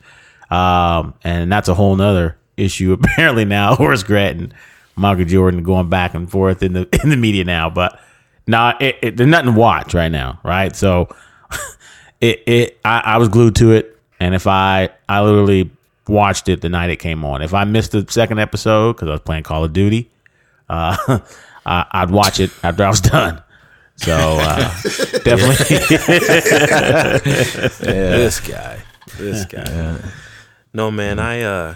Um, 0.52 1.14
and 1.24 1.50
that's 1.50 1.68
a 1.68 1.74
whole 1.74 1.96
nother 1.96 2.36
issue. 2.56 2.92
Apparently 3.00 3.44
now 3.44 3.74
Horace 3.74 4.02
Grant 4.02 4.38
and 4.38 4.54
Michael 4.96 5.24
Jordan 5.24 5.62
going 5.62 5.88
back 5.88 6.14
and 6.14 6.30
forth 6.30 6.62
in 6.62 6.74
the 6.74 6.88
in 7.02 7.08
the 7.08 7.16
media 7.16 7.44
now. 7.44 7.70
But 7.70 7.98
nah, 8.46 8.74
it, 8.80 8.96
it, 9.02 9.16
there's 9.16 9.30
nothing 9.30 9.54
to 9.54 9.58
watch 9.58 9.94
right 9.94 10.12
now, 10.12 10.40
right? 10.44 10.76
So 10.76 11.08
it 12.20 12.42
it 12.46 12.80
I, 12.84 13.00
I 13.04 13.16
was 13.16 13.28
glued 13.28 13.56
to 13.56 13.72
it, 13.72 13.98
and 14.20 14.34
if 14.34 14.46
I 14.46 14.90
I 15.08 15.22
literally 15.22 15.70
watched 16.06 16.48
it 16.48 16.60
the 16.60 16.68
night 16.68 16.90
it 16.90 16.96
came 16.96 17.24
on. 17.24 17.40
If 17.40 17.54
I 17.54 17.64
missed 17.64 17.92
the 17.92 18.04
second 18.10 18.38
episode 18.38 18.94
because 18.94 19.08
I 19.08 19.12
was 19.12 19.20
playing 19.20 19.44
Call 19.44 19.64
of 19.64 19.72
Duty, 19.72 20.10
uh, 20.68 21.20
I, 21.64 21.86
I'd 21.90 22.10
watch 22.10 22.40
it 22.40 22.50
after 22.62 22.84
I 22.84 22.88
was 22.88 23.00
done. 23.00 23.42
So 23.96 24.12
uh, 24.12 24.56
definitely, 25.22 25.76
This 27.86 28.40
guy, 28.40 28.82
this 29.16 29.44
guy. 29.44 29.98
No 30.72 30.90
man, 30.90 31.18
I 31.18 31.42
uh, 31.42 31.74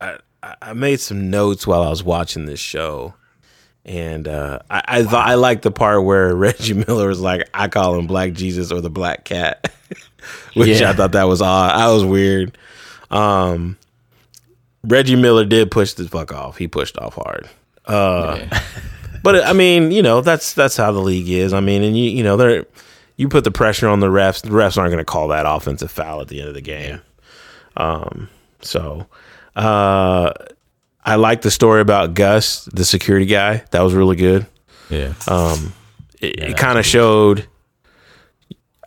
I 0.00 0.18
I- 0.60 0.72
made 0.74 1.00
some 1.00 1.30
notes 1.30 1.66
while 1.66 1.82
I 1.82 1.88
was 1.90 2.02
watching 2.04 2.44
this 2.46 2.60
show, 2.60 3.14
and 3.84 4.28
uh, 4.28 4.58
I 4.70 4.82
I, 4.86 5.02
thought, 5.04 5.26
I 5.28 5.34
like 5.34 5.62
the 5.62 5.70
part 5.70 6.04
where 6.04 6.34
Reggie 6.36 6.74
Miller 6.74 7.08
was 7.08 7.20
like, 7.20 7.48
I 7.54 7.68
call 7.68 7.98
him 7.98 8.06
Black 8.06 8.32
Jesus 8.32 8.70
or 8.72 8.80
the 8.80 8.90
Black 8.90 9.24
Cat, 9.24 9.72
which 10.54 10.80
Yeah. 10.80 10.90
I 10.90 10.92
thought 10.92 11.12
that 11.12 11.24
was 11.24 11.40
odd. 11.40 11.72
I 11.74 11.90
was 11.92 12.04
weird. 12.04 12.58
Um, 13.10 13.76
Reggie 14.84 15.16
Miller 15.16 15.44
did 15.44 15.70
push 15.70 15.92
the 15.94 16.08
fuck 16.08 16.32
off. 16.32 16.56
He 16.58 16.66
pushed 16.68 16.98
off 16.98 17.14
hard. 17.14 17.48
Uh, 17.86 18.46
but 19.22 19.44
I 19.44 19.52
mean, 19.52 19.90
you 19.90 20.02
know, 20.02 20.20
that's 20.20 20.54
that's 20.54 20.76
how 20.76 20.92
the 20.92 21.00
league 21.00 21.28
is. 21.28 21.52
I 21.52 21.60
mean, 21.60 21.82
and 21.82 21.96
you 21.96 22.10
you 22.10 22.22
know, 22.24 22.36
they're 22.36 22.66
you 23.16 23.28
put 23.28 23.44
the 23.44 23.50
pressure 23.50 23.88
on 23.88 24.00
the 24.00 24.08
refs. 24.08 24.42
The 24.42 24.48
refs 24.50 24.76
aren't 24.76 24.90
going 24.90 24.98
to 24.98 25.04
call 25.04 25.28
that 25.28 25.46
offensive 25.46 25.90
foul 25.90 26.20
at 26.20 26.28
the 26.28 26.40
end 26.40 26.48
of 26.48 26.54
the 26.54 26.60
game. 26.60 27.00
Um, 27.76 28.28
so 28.60 29.06
uh, 29.56 30.32
I 31.04 31.14
like 31.16 31.42
the 31.42 31.50
story 31.50 31.80
about 31.80 32.14
Gus, 32.14 32.64
the 32.66 32.84
security 32.84 33.26
guy. 33.26 33.64
That 33.70 33.82
was 33.82 33.94
really 33.94 34.16
good. 34.16 34.46
Yeah. 34.90 35.14
Um, 35.26 35.72
it, 36.20 36.38
it 36.40 36.56
kind 36.56 36.78
of 36.78 36.84
showed. 36.86 37.46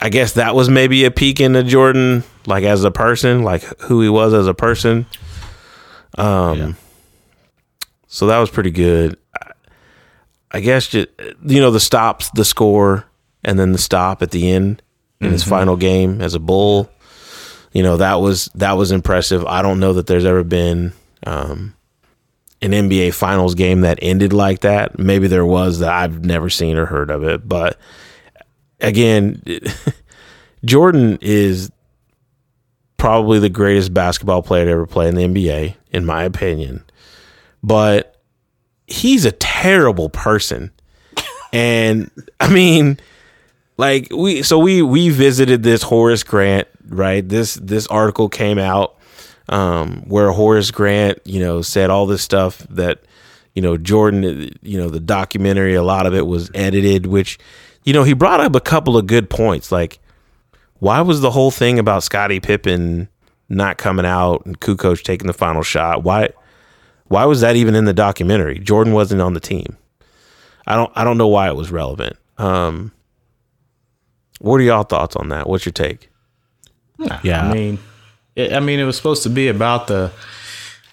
I 0.02 0.10
guess 0.10 0.34
that 0.34 0.54
was 0.56 0.70
maybe 0.70 1.06
a 1.06 1.12
peek 1.12 1.40
into 1.40 1.64
Jordan, 1.64 2.24
like 2.46 2.64
as 2.64 2.84
a 2.84 2.92
person, 2.92 3.44
like 3.44 3.64
who 3.82 4.02
he 4.02 4.10
was 4.10 4.34
as 4.34 4.46
a 4.48 4.54
person. 4.54 5.06
Um, 6.18 6.78
so 8.08 8.28
that 8.28 8.38
was 8.40 8.50
pretty 8.50 8.72
good. 8.72 9.18
I, 9.42 9.52
I 10.52 10.60
guess 10.60 10.88
just 10.88 11.08
you 11.46 11.60
know 11.60 11.72
the 11.72 11.80
stops, 11.80 12.30
the 12.36 12.46
score, 12.46 13.06
and 13.44 13.58
then 13.58 13.72
the 13.72 13.78
stop 13.78 14.22
at 14.22 14.32
the 14.32 14.50
end 14.52 14.82
in 15.22 15.32
his 15.32 15.44
Mhm. 15.44 15.50
final 15.50 15.76
game 15.78 16.22
as 16.22 16.34
a 16.36 16.40
bull. 16.40 16.90
You 17.76 17.84
know 17.84 17.97
that 17.97 18.21
was 18.21 18.45
that 18.55 18.78
was 18.78 18.93
impressive. 18.93 19.45
I 19.45 19.61
don't 19.61 19.82
know 19.82 19.91
that 19.93 20.07
there's 20.07 20.23
ever 20.23 20.45
been 20.45 20.93
um, 21.28 21.76
an 22.61 22.71
NBA 22.71 23.13
Finals 23.13 23.53
game 23.53 23.82
that 23.82 23.99
ended 24.01 24.32
like 24.32 24.61
that. 24.61 24.97
Maybe 24.97 25.28
there 25.28 25.45
was 25.45 25.80
that 25.80 25.91
I've 25.91 26.23
never 26.23 26.49
seen 26.49 26.78
or 26.78 26.86
heard 26.86 27.11
of 27.11 27.26
it, 27.26 27.49
but 27.49 27.78
again, 28.80 29.43
Jordan 30.65 31.17
is 31.19 31.69
probably 32.95 33.39
the 33.39 33.49
greatest 33.49 33.93
basketball 33.93 34.41
player 34.41 34.63
to 34.63 34.71
ever 34.71 34.86
play 34.86 35.09
in 35.09 35.15
the 35.15 35.26
NBA, 35.26 35.76
in 35.91 36.05
my 36.05 36.23
opinion. 36.23 36.82
But 37.61 38.21
he's 38.88 39.26
a 39.26 39.34
terrible 39.34 40.09
person. 40.09 40.71
And 41.51 42.09
I 42.39 42.49
mean, 42.53 42.99
like 43.76 44.07
we 44.11 44.43
so 44.43 44.59
we 44.59 44.82
we 44.82 45.09
visited 45.09 45.63
this 45.63 45.84
Horace 45.84 46.23
Grant, 46.23 46.69
right? 46.88 47.28
This 47.28 47.56
this 47.56 47.88
article 47.88 48.30
came 48.30 48.58
out 48.58 48.96
um 49.50 50.04
where 50.08 50.32
Horace 50.32 50.72
Grant, 50.72 51.20
you 51.26 51.40
know, 51.40 51.62
said 51.62 51.90
all 51.90 52.06
this 52.06 52.22
stuff 52.22 52.60
that 52.70 53.04
you 53.56 53.62
know, 53.62 53.78
Jordan, 53.78 54.52
you 54.62 54.78
know, 54.78 54.90
the 54.90 55.00
documentary, 55.00 55.74
a 55.76 55.82
lot 55.84 56.06
of 56.06 56.14
it 56.14 56.28
was 56.28 56.52
edited, 56.54 57.06
which, 57.06 57.40
you 57.86 57.94
know, 57.94 58.04
he 58.04 58.14
brought 58.14 58.42
up 58.42 58.54
a 58.54 58.60
couple 58.60 58.98
of 58.98 59.08
good 59.08 59.30
points. 59.30 59.72
Like, 59.72 60.00
why 60.80 61.00
was 61.02 61.22
the 61.22 61.32
whole 61.32 61.52
thing 61.52 61.80
about 61.80 62.04
Scottie 62.04 62.42
Pippen 62.42 63.08
not 63.48 63.78
coming 63.78 64.06
out 64.06 64.46
and 64.46 64.60
Kukoc 64.60 65.02
taking 65.04 65.28
the 65.28 65.34
final 65.34 65.64
shot? 65.64 66.04
Why 66.04 66.30
why 67.08 67.24
was 67.26 67.42
that 67.42 67.56
even 67.56 67.76
in 67.76 67.86
the 67.86 67.94
documentary? 67.94 68.60
Jordan 68.60 68.94
wasn't 68.94 69.22
on 69.22 69.34
the 69.34 69.40
team. 69.40 69.78
I 70.68 70.76
don't 70.76 70.92
I 70.96 71.04
don't 71.06 71.18
know 71.18 71.28
why 71.28 71.48
it 71.48 71.56
was 71.56 71.72
relevant. 71.72 72.18
Um 72.38 72.92
what 74.40 74.60
are 74.60 74.64
y'all 74.64 74.84
thoughts 74.84 75.16
on 75.16 75.30
that? 75.30 75.48
What's 75.48 75.66
your 75.66 75.74
take? 75.74 76.10
Yeah. 77.24 77.50
I 77.50 77.54
mean, 77.54 77.80
it, 78.36 78.54
I 78.54 78.60
mean, 78.60 78.80
it 78.80 78.84
was 78.84 78.98
supposed 78.98 79.24
to 79.24 79.30
be 79.30 79.48
about 79.48 79.88
the 79.88 80.12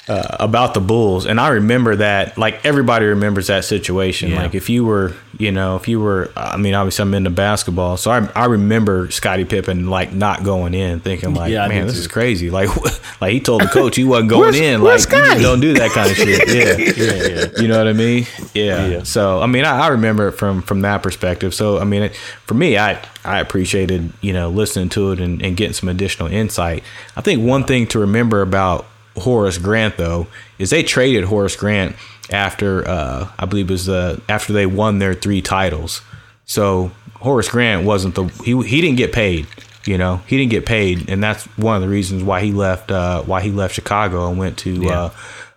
uh, 0.09 0.37
about 0.41 0.75
the 0.75 0.81
Bulls, 0.81 1.27
and 1.27 1.39
I 1.41 1.49
remember 1.51 1.95
that. 1.97 2.37
Like 2.37 2.65
everybody 2.65 3.07
remembers 3.07 3.47
that 3.47 3.65
situation. 3.65 4.31
Yeah. 4.31 4.43
Like 4.43 4.55
if 4.55 4.69
you 4.69 4.85
were, 4.85 5.15
you 5.39 5.53
know, 5.53 5.77
if 5.77 5.87
you 5.87 6.01
were, 6.01 6.33
I 6.37 6.57
mean, 6.57 6.75
obviously 6.75 7.03
I'm 7.05 7.15
into 7.15 7.31
basketball, 7.31 7.97
so 7.97 8.11
I 8.11 8.29
I 8.35 8.47
remember 8.47 9.11
Scottie 9.13 9.45
Pippen 9.45 9.89
like 9.89 10.13
not 10.13 10.43
going 10.43 10.75
in, 10.75 10.99
thinking 11.01 11.35
like, 11.35 11.53
Yeah, 11.53 11.69
man, 11.69 11.87
this 11.87 11.95
too. 11.95 12.01
is 12.01 12.09
crazy. 12.09 12.51
Like 12.51 12.69
like 13.21 13.33
he 13.33 13.41
told 13.41 13.63
the 13.63 13.69
coach 13.69 13.95
he 13.95 14.03
wasn't 14.03 14.31
going 14.31 14.55
in. 14.55 14.83
Like 14.83 15.01
you 15.01 15.07
just 15.07 15.41
don't 15.41 15.61
do 15.61 15.75
that 15.75 15.93
kind 15.93 16.11
of 16.11 16.17
shit. 16.17 16.49
Yeah, 16.53 16.77
yeah, 16.77 17.29
yeah. 17.29 17.63
you 17.63 17.69
know 17.69 17.79
what 17.79 17.87
I 17.87 17.93
mean? 17.93 18.27
Yeah. 18.55 19.05
So 19.05 19.41
I 19.41 19.47
mean, 19.47 19.65
I, 19.65 19.83
I 19.83 19.89
remember 19.89 20.29
it 20.29 20.33
from 20.33 20.63
from 20.63 20.81
that 20.81 21.03
perspective. 21.05 21.55
So 21.55 21.79
I 21.79 21.85
mean, 21.85 22.03
it, 22.03 22.17
for 22.17 22.55
me, 22.55 22.77
I 22.77 23.01
I 23.25 23.39
appreciated 23.39 24.13
you 24.21 24.33
know 24.33 24.51
listening 24.51 24.89
to 24.91 25.13
it 25.13 25.21
and, 25.21 25.41
and 25.43 25.57
getting 25.57 25.75
some 25.75 25.89
additional 25.89 26.29
insight. 26.29 26.83
I 27.17 27.21
think 27.21 27.47
one 27.47 27.63
thing 27.65 27.87
to 27.89 28.01
remember 28.01 28.43
about 28.43 28.87
Horace 29.19 29.59
Grant 29.59 29.97
though 29.97 30.27
is 30.59 30.71
they 30.71 30.83
traded 30.83 31.25
Horace 31.25 31.57
Grant 31.57 31.97
after 32.31 32.87
uh, 32.89 33.31
I 33.39 33.45
believe 33.47 33.69
it 33.69 33.73
was 33.73 33.89
uh, 33.89 34.21
after 34.29 34.53
they 34.53 34.67
won 34.67 34.99
their 34.99 35.15
three 35.15 35.43
titles. 35.43 36.03
So 36.45 36.91
Horace 37.17 37.49
Grant 37.49 37.85
wasn't 37.85 38.15
the 38.15 38.25
he 38.45 38.61
he 38.63 38.81
didn't 38.81 38.97
get 38.97 39.13
paid. 39.13 39.47
You 39.85 39.99
know, 39.99 40.19
he 40.29 40.37
didn't 40.37 40.53
get 40.53 40.65
paid, 40.65 41.11
and 41.11 41.23
that's 41.23 41.45
one 41.59 41.75
of 41.75 41.83
the 41.83 41.89
reasons 41.89 42.23
why 42.23 42.41
he 42.41 42.53
left. 42.53 42.91
Uh, 42.91 43.23
why 43.23 43.41
he 43.41 43.51
left 43.51 43.75
Chicago 43.75 44.29
and 44.29 44.39
went 44.39 44.59
to 44.59 44.89
uh, 44.89 45.11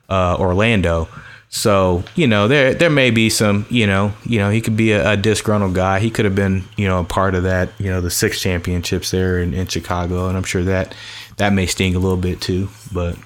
uh, 0.10 0.38
Orlando. 0.40 1.08
So 1.50 2.04
you 2.16 2.28
know, 2.28 2.48
there 2.48 2.74
there 2.74 2.90
may 2.90 3.12
be 3.12 3.30
some. 3.30 3.68
You 3.70 3.86
know, 3.86 4.14
you 4.26 4.40
know, 4.40 4.50
he 4.50 4.62
could 4.62 4.76
be 4.76 4.94
a, 4.94 5.12
a 5.12 5.18
disgruntled 5.18 5.76
guy. 5.76 6.00
He 6.00 6.10
could 6.10 6.26
have 6.26 6.36
been, 6.36 6.64
you 6.76 6.88
know, 6.88 7.02
a 7.02 7.04
part 7.04 7.36
of 7.36 7.44
that. 7.44 7.70
You 7.78 7.92
know, 7.92 8.02
the 8.02 8.10
six 8.10 8.42
championships 8.42 9.12
there 9.12 9.40
in, 9.40 9.54
in 9.54 9.68
Chicago, 9.68 10.28
and 10.28 10.36
I'm 10.36 10.44
sure 10.44 10.64
that 10.64 10.96
that 11.38 11.54
may 11.54 11.68
sting 11.68 11.96
a 11.96 12.00
little 12.00 12.18
bit 12.18 12.42
too. 12.42 12.70
But 12.92 13.18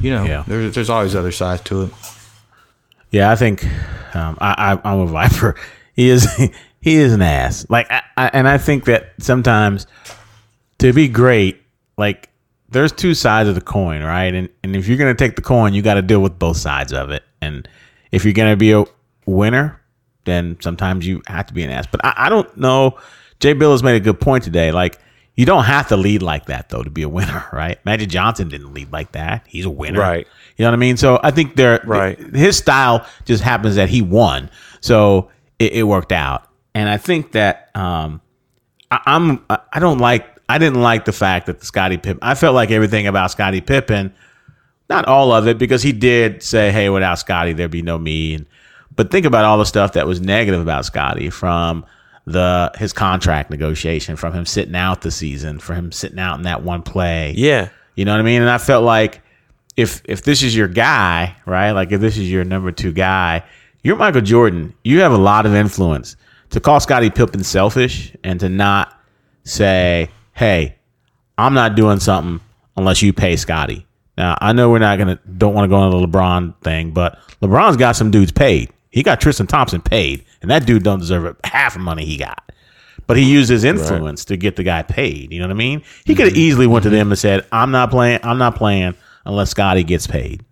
you 0.00 0.10
know, 0.10 0.24
Yeah. 0.24 0.44
there's 0.46 0.74
there's 0.74 0.90
always 0.90 1.14
other 1.14 1.32
sides 1.32 1.62
to 1.62 1.82
it. 1.82 1.90
Yeah, 3.10 3.30
I 3.30 3.36
think 3.36 3.64
um, 4.14 4.36
I, 4.40 4.74
I, 4.84 4.90
I'm 4.92 5.00
a 5.00 5.06
Viper. 5.06 5.54
He 5.94 6.10
is 6.10 6.28
he 6.80 6.94
is 6.94 7.12
an 7.12 7.22
ass. 7.22 7.66
Like, 7.68 7.90
I, 7.90 8.02
I, 8.16 8.30
and 8.32 8.46
I 8.46 8.56
think 8.56 8.84
that 8.84 9.14
sometimes 9.18 9.88
to 10.78 10.92
be 10.92 11.08
great, 11.08 11.60
like 11.96 12.28
there's 12.68 12.92
two 12.92 13.14
sides 13.14 13.48
of 13.48 13.56
the 13.56 13.60
coin, 13.60 14.00
right? 14.04 14.32
And 14.32 14.48
and 14.62 14.76
if 14.76 14.86
you're 14.86 14.96
gonna 14.98 15.16
take 15.16 15.34
the 15.34 15.42
coin, 15.42 15.74
you 15.74 15.82
got 15.82 15.94
to 15.94 16.02
deal 16.02 16.20
with 16.20 16.38
both 16.38 16.56
sides 16.56 16.92
of 16.92 17.10
it. 17.10 17.24
And 17.42 17.68
if 18.12 18.24
you're 18.24 18.32
gonna 18.32 18.56
be 18.56 18.70
a 18.70 18.84
winner, 19.26 19.80
then 20.24 20.56
sometimes 20.60 21.04
you 21.04 21.20
have 21.26 21.46
to 21.46 21.52
be 21.52 21.64
an 21.64 21.70
ass. 21.70 21.86
But 21.90 22.04
I, 22.04 22.14
I 22.16 22.28
don't 22.28 22.56
know. 22.56 22.96
Jay 23.40 23.54
Bilas 23.54 23.82
made 23.82 23.96
a 23.96 24.00
good 24.00 24.20
point 24.20 24.44
today. 24.44 24.70
Like. 24.70 25.00
You 25.38 25.46
don't 25.46 25.64
have 25.64 25.86
to 25.88 25.96
lead 25.96 26.20
like 26.20 26.46
that 26.46 26.68
though 26.68 26.82
to 26.82 26.90
be 26.90 27.02
a 27.02 27.08
winner, 27.08 27.46
right? 27.52 27.78
Magic 27.84 28.08
Johnson 28.08 28.48
didn't 28.48 28.74
lead 28.74 28.90
like 28.90 29.12
that. 29.12 29.44
He's 29.46 29.66
a 29.66 29.70
winner, 29.70 30.00
Right. 30.00 30.26
You 30.56 30.64
know 30.64 30.70
what 30.72 30.74
I 30.74 30.78
mean? 30.78 30.96
So 30.96 31.20
I 31.22 31.30
think 31.30 31.54
there, 31.54 31.80
Right. 31.84 32.18
His 32.18 32.56
style 32.58 33.06
just 33.24 33.44
happens 33.44 33.76
that 33.76 33.88
he 33.88 34.02
won, 34.02 34.50
so 34.80 35.30
it, 35.60 35.74
it 35.74 35.82
worked 35.84 36.10
out. 36.10 36.48
And 36.74 36.88
I 36.88 36.96
think 36.96 37.32
that 37.32 37.70
um, 37.76 38.20
I, 38.90 39.00
I'm 39.06 39.44
I 39.48 39.78
don't 39.78 39.98
like 39.98 40.26
I 40.48 40.58
didn't 40.58 40.80
like 40.80 41.04
the 41.04 41.12
fact 41.12 41.46
that 41.46 41.60
the 41.60 41.66
Scottie 41.66 41.98
Pippen. 41.98 42.18
I 42.20 42.34
felt 42.34 42.56
like 42.56 42.72
everything 42.72 43.06
about 43.06 43.30
Scottie 43.30 43.60
Pippen, 43.60 44.12
not 44.90 45.04
all 45.04 45.30
of 45.30 45.46
it, 45.46 45.56
because 45.56 45.84
he 45.84 45.92
did 45.92 46.42
say, 46.42 46.72
"Hey, 46.72 46.88
without 46.88 47.20
Scottie, 47.20 47.52
there'd 47.52 47.70
be 47.70 47.82
no 47.82 47.96
me." 47.96 48.34
And, 48.34 48.46
but 48.96 49.12
think 49.12 49.24
about 49.24 49.44
all 49.44 49.58
the 49.58 49.66
stuff 49.66 49.92
that 49.92 50.08
was 50.08 50.20
negative 50.20 50.60
about 50.60 50.84
Scottie 50.84 51.30
from 51.30 51.86
the 52.32 52.70
his 52.78 52.92
contract 52.92 53.50
negotiation, 53.50 54.16
from 54.16 54.32
him 54.32 54.46
sitting 54.46 54.76
out 54.76 55.02
the 55.02 55.10
season, 55.10 55.58
from 55.58 55.76
him 55.76 55.92
sitting 55.92 56.18
out 56.18 56.36
in 56.36 56.42
that 56.42 56.62
one 56.62 56.82
play. 56.82 57.34
Yeah. 57.36 57.68
You 57.94 58.04
know 58.04 58.12
what 58.12 58.20
I 58.20 58.24
mean? 58.24 58.42
And 58.42 58.50
I 58.50 58.58
felt 58.58 58.84
like 58.84 59.22
if 59.76 60.02
if 60.04 60.22
this 60.22 60.42
is 60.42 60.56
your 60.56 60.68
guy, 60.68 61.36
right? 61.46 61.72
Like 61.72 61.92
if 61.92 62.00
this 62.00 62.16
is 62.18 62.30
your 62.30 62.44
number 62.44 62.72
two 62.72 62.92
guy, 62.92 63.44
you're 63.82 63.96
Michael 63.96 64.20
Jordan. 64.20 64.74
You 64.84 65.00
have 65.00 65.12
a 65.12 65.18
lot 65.18 65.46
of 65.46 65.54
influence 65.54 66.16
to 66.50 66.60
call 66.60 66.80
Scottie 66.80 67.10
Pippen 67.10 67.44
selfish 67.44 68.14
and 68.24 68.40
to 68.40 68.48
not 68.48 68.98
say, 69.44 70.10
"Hey, 70.32 70.76
I'm 71.36 71.54
not 71.54 71.76
doing 71.76 72.00
something 72.00 72.40
unless 72.76 73.02
you 73.02 73.12
pay 73.12 73.36
Scottie." 73.36 73.86
Now 74.16 74.36
I 74.40 74.52
know 74.52 74.68
we're 74.68 74.80
not 74.80 74.98
gonna 74.98 75.18
don't 75.36 75.54
want 75.54 75.64
to 75.64 75.68
go 75.68 75.76
on 75.76 75.90
the 75.90 76.06
LeBron 76.06 76.54
thing, 76.62 76.90
but 76.90 77.18
LeBron's 77.40 77.76
got 77.76 77.94
some 77.94 78.10
dudes 78.10 78.32
paid. 78.32 78.70
He 78.90 79.02
got 79.02 79.20
Tristan 79.20 79.46
Thompson 79.46 79.80
paid, 79.80 80.24
and 80.42 80.50
that 80.50 80.66
dude 80.66 80.82
don't 80.82 80.98
deserve 80.98 81.36
half 81.44 81.74
the 81.74 81.80
money 81.80 82.04
he 82.04 82.16
got. 82.16 82.52
But 83.06 83.16
he 83.16 83.24
used 83.24 83.48
his 83.48 83.64
influence 83.64 84.26
to 84.26 84.36
get 84.36 84.56
the 84.56 84.62
guy 84.62 84.82
paid. 84.82 85.32
You 85.32 85.38
know 85.40 85.46
what 85.46 85.52
I 85.52 85.56
mean? 85.56 85.82
He 86.04 86.14
could 86.14 86.26
have 86.26 86.36
easily 86.36 86.66
went 86.66 86.82
to 86.82 86.90
them 86.90 87.10
and 87.10 87.18
said, 87.18 87.46
"I'm 87.50 87.70
not 87.70 87.90
playing. 87.90 88.20
I'm 88.22 88.38
not 88.38 88.56
playing 88.56 88.94
unless 89.24 89.50
Scottie 89.50 89.84
gets 89.84 90.06
paid," 90.06 90.44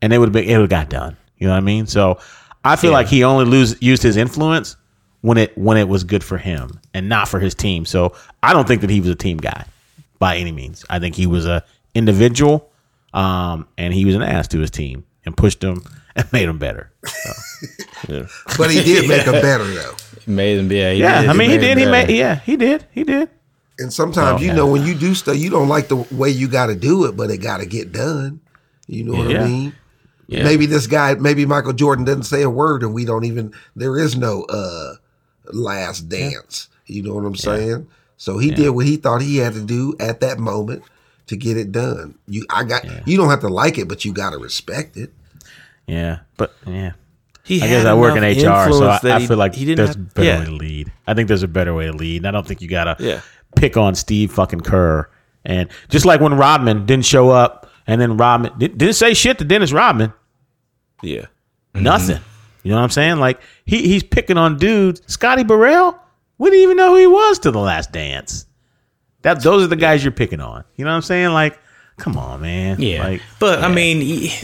and 0.00 0.12
it 0.12 0.18
would 0.18 0.28
have 0.28 0.32
been 0.32 0.44
it 0.44 0.56
would 0.56 0.70
have 0.72 0.88
got 0.88 0.88
done. 0.88 1.16
You 1.36 1.46
know 1.46 1.52
what 1.52 1.58
I 1.58 1.60
mean? 1.60 1.86
So 1.86 2.18
I 2.64 2.76
feel 2.76 2.92
like 2.92 3.06
he 3.06 3.24
only 3.24 3.44
lose, 3.44 3.76
used 3.80 4.02
his 4.02 4.16
influence 4.16 4.76
when 5.20 5.38
it 5.38 5.56
when 5.56 5.76
it 5.76 5.88
was 5.88 6.04
good 6.04 6.24
for 6.24 6.38
him 6.38 6.80
and 6.94 7.08
not 7.08 7.28
for 7.28 7.40
his 7.40 7.54
team. 7.54 7.84
So 7.84 8.14
I 8.42 8.52
don't 8.52 8.66
think 8.66 8.80
that 8.80 8.90
he 8.90 9.00
was 9.00 9.10
a 9.10 9.14
team 9.14 9.36
guy 9.36 9.64
by 10.18 10.36
any 10.36 10.52
means. 10.52 10.84
I 10.90 10.98
think 10.98 11.14
he 11.14 11.26
was 11.26 11.46
a 11.46 11.64
individual, 11.94 12.70
um, 13.14 13.66
and 13.76 13.92
he 13.92 14.04
was 14.04 14.14
an 14.14 14.22
ass 14.22 14.48
to 14.48 14.58
his 14.58 14.70
team 14.70 15.04
and 15.24 15.36
pushed 15.36 15.60
them 15.60 15.82
and 16.22 16.32
made 16.32 16.48
them 16.48 16.58
better. 16.58 16.90
But 18.56 18.70
he 18.70 18.82
did 18.82 19.08
make 19.08 19.24
them 19.24 19.40
better 19.42 19.64
though. 19.64 19.94
Made 20.26 20.58
him, 20.58 20.70
yeah, 20.70 20.92
he 20.92 21.00
Yeah, 21.00 21.22
did. 21.22 21.30
I 21.30 21.32
mean 21.32 21.50
he 21.50 21.56
made 21.56 21.62
did. 21.62 21.78
He 21.78 21.84
better. 21.84 22.06
made. 22.06 22.16
Yeah, 22.16 22.34
he 22.40 22.56
did. 22.56 22.84
He 22.92 23.04
did. 23.04 23.28
And 23.78 23.92
sometimes 23.92 24.42
you 24.42 24.52
know 24.52 24.66
when 24.66 24.84
you 24.84 24.94
do 24.94 25.14
stuff, 25.14 25.36
you 25.36 25.50
don't 25.50 25.68
like 25.68 25.88
the 25.88 25.96
way 25.96 26.30
you 26.30 26.48
got 26.48 26.66
to 26.66 26.74
do 26.74 27.04
it, 27.06 27.16
but 27.16 27.30
it 27.30 27.38
got 27.38 27.58
to 27.58 27.66
get 27.66 27.92
done. 27.92 28.40
You 28.86 29.04
know 29.04 29.18
what 29.18 29.30
Yeah. 29.30 29.44
I 29.44 29.46
mean? 29.48 29.74
Yeah. 30.26 30.44
Maybe 30.44 30.66
this 30.66 30.86
guy, 30.86 31.14
maybe 31.14 31.46
Michael 31.46 31.72
Jordan 31.72 32.04
doesn't 32.04 32.24
say 32.24 32.42
a 32.42 32.50
word, 32.50 32.82
and 32.82 32.92
we 32.92 33.04
don't 33.04 33.24
even. 33.24 33.52
There 33.76 33.98
is 33.98 34.16
no 34.16 34.42
uh 34.44 34.94
last 35.52 36.08
dance. 36.08 36.68
You 36.86 37.02
know 37.02 37.14
what 37.14 37.24
I'm 37.24 37.36
saying? 37.36 37.86
So 38.16 38.38
he 38.38 38.50
did 38.50 38.70
what 38.70 38.86
he 38.86 38.96
thought 38.96 39.22
he 39.22 39.36
had 39.38 39.54
to 39.54 39.62
do 39.64 39.94
at 40.00 40.20
that 40.20 40.38
moment 40.38 40.82
to 41.28 41.36
get 41.36 41.56
it 41.56 41.70
done. 41.72 42.18
You, 42.26 42.44
I 42.50 42.64
got. 42.64 42.84
You 43.06 43.16
don't 43.16 43.30
have 43.30 43.40
to 43.40 43.48
like 43.48 43.78
it, 43.78 43.88
but 43.88 44.04
you 44.04 44.12
got 44.12 44.30
to 44.30 44.38
respect 44.38 44.96
it. 44.96 45.12
Yeah, 45.88 46.20
but 46.36 46.52
yeah. 46.66 46.92
He 47.44 47.62
I 47.62 47.66
guess 47.66 47.86
I 47.86 47.94
work 47.94 48.14
in 48.16 48.22
HR, 48.22 48.70
so 48.72 48.86
I, 48.88 49.00
I 49.04 49.26
feel 49.26 49.38
like 49.38 49.54
he 49.54 49.64
didn't 49.64 49.78
there's 49.84 49.96
a 49.96 49.98
better 49.98 50.26
yeah. 50.28 50.38
way 50.40 50.44
to 50.44 50.50
lead. 50.52 50.92
I 51.06 51.14
think 51.14 51.28
there's 51.28 51.42
a 51.42 51.48
better 51.48 51.72
way 51.74 51.86
to 51.86 51.92
lead. 51.92 52.18
And 52.18 52.26
I 52.28 52.30
don't 52.30 52.46
think 52.46 52.60
you 52.60 52.68
gotta 52.68 52.94
Yeah. 52.98 53.22
pick 53.56 53.78
on 53.78 53.94
Steve 53.94 54.30
fucking 54.32 54.60
Kerr. 54.60 55.08
And 55.46 55.70
just 55.88 56.04
like 56.04 56.20
when 56.20 56.34
Rodman 56.34 56.84
didn't 56.84 57.06
show 57.06 57.30
up, 57.30 57.70
and 57.86 57.98
then 58.00 58.18
Rodman 58.18 58.52
didn't 58.58 58.92
say 58.92 59.14
shit 59.14 59.38
to 59.38 59.44
Dennis 59.44 59.72
Rodman, 59.72 60.12
Yeah. 61.02 61.22
Mm-hmm. 61.74 61.82
nothing. 61.84 62.20
You 62.64 62.72
know 62.72 62.76
what 62.76 62.82
I'm 62.82 62.90
saying? 62.90 63.16
Like 63.18 63.40
he 63.64 63.78
he's 63.88 64.02
picking 64.02 64.36
on 64.36 64.58
dudes. 64.58 65.00
Scotty 65.06 65.42
Burrell, 65.42 65.98
we 66.36 66.50
didn't 66.50 66.64
even 66.64 66.76
know 66.76 66.90
who 66.92 66.96
he 67.00 67.06
was 67.06 67.38
to 67.40 67.50
the 67.50 67.60
Last 67.60 67.92
Dance. 67.92 68.44
That 69.22 69.42
those 69.42 69.62
are 69.64 69.68
the 69.68 69.76
guys 69.76 70.04
you're 70.04 70.12
picking 70.12 70.40
on. 70.40 70.64
You 70.76 70.84
know 70.84 70.90
what 70.90 70.96
I'm 70.96 71.02
saying? 71.02 71.30
Like, 71.30 71.58
come 71.96 72.18
on, 72.18 72.42
man. 72.42 72.78
Yeah, 72.78 73.04
Like 73.04 73.22
but 73.38 73.64
I 73.64 73.72
mean, 73.72 74.02
he- 74.02 74.34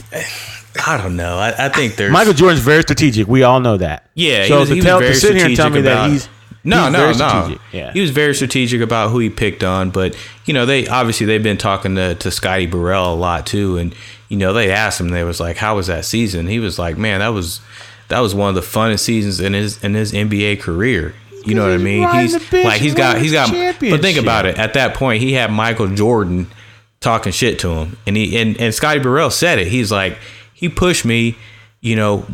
I 0.85 0.97
don't 0.97 1.15
know. 1.15 1.37
I, 1.37 1.65
I 1.65 1.69
think 1.69 1.95
there's 1.95 2.11
Michael 2.11 2.33
Jordan's 2.33 2.61
very 2.61 2.81
strategic. 2.81 3.27
We 3.27 3.43
all 3.43 3.59
know 3.59 3.77
that. 3.77 4.09
Yeah, 4.13 4.43
he 4.43 4.49
So 4.49 4.59
was- 4.61 4.69
to 4.69 4.75
he 4.75 4.81
tell 4.81 4.99
very 4.99 5.13
to 5.13 5.19
sit 5.19 5.35
here 5.35 5.45
and 5.45 5.55
tell 5.55 5.69
me 5.69 5.81
that 5.81 6.09
he's 6.09 6.27
No, 6.63 6.89
no, 6.89 6.99
very 7.13 7.15
no. 7.17 7.57
yeah. 7.71 7.93
He 7.93 8.01
was 8.01 8.09
very 8.11 8.33
strategic 8.33 8.81
about 8.81 9.11
who 9.11 9.19
he 9.19 9.29
picked 9.29 9.63
on, 9.63 9.91
but 9.91 10.15
you 10.45 10.53
know, 10.53 10.65
they 10.65 10.87
obviously 10.87 11.25
they've 11.25 11.43
been 11.43 11.57
talking 11.57 11.95
to 11.95 12.15
to 12.15 12.31
Scotty 12.31 12.65
Burrell 12.65 13.13
a 13.13 13.15
lot 13.15 13.45
too, 13.45 13.77
and 13.77 13.93
you 14.29 14.37
know, 14.37 14.53
they 14.53 14.71
asked 14.71 14.99
him, 14.99 15.09
they 15.09 15.23
was 15.23 15.39
like, 15.39 15.57
"How 15.57 15.75
was 15.75 15.87
that 15.87 16.03
season?" 16.05 16.47
He 16.47 16.59
was 16.59 16.79
like, 16.79 16.97
"Man, 16.97 17.19
that 17.19 17.27
was 17.29 17.61
that 18.07 18.19
was 18.19 18.33
one 18.33 18.49
of 18.49 18.55
the 18.55 18.61
funnest 18.61 18.99
seasons 19.01 19.39
in 19.39 19.53
his 19.53 19.83
in 19.83 19.93
his 19.93 20.11
NBA 20.13 20.59
career." 20.59 21.13
You 21.45 21.53
know 21.53 21.61
what 21.61 21.73
I 21.73 21.77
mean? 21.77 22.09
He's 22.09 22.33
like 22.51 22.81
he's 22.81 22.95
got 22.95 23.19
he's 23.19 23.31
got. 23.31 23.51
But 23.79 24.01
think 24.01 24.17
about 24.17 24.47
it. 24.47 24.57
At 24.57 24.73
that 24.73 24.95
point, 24.95 25.21
he 25.21 25.33
had 25.33 25.51
Michael 25.51 25.87
Jordan 25.89 26.47
talking 27.01 27.31
shit 27.31 27.59
to 27.59 27.69
him, 27.69 27.97
and 28.07 28.17
he 28.17 28.35
and 28.39 28.59
and 28.59 28.73
Scotty 28.73 28.99
Burrell 28.99 29.29
said 29.29 29.59
it. 29.59 29.67
He's 29.67 29.91
like, 29.91 30.17
he 30.55 30.69
pushed 30.69 31.05
me, 31.05 31.35
you 31.81 31.95
know, 31.95 32.25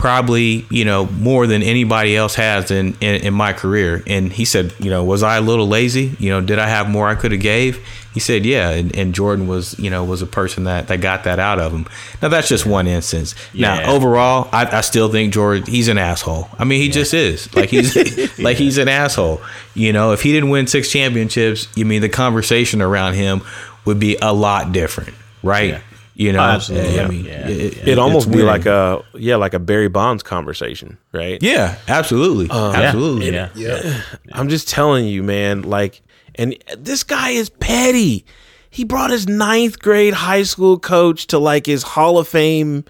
probably 0.00 0.64
you 0.70 0.82
know 0.82 1.04
more 1.06 1.46
than 1.46 1.62
anybody 1.62 2.16
else 2.16 2.34
has 2.34 2.70
in, 2.70 2.96
in 3.02 3.22
in 3.22 3.34
my 3.34 3.52
career. 3.52 4.02
And 4.06 4.32
he 4.32 4.46
said 4.46 4.72
you 4.78 4.88
know 4.88 5.04
was 5.04 5.22
i 5.22 5.36
a 5.36 5.40
little 5.42 5.68
lazy? 5.68 6.16
You 6.18 6.30
know 6.30 6.40
did 6.40 6.58
i 6.58 6.66
have 6.66 6.88
more 6.88 7.06
i 7.06 7.14
could 7.14 7.32
have 7.32 7.40
gave? 7.42 7.86
He 8.14 8.18
said 8.18 8.46
yeah. 8.46 8.70
And, 8.70 8.96
and 8.96 9.14
jordan 9.14 9.46
was 9.46 9.78
you 9.78 9.90
know 9.90 10.02
was 10.02 10.22
a 10.22 10.26
person 10.26 10.64
that 10.64 10.88
that 10.88 11.02
got 11.02 11.24
that 11.24 11.38
out 11.38 11.60
of 11.60 11.70
him. 11.72 11.86
Now 12.22 12.28
that's 12.28 12.48
just 12.48 12.64
one 12.64 12.86
instance. 12.86 13.34
Yeah. 13.52 13.74
now 13.74 13.92
overall 13.92 14.48
I, 14.52 14.78
I 14.78 14.80
still 14.80 15.12
think 15.12 15.34
jordan 15.34 15.66
he's 15.66 15.88
an 15.88 15.98
asshole. 15.98 16.48
I 16.58 16.64
mean 16.64 16.80
he 16.80 16.88
just 16.88 17.12
is. 17.12 17.48
Like 17.60 17.68
he's 17.68 18.38
like 18.38 18.56
he's 18.56 18.78
an 18.78 18.88
asshole. 18.88 19.42
You 19.74 19.92
know 19.92 20.12
if 20.12 20.22
he 20.22 20.32
didn't 20.32 20.48
win 20.48 20.66
six 20.66 20.90
championships 20.90 21.68
you 21.76 21.84
mean 21.84 22.00
the 22.00 22.08
conversation 22.08 22.80
around 22.80 23.14
him 23.14 23.42
would 23.84 24.00
be 24.00 24.16
a 24.22 24.32
lot 24.32 24.72
different 24.72 25.14
right? 25.42 25.70
Yeah. 25.70 25.80
You 26.20 26.32
know 26.32 26.40
Oh, 26.40 26.42
absolutely. 26.56 27.00
i 27.00 27.08
mean 27.08 27.24
Yeah. 27.24 27.48
it, 27.48 27.78
It'd 27.78 27.98
almost 27.98 28.30
be 28.30 28.36
weird. 28.36 28.46
like 28.48 28.66
a 28.66 29.02
yeah, 29.14 29.36
like 29.36 29.54
a 29.54 29.58
Barry 29.58 29.88
Bonds 29.88 30.22
conversation, 30.22 30.98
right? 31.12 31.38
Yeah, 31.42 31.78
absolutely, 31.88 32.50
um, 32.50 32.74
absolutely. 32.74 33.32
Yeah. 33.32 33.48
Yeah. 33.54 34.02
I'm 34.32 34.48
just 34.48 34.68
telling 34.68 35.06
you, 35.06 35.22
man. 35.22 35.62
Like, 35.62 36.02
and 36.34 36.54
this 36.78 37.02
guy 37.04 37.30
is 37.30 37.48
petty. 37.48 38.24
He 38.68 38.84
brought 38.84 39.10
his 39.10 39.26
ninth 39.26 39.78
grade 39.80 40.14
high 40.14 40.42
school 40.44 40.78
coach 40.78 41.26
to 41.28 41.38
like 41.38 41.64
his 41.66 41.82
Hall 41.82 42.18
of 42.18 42.28
Fame 42.28 42.84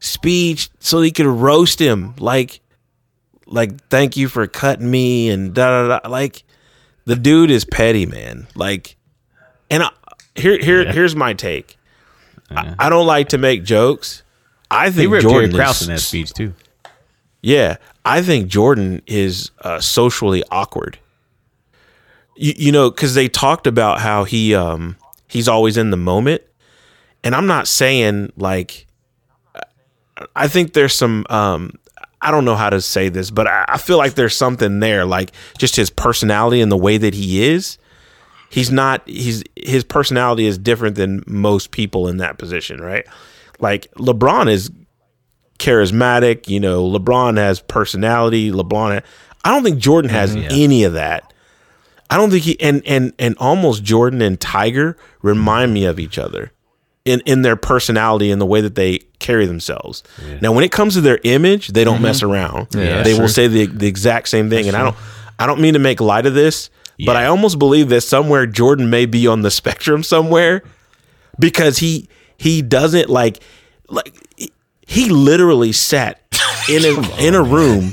speech 0.00 0.68
so 0.80 1.00
he 1.00 1.10
could 1.12 1.26
roast 1.26 1.78
him. 1.78 2.14
Like, 2.18 2.60
like 3.46 3.80
thank 3.88 4.16
you 4.16 4.28
for 4.28 4.46
cutting 4.46 4.90
me 4.90 5.30
and 5.30 5.54
da 5.54 5.86
da 5.88 5.98
da. 6.00 6.08
Like, 6.08 6.42
the 7.04 7.16
dude 7.16 7.50
is 7.50 7.64
petty, 7.64 8.06
man. 8.06 8.46
Like, 8.54 8.96
and 9.70 9.84
I, 9.84 9.90
here 10.34 10.58
here 10.58 10.90
here's 10.92 11.14
my 11.16 11.32
take. 11.34 11.78
I, 12.56 12.74
I 12.78 12.88
don't 12.88 13.06
like 13.06 13.30
to 13.30 13.38
make 13.38 13.64
jokes. 13.64 14.22
I 14.70 14.86
He 14.90 14.92
think 14.96 15.12
ripped 15.12 15.22
Jordan 15.22 15.50
Jerry 15.50 15.62
Krause 15.64 15.82
is- 15.82 15.88
in 15.88 15.94
that 15.94 16.00
speech 16.00 16.32
too. 16.32 16.54
yeah, 17.42 17.76
I 18.04 18.22
think 18.22 18.48
Jordan 18.48 19.02
is 19.06 19.50
uh, 19.60 19.80
socially 19.80 20.42
awkward. 20.50 20.98
You, 22.36 22.54
you 22.56 22.72
know, 22.72 22.90
because 22.90 23.14
they 23.14 23.28
talked 23.28 23.66
about 23.66 24.00
how 24.00 24.24
he 24.24 24.54
um, 24.54 24.96
he's 25.28 25.48
always 25.48 25.76
in 25.76 25.90
the 25.90 25.96
moment, 25.98 26.42
and 27.24 27.34
I'm 27.34 27.46
not 27.46 27.66
saying 27.68 28.32
like. 28.36 28.86
I 30.36 30.46
think 30.46 30.72
there's 30.74 30.94
some. 30.94 31.26
Um, 31.30 31.78
I 32.20 32.30
don't 32.30 32.44
know 32.44 32.54
how 32.54 32.70
to 32.70 32.80
say 32.80 33.08
this, 33.08 33.30
but 33.30 33.48
I, 33.48 33.64
I 33.66 33.78
feel 33.78 33.98
like 33.98 34.14
there's 34.14 34.36
something 34.36 34.78
there, 34.78 35.04
like 35.04 35.32
just 35.58 35.74
his 35.74 35.90
personality 35.90 36.60
and 36.60 36.70
the 36.70 36.76
way 36.76 36.96
that 36.98 37.14
he 37.14 37.42
is. 37.50 37.78
He's 38.52 38.70
not. 38.70 39.08
He's 39.08 39.42
his 39.56 39.82
personality 39.82 40.44
is 40.44 40.58
different 40.58 40.96
than 40.96 41.24
most 41.26 41.70
people 41.70 42.06
in 42.06 42.18
that 42.18 42.36
position, 42.36 42.82
right? 42.82 43.06
Like 43.60 43.90
LeBron 43.94 44.50
is 44.50 44.70
charismatic. 45.58 46.48
You 46.48 46.60
know, 46.60 46.84
LeBron 46.84 47.38
has 47.38 47.60
personality. 47.60 48.52
LeBron, 48.52 49.02
I 49.42 49.50
don't 49.50 49.62
think 49.62 49.78
Jordan 49.78 50.10
has 50.10 50.36
any 50.36 50.84
of 50.84 50.92
that. 50.92 51.32
I 52.10 52.18
don't 52.18 52.30
think 52.30 52.42
he 52.42 52.60
and 52.60 52.82
and 52.86 53.14
and 53.18 53.34
almost 53.38 53.84
Jordan 53.84 54.20
and 54.20 54.38
Tiger 54.38 54.98
remind 55.22 55.72
me 55.72 55.86
of 55.86 55.98
each 55.98 56.18
other 56.18 56.52
in 57.06 57.22
in 57.24 57.40
their 57.40 57.56
personality 57.56 58.30
and 58.30 58.38
the 58.38 58.44
way 58.44 58.60
that 58.60 58.74
they 58.74 58.98
carry 59.18 59.46
themselves. 59.46 60.02
Now, 60.42 60.52
when 60.52 60.62
it 60.62 60.72
comes 60.72 60.92
to 60.92 61.00
their 61.00 61.20
image, 61.24 61.68
they 61.68 61.84
don't 61.84 62.02
mess 62.02 62.22
around. 62.22 62.68
Yeah, 62.74 63.02
they 63.02 63.14
will 63.14 63.20
sure. 63.20 63.28
say 63.28 63.46
the 63.46 63.64
the 63.64 63.86
exact 63.86 64.28
same 64.28 64.50
thing, 64.50 64.68
and 64.68 64.76
I 64.76 64.82
don't 64.82 64.96
I 65.38 65.46
don't 65.46 65.62
mean 65.62 65.72
to 65.72 65.80
make 65.80 66.02
light 66.02 66.26
of 66.26 66.34
this, 66.34 66.68
but 67.04 67.16
I 67.16 67.26
almost 67.26 67.58
believe 67.58 67.88
that 67.90 68.02
somewhere 68.02 68.46
Jordan 68.46 68.90
may 68.90 69.06
be 69.06 69.26
on 69.26 69.42
the 69.42 69.50
spectrum 69.60 70.02
somewhere 70.02 70.62
because 71.38 71.78
he 71.78 72.08
he 72.36 72.62
doesn't 72.62 73.08
like 73.08 73.42
like 73.88 74.14
he- 74.86 75.10
literally 75.10 75.72
sat 75.72 76.20
in 76.68 76.84
a 76.84 77.18
in 77.26 77.34
a 77.34 77.42
room 77.42 77.90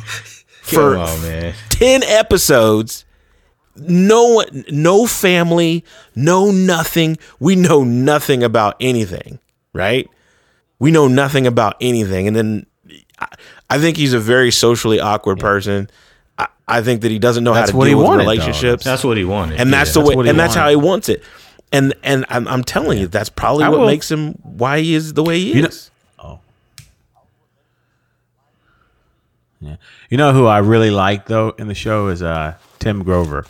for 0.61 0.97
on, 0.97 1.21
man. 1.21 1.53
10 1.69 2.03
episodes. 2.03 3.05
No 3.75 4.33
one 4.33 4.65
no 4.71 5.05
family 5.07 5.85
no 6.15 6.51
nothing. 6.51 7.17
We 7.39 7.55
know 7.55 7.83
nothing 7.83 8.43
about 8.43 8.75
anything 8.79 9.39
right? 9.73 10.09
We 10.79 10.91
know 10.91 11.07
nothing 11.07 11.45
about 11.47 11.75
anything. 11.81 12.27
And 12.27 12.35
then 12.35 12.65
i, 13.19 13.27
I 13.69 13.77
think 13.79 13.97
he's 13.97 14.13
a 14.13 14.19
very 14.19 14.51
socially 14.51 14.99
awkward 14.99 15.39
person 15.39 15.89
I, 16.39 16.47
I 16.67 16.81
think 16.81 17.01
that 17.01 17.11
he 17.11 17.19
doesn't 17.19 17.43
know 17.43 17.53
That's 17.53 17.69
how 17.69 17.73
to 17.73 17.77
what 17.77 17.87
he 17.87 17.91
deal 17.91 17.99
with 17.99 18.07
wanted, 18.07 18.23
though. 18.25 18.31
relationships 18.31 18.83
That's 18.83 19.03
what 19.03 19.17
he 19.17 19.25
wanted. 19.25 19.59
and 19.59 19.71
that's 19.71 19.89
Yeah. 19.95 20.01
the 20.01 20.09
way 20.09 20.15
what 20.15 20.25
he 20.25 20.29
and 20.31 20.39
that's 20.39 20.55
how 20.55 20.69
he 20.69 20.75
wants 20.75 21.09
it 21.09 21.21
and 21.71 21.93
and 22.03 22.25
i'm, 22.29 22.47
I'm 22.47 22.63
telling 22.63 22.97
you 22.97 23.07
that's 23.07 23.29
probably 23.29 23.63
I 23.65 23.69
what 23.69 23.79
will- 23.81 23.85
makes 23.87 24.09
him 24.09 24.33
why 24.43 24.79
he 24.81 24.95
is 24.95 25.13
the 25.13 25.23
way 25.23 25.37
he 25.39 25.53
You 25.53 25.61
know- 25.63 25.67
is 25.67 25.91
Oh. 26.17 26.39
Yeah. 29.61 29.75
You 30.09 30.17
know 30.17 30.31
who 30.33 30.45
I 30.45 30.59
really 30.59 30.89
like 30.91 31.25
though 31.25 31.49
in 31.57 31.67
the 31.67 31.73
show 31.75 32.07
is 32.07 32.23
uh 32.23 32.55
Tim 32.79 33.03
Grover. 33.03 33.45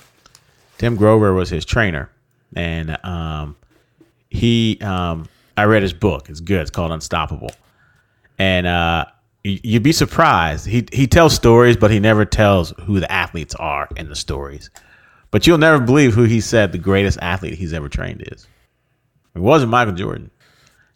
Tim 0.79 0.95
Grover 0.95 1.33
was 1.33 1.49
his 1.49 1.65
trainer, 1.65 2.09
and 2.55 2.97
um, 3.05 3.55
he 4.29 4.79
um, 4.81 5.27
I 5.57 5.65
read 5.65 5.83
his 5.83 5.91
book. 5.93 6.29
It's 6.29 6.39
good. 6.39 6.61
It's 6.61 6.71
called 6.71 6.91
Unstoppable, 6.93 7.51
and 8.39 8.65
uh, 8.65 9.05
y- 9.05 9.11
you'd 9.43 9.83
be 9.83 9.91
surprised. 9.91 10.65
He 10.65 10.87
he 10.91 11.07
tells 11.07 11.33
stories, 11.33 11.77
but 11.77 11.91
he 11.91 11.99
never 11.99 12.25
tells 12.25 12.71
who 12.85 12.99
the 12.99 13.11
athletes 13.11 13.55
are 13.55 13.87
in 13.95 14.09
the 14.09 14.15
stories. 14.15 14.69
But 15.31 15.45
you'll 15.45 15.59
never 15.59 15.79
believe 15.79 16.13
who 16.13 16.23
he 16.23 16.41
said 16.41 16.71
the 16.71 16.77
greatest 16.77 17.19
athlete 17.21 17.53
he's 17.53 17.73
ever 17.73 17.87
trained 17.87 18.23
is. 18.31 18.47
It 19.35 19.39
wasn't 19.39 19.71
Michael 19.71 19.93
Jordan. 19.93 20.31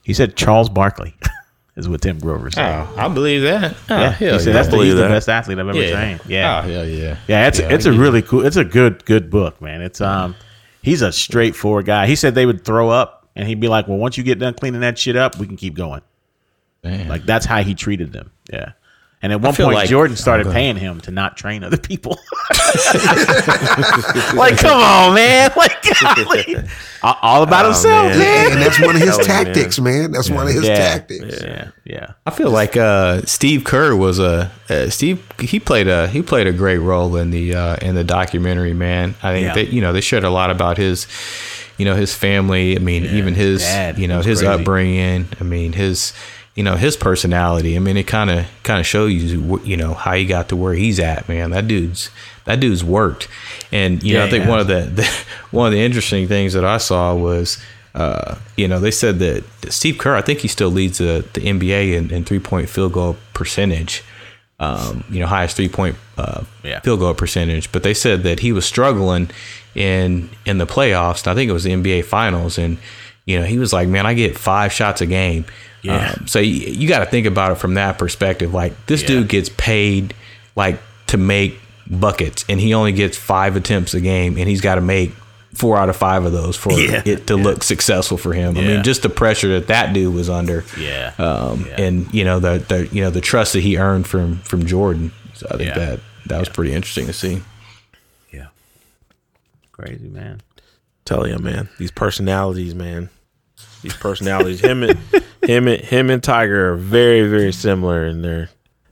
He 0.04 0.14
said 0.14 0.36
Charles 0.36 0.70
Barkley 0.70 1.16
is 1.76 1.88
what 1.88 2.02
Tim 2.02 2.20
Grover 2.20 2.50
said. 2.52 2.68
Oh, 2.68 2.94
I 2.98 3.08
believe 3.08 3.44
that. 3.44 3.76
Oh, 3.90 3.96
yeah, 3.96 4.12
he 4.14 4.40
said 4.40 4.48
yeah. 4.48 4.54
that's 4.54 4.68
the, 4.68 4.72
believe 4.72 4.94
he's 4.94 5.02
the 5.02 5.08
best 5.08 5.30
athlete 5.30 5.60
I've 5.60 5.68
ever 5.68 5.82
yeah. 5.82 5.92
trained. 5.92 6.22
Yeah, 6.28 6.60
Oh, 6.60 6.68
hell 6.68 6.88
yeah. 6.88 7.18
yeah, 7.28 7.48
it's 7.48 7.60
Yeah, 7.60 7.70
it's 7.70 7.86
I 7.86 7.90
a 7.90 7.94
get 7.94 8.00
really 8.00 8.22
cool. 8.22 8.46
It's 8.46 8.58
a 8.58 8.66
good 8.66 9.06
good 9.06 9.30
book, 9.30 9.62
man. 9.62 9.82
It's 9.82 10.02
um, 10.02 10.36
he's 10.82 11.02
a 11.02 11.12
straightforward 11.12 11.86
guy. 11.86 12.08
He 12.08 12.16
said 12.16 12.36
they 12.36 12.46
would 12.46 12.66
throw 12.66 12.90
up, 12.90 13.30
and 13.36 13.48
he'd 13.48 13.60
be 13.60 13.68
like, 13.68 13.88
"Well, 13.88 13.98
once 13.98 14.18
you 14.18 14.24
get 14.24 14.40
done 14.40 14.56
cleaning 14.56 14.82
that 14.82 14.98
shit 14.98 15.16
up, 15.16 15.38
we 15.38 15.48
can 15.48 15.58
keep 15.58 15.76
going." 15.76 16.02
Man. 16.84 17.08
Like 17.08 17.26
that's 17.26 17.46
how 17.46 17.64
he 17.64 17.76
treated 17.76 18.12
them. 18.14 18.32
Yeah. 18.52 18.74
And 19.22 19.32
at 19.32 19.40
one 19.40 19.56
point, 19.56 19.76
like- 19.76 19.88
Jordan 19.90 20.18
started 20.18 20.42
Oh, 20.42 20.44
go 20.46 20.50
ahead. 20.50 20.60
paying 20.62 20.76
him 20.76 21.00
to 21.02 21.12
not 21.12 21.38
train 21.38 21.64
other 21.64 21.78
people. 21.78 22.20
like, 24.36 24.58
come 24.58 24.80
on, 24.82 25.16
man! 25.16 25.52
Like, 25.56 25.82
golly. 26.02 26.56
all, 27.04 27.18
all 27.22 27.44
about 27.44 27.66
himself, 27.66 28.08
man. 28.10 28.20
man. 28.20 28.52
And 28.54 28.62
that's 28.62 28.82
one 28.82 28.96
of 28.96 29.02
his 29.02 29.10
Hell, 29.12 29.18
man. 29.28 29.46
tactics, 29.46 29.80
man. 29.80 30.12
That's 30.12 30.30
one 30.30 30.48
of 30.48 30.54
his 30.54 30.66
Yeah. 30.66 30.76
tactics. 30.76 31.42
Yeah, 31.42 31.70
yeah. 31.86 32.12
I 32.26 32.32
feel 32.32 32.50
like 32.52 32.76
uh, 32.76 33.22
Steve 33.22 33.64
Kerr 33.64 33.96
was 33.96 34.20
a 34.20 34.52
uh, 34.70 34.90
Steve. 34.90 35.26
He 35.40 35.60
played 35.60 35.88
a 35.88 36.08
he 36.08 36.22
played 36.22 36.48
a 36.48 36.52
great 36.54 36.80
role 36.80 37.16
in 37.16 37.30
the 37.32 37.56
uh, 37.56 37.76
in 37.82 37.96
the 37.96 38.04
documentary. 38.04 38.74
Man, 38.74 39.16
I 39.24 39.34
think 39.34 39.46
Yeah. 39.48 39.54
that 39.56 39.70
you 39.74 39.82
know 39.82 39.94
they 39.94 40.02
shared 40.02 40.24
a 40.24 40.30
lot 40.30 40.50
about 40.50 40.78
his 40.78 41.08
you 41.78 41.86
know 41.86 41.96
his 41.96 42.14
family. 42.14 42.76
I 42.76 42.80
mean, 42.80 43.06
even 43.06 43.36
his 43.36 43.62
dad 43.62 43.98
you 44.00 44.08
know 44.08 44.22
his 44.22 44.40
crazy. 44.42 44.48
upbringing. 44.48 45.28
I 45.40 45.44
mean 45.44 45.74
his 45.74 46.12
you 46.56 46.64
know 46.64 46.76
his 46.76 46.96
personality. 46.98 47.76
I 47.76 47.80
mean, 47.80 47.98
it 47.98 48.08
kind 48.08 48.30
of 48.30 48.46
kind 48.64 48.80
of 48.80 48.86
shows 48.86 49.12
you 49.12 49.60
you 49.64 49.78
know 49.78 49.94
how 49.94 50.14
he 50.14 50.26
got 50.26 50.50
to 50.50 50.56
where 50.56 50.74
he's 50.74 51.00
at. 51.00 51.28
Man, 51.28 51.52
that 51.52 51.68
dude's 51.68 52.10
that 52.46 52.60
dude's 52.60 52.84
worked. 52.84 53.28
And 53.72 54.04
you 54.04 54.14
know, 54.16 54.26
I 54.26 54.30
think 54.30 54.44
he 54.44 54.50
one 54.50 54.60
of 54.60 54.68
the, 54.68 54.82
the 54.82 55.10
one 55.52 55.68
of 55.68 55.74
the 55.74 55.80
interesting 55.82 56.28
things 56.28 56.54
that 56.54 56.66
I 56.66 56.78
saw 56.78 57.16
was. 57.16 57.58
Uh, 57.96 58.40
you 58.58 58.68
know, 58.68 58.80
they 58.80 58.90
said 58.90 59.20
that 59.20 59.44
Steve 59.72 60.00
Kerr, 60.00 60.16
I 60.16 60.22
think 60.22 60.40
he 60.40 60.48
still 60.48 60.72
leads 60.72 60.98
the, 60.98 61.24
the 61.34 61.42
NBA 61.42 61.94
in, 61.94 62.10
in 62.10 62.26
three 62.26 62.40
point 62.40 62.68
field 62.68 62.92
goal 62.94 63.18
percentage. 63.36 64.04
Um, 64.60 65.04
you 65.12 65.20
know, 65.20 65.28
highest 65.28 65.56
three 65.58 65.70
point 65.70 65.96
uh, 66.18 66.44
Yeah. 66.64 66.80
field 66.80 67.02
goal 67.02 67.14
percentage. 67.14 67.72
But 67.72 67.84
they 67.84 67.94
said 67.94 68.24
that 68.24 68.40
he 68.40 68.52
was 68.52 68.66
struggling 68.66 69.30
in 69.76 70.32
in 70.44 70.58
the 70.58 70.66
playoffs. 70.66 71.22
And 71.24 71.32
I 71.32 71.36
think 71.36 71.50
it 71.50 71.54
was 71.54 71.66
the 71.66 71.72
NBA 71.72 72.06
Finals, 72.06 72.58
and 72.58 72.80
you 73.26 73.40
know, 73.40 73.46
he 73.46 73.60
was 73.60 73.72
like, 73.74 73.88
"Man, 73.88 74.08
I 74.08 74.16
get 74.16 74.40
five 74.40 74.72
shots 74.74 75.00
a 75.02 75.06
game." 75.06 75.46
Yeah. 75.84 76.12
Um, 76.18 76.28
so 76.28 76.40
you, 76.40 76.54
you 76.72 76.88
got 76.88 77.00
to 77.00 77.06
think 77.06 77.28
about 77.28 77.52
it 77.52 77.56
from 77.56 77.76
that 77.76 78.00
perspective. 78.00 78.54
Like 78.54 78.74
this 78.88 79.02
Yeah. 79.02 79.08
dude 79.10 79.30
gets 79.30 79.50
paid 79.58 80.14
like 80.56 80.80
to 81.08 81.18
make 81.18 81.60
buckets, 81.90 82.46
and 82.50 82.60
he 82.60 82.74
only 82.74 82.92
gets 82.94 83.18
five 83.18 83.56
attempts 83.56 83.94
a 83.94 84.02
game, 84.02 84.38
and 84.38 84.48
he's 84.50 84.62
got 84.62 84.76
to 84.76 84.82
make 84.82 85.12
four 85.54 85.78
out 85.78 85.88
of 85.90 85.96
five 85.96 86.26
of 86.26 86.32
those 86.32 86.56
for 86.56 86.72
Yeah. 86.74 87.02
it 87.06 87.28
to 87.28 87.36
look 87.36 87.62
successful 87.64 88.18
for 88.18 88.34
him. 88.34 88.58
I 88.58 88.62
mean, 88.62 88.84
just 88.84 89.04
the 89.04 89.10
pressure 89.10 89.50
that 89.60 89.68
that 89.68 89.94
dude 89.94 90.14
was 90.14 90.30
under. 90.30 90.64
Yeah. 90.80 91.14
Um, 91.20 91.66
Yeah. 91.68 91.82
and 91.82 92.14
you 92.14 92.24
know 92.24 92.40
the, 92.40 92.58
the 92.68 92.88
you 92.92 93.04
know 93.04 93.10
the 93.12 93.22
trust 93.22 93.54
that 93.54 93.60
he 93.62 93.78
earned 93.78 94.08
from 94.08 94.38
from 94.40 94.66
Jordan. 94.66 95.12
So 95.36 95.48
I 95.52 95.58
think 95.58 95.70
Yeah. 95.70 95.80
that 95.80 96.00
that 96.28 96.40
was 96.40 96.50
pretty 96.50 96.72
interesting 96.74 97.06
to 97.08 97.14
see. 97.14 97.42
Yeah. 98.32 98.48
Crazy 99.74 100.08
man. 100.08 100.42
Tell 101.06 101.28
you, 101.28 101.38
man, 101.38 101.68
these 101.78 101.92
personalities, 101.92 102.74
man, 102.74 103.10
these 103.82 103.94
personalities. 103.94 104.62
him 104.62 104.84
and 104.84 104.98
him 105.44 105.68
and 105.68 105.82
him 105.82 106.10
and 106.10 106.24
Tiger 106.24 106.74
are 106.74 106.76
very, 106.76 107.28
very 107.28 107.52
similar 107.52 108.06
in 108.06 108.22
their 108.22 108.50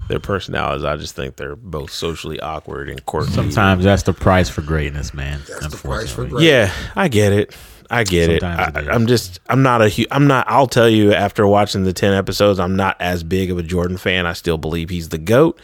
their 0.08 0.20
personalities. 0.20 0.84
I 0.84 0.98
just 0.98 1.16
think 1.16 1.38
they're 1.38 1.56
both 1.56 1.92
socially 1.92 2.40
awkward 2.40 2.90
and 2.90 3.04
quirky. 3.06 3.32
Sometimes 3.32 3.84
that's 3.84 4.04
the 4.04 4.14
price 4.14 4.50
for 4.50 4.62
greatness, 4.62 5.14
man. 5.14 5.40
That's 5.48 5.68
the 5.68 5.78
price 5.78 6.12
for 6.12 6.24
unfortunately. 6.24 6.30
great. 6.30 6.48
Yeah, 6.48 6.74
I 6.96 7.08
get 7.08 7.34
it. 7.34 7.56
I 7.90 8.04
get 8.04 8.30
it. 8.30 8.42
Sometimes 8.42 8.78
it 8.78 8.90
I, 8.90 8.94
I'm 8.94 9.06
just, 9.08 9.40
I'm 9.48 9.64
not 9.64 9.82
a, 9.82 9.90
hu- 9.90 10.06
I'm 10.12 10.28
not. 10.28 10.48
I'll 10.50 10.68
tell 10.68 10.90
you 10.90 11.14
after 11.14 11.46
watching 11.48 11.84
the 11.84 11.94
ten 11.94 12.14
episodes, 12.14 12.60
I'm 12.60 12.76
not 12.76 12.96
as 13.00 13.24
big 13.24 13.52
of 13.52 13.58
a 13.58 13.64
Jordan 13.64 13.98
fan. 13.98 14.26
I 14.26 14.34
still 14.34 14.58
believe 14.58 14.90
he's 14.90 15.10
the 15.10 15.18
goat. 15.18 15.60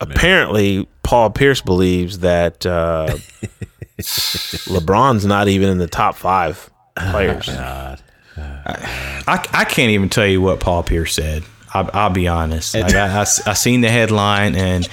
Apparently, 0.00 0.88
Paul 1.02 1.30
Pierce 1.30 1.60
believes 1.60 2.20
that 2.20 2.66
uh, 2.66 3.06
LeBron's 3.98 5.24
not 5.24 5.48
even 5.48 5.68
in 5.68 5.78
the 5.78 5.86
top 5.86 6.16
five 6.16 6.70
players. 6.96 7.48
I, 8.36 9.46
I 9.52 9.64
can't 9.64 9.90
even 9.90 10.08
tell 10.08 10.26
you 10.26 10.40
what 10.40 10.60
Paul 10.60 10.82
Pierce 10.82 11.14
said. 11.14 11.44
I'll, 11.74 11.88
I'll 11.94 12.10
be 12.10 12.28
honest. 12.28 12.74
Like, 12.74 12.94
I, 12.94 13.20
I, 13.20 13.20
I 13.22 13.54
seen 13.54 13.80
the 13.80 13.88
headline 13.88 14.54
and 14.56 14.86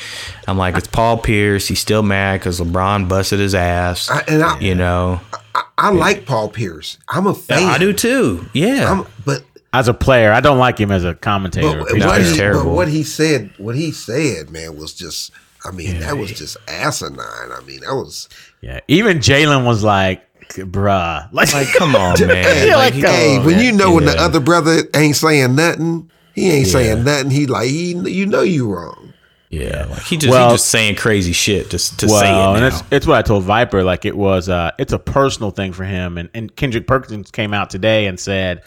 I'm 0.48 0.58
like, 0.58 0.78
it's 0.78 0.88
Paul 0.88 1.18
Pierce. 1.18 1.68
He's 1.68 1.80
still 1.80 2.04
mad 2.04 2.40
because 2.40 2.60
LeBron 2.60 3.10
busted 3.10 3.40
his 3.40 3.54
ass. 3.54 4.10
I, 4.10 4.24
and 4.30 4.42
I, 4.42 4.58
you 4.60 4.76
know, 4.76 5.20
I, 5.54 5.64
I 5.78 5.90
like 5.90 6.26
Paul 6.26 6.48
Pierce. 6.50 6.98
I'm 7.10 7.28
a 7.28 7.34
fan. 7.36 7.64
I 7.64 7.78
do 7.78 7.92
too. 7.92 8.46
Yeah. 8.54 8.92
I'm, 8.92 9.08
but 9.26 9.44
As 9.74 9.90
a 9.90 9.94
player, 9.94 10.32
I 10.32 10.40
don't 10.40 10.58
like 10.58 10.78
him 10.80 10.90
as 10.92 11.04
a 11.04 11.16
commentator. 11.16 11.84
but 11.84 11.98
No, 11.98 12.08
what, 12.08 12.22
he's 12.22 12.36
he, 12.36 12.42
but 12.42 12.66
what 12.66 12.88
he 12.88 13.04
said, 13.04 13.52
what 13.58 13.76
he 13.76 13.92
said, 13.92 14.50
man, 14.50 14.78
was 14.78 14.94
just. 14.94 15.32
I 15.66 15.72
mean, 15.72 16.00
that 16.00 16.18
was 16.18 16.32
just 16.32 16.56
asinine. 16.70 17.20
I 17.20 17.62
mean, 17.68 17.82
that 17.82 17.94
was. 17.94 18.30
yeah, 18.62 18.80
even 18.88 19.18
Jalen 19.18 19.66
was 19.66 19.84
like, 19.84 20.26
"Bruh, 20.50 21.28
like, 21.32 21.54
like, 21.54 21.68
come 21.74 21.96
on, 21.96 22.20
man. 22.20 22.44
Hey, 22.44 22.76
like, 22.76 22.94
he- 22.94 23.02
come 23.02 23.12
hey, 23.12 23.38
on, 23.38 23.46
when 23.46 23.56
man. 23.58 23.66
you 23.66 23.72
know 23.72 23.94
when 23.94 24.06
the 24.06 24.16
other 24.20 24.40
brother 24.40 24.80
ain't 24.96 25.16
saying 25.16 25.56
nothing, 25.56 26.10
he 26.36 26.50
ain't 26.52 26.68
saying 26.68 27.04
nothing. 27.04 27.30
He 27.32 27.46
like 27.48 27.68
he, 27.70 27.92
you 27.94 28.26
know 28.26 28.42
you 28.42 28.72
wrong. 28.74 29.14
yeah. 29.50 29.86
Like 29.90 30.02
he 30.04 30.18
just, 30.18 30.32
Well- 30.32 30.50
he 30.50 30.54
just 30.56 30.70
saying 30.70 30.96
crazy 30.96 31.34
shit 31.34 31.70
just 31.70 32.00
to 32.00 32.10
say 32.10 32.16
it 32.30 32.34
well, 32.34 32.56
and 32.56 32.66
it's 32.66 32.82
it's 32.92 33.08
what 33.08 33.18
I 33.18 33.22
told 33.22 33.44
Viper. 33.44 33.84
Like 33.84 34.06
it 34.06 34.16
was, 34.18 34.50
uh, 34.50 34.72
it's 34.80 34.94
a 34.94 35.00
personal 35.00 35.52
thing 35.52 35.74
for 35.74 35.84
him. 35.86 36.18
And 36.18 36.30
and 36.34 36.56
Kendrick 36.56 36.88
Perkins 36.88 37.32
came 37.32 37.54
out 37.54 37.70
today 37.70 38.06
and 38.08 38.20
said 38.20 38.62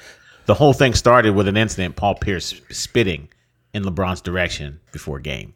the 0.47 0.55
whole 0.55 0.73
thing 0.73 0.93
started 0.95 1.35
with 1.35 1.47
an 1.49 1.57
incident, 1.57 1.97
Paul 1.97 2.17
Pierce 2.17 2.55
spitting 2.71 3.29
in 3.75 3.85
LeBron's 3.85 4.21
direction 4.21 4.81
before 4.93 5.19
game. 5.21 5.55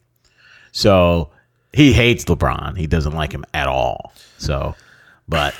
So 0.72 1.30
he 1.72 1.92
hates 1.92 2.24
LeBron. 2.24 2.76
He 2.78 2.86
doesn't 2.86 3.12
like 3.12 3.32
him 3.32 3.44
at 3.52 3.66
all. 3.66 4.12
So, 4.38 4.74
but 5.28 5.54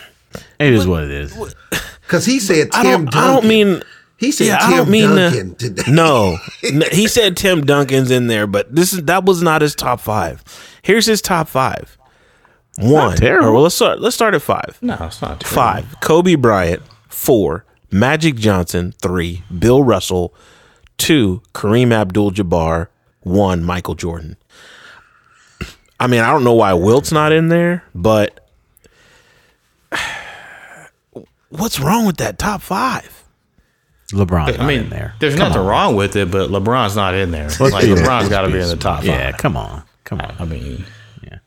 it 0.58 0.72
is 0.72 0.86
what 0.86 1.04
it 1.04 1.10
is. 1.10 1.54
Because 2.02 2.24
he 2.32 2.38
said 2.40 2.70
Tim 2.72 2.80
I 2.80 2.82
don't. 2.84 3.04
Duncan. 3.10 3.20
I 3.20 3.26
don't 3.26 3.46
mean. 3.46 3.82
he 4.18 4.30
said 4.32 4.46
Yeah, 4.46 4.58
Tim 4.58 4.72
I 4.72 4.76
don't 4.76 4.90
mean 4.90 5.08
to- 5.10 5.16
Duncan 5.16 5.54
today. 5.56 5.82
No, 5.92 6.38
N- 6.64 6.84
he 6.92 7.06
said 7.08 7.36
Tim 7.36 7.64
Duncan's 7.64 8.10
in 8.10 8.26
there, 8.28 8.46
but 8.46 8.74
this 8.74 8.92
is 8.92 9.02
that 9.04 9.24
was 9.24 9.42
not 9.42 9.62
his 9.62 9.74
top 9.74 10.00
five. 10.00 10.42
Here's 10.82 11.06
his 11.06 11.20
top 11.22 11.48
five. 11.48 11.96
One. 12.78 13.16
terrible. 13.16 13.54
well, 13.54 13.62
let's 13.62 13.74
start. 13.74 14.00
Let's 14.00 14.14
start 14.14 14.34
at 14.34 14.42
five. 14.42 14.78
no, 14.82 14.96
it's 15.00 15.22
not 15.22 15.40
true. 15.40 15.48
Five. 15.54 15.96
Kobe 16.00 16.34
Bryant. 16.34 16.82
Four. 17.08 17.64
Magic 17.90 18.34
Johnson. 18.36 18.92
Three. 19.00 19.42
Bill 19.58 19.82
Russell. 19.82 20.34
Two. 20.98 21.40
Kareem 21.54 21.90
Abdul-Jabbar. 21.90 22.88
One. 23.22 23.64
Michael 23.64 23.94
Jordan. 23.94 24.36
I 25.98 26.06
mean, 26.06 26.20
I 26.20 26.30
don't 26.30 26.44
know 26.44 26.52
why 26.52 26.74
Wilt's 26.74 27.12
not 27.12 27.32
in 27.32 27.48
there, 27.48 27.82
but 27.94 28.46
what's 31.58 31.80
wrong 31.80 32.06
with 32.06 32.16
that 32.18 32.38
top 32.38 32.62
five? 32.62 33.24
LeBron's 34.12 34.58
I 34.58 34.66
mean, 34.66 34.82
in 34.84 34.90
there. 34.90 35.14
there's 35.18 35.34
Come 35.34 35.48
nothing 35.48 35.62
on. 35.62 35.66
wrong 35.66 35.96
with 35.96 36.14
it, 36.14 36.30
but 36.30 36.50
LeBron's 36.50 36.94
not 36.94 37.14
in 37.14 37.32
there. 37.32 37.48
Let's 37.48 37.60
like 37.60 37.84
be- 37.84 37.90
LeBron's 37.90 38.28
got 38.28 38.42
to 38.42 38.48
be 38.52 38.60
in 38.60 38.68
the 38.68 38.76
top 38.76 38.98
five. 38.98 39.06
Yeah, 39.06 39.32
come 39.32 39.56
on, 39.56 39.82
come 40.04 40.20
on. 40.20 40.34
I 40.38 40.44
mean, 40.44 40.84
yeah. 41.24 41.38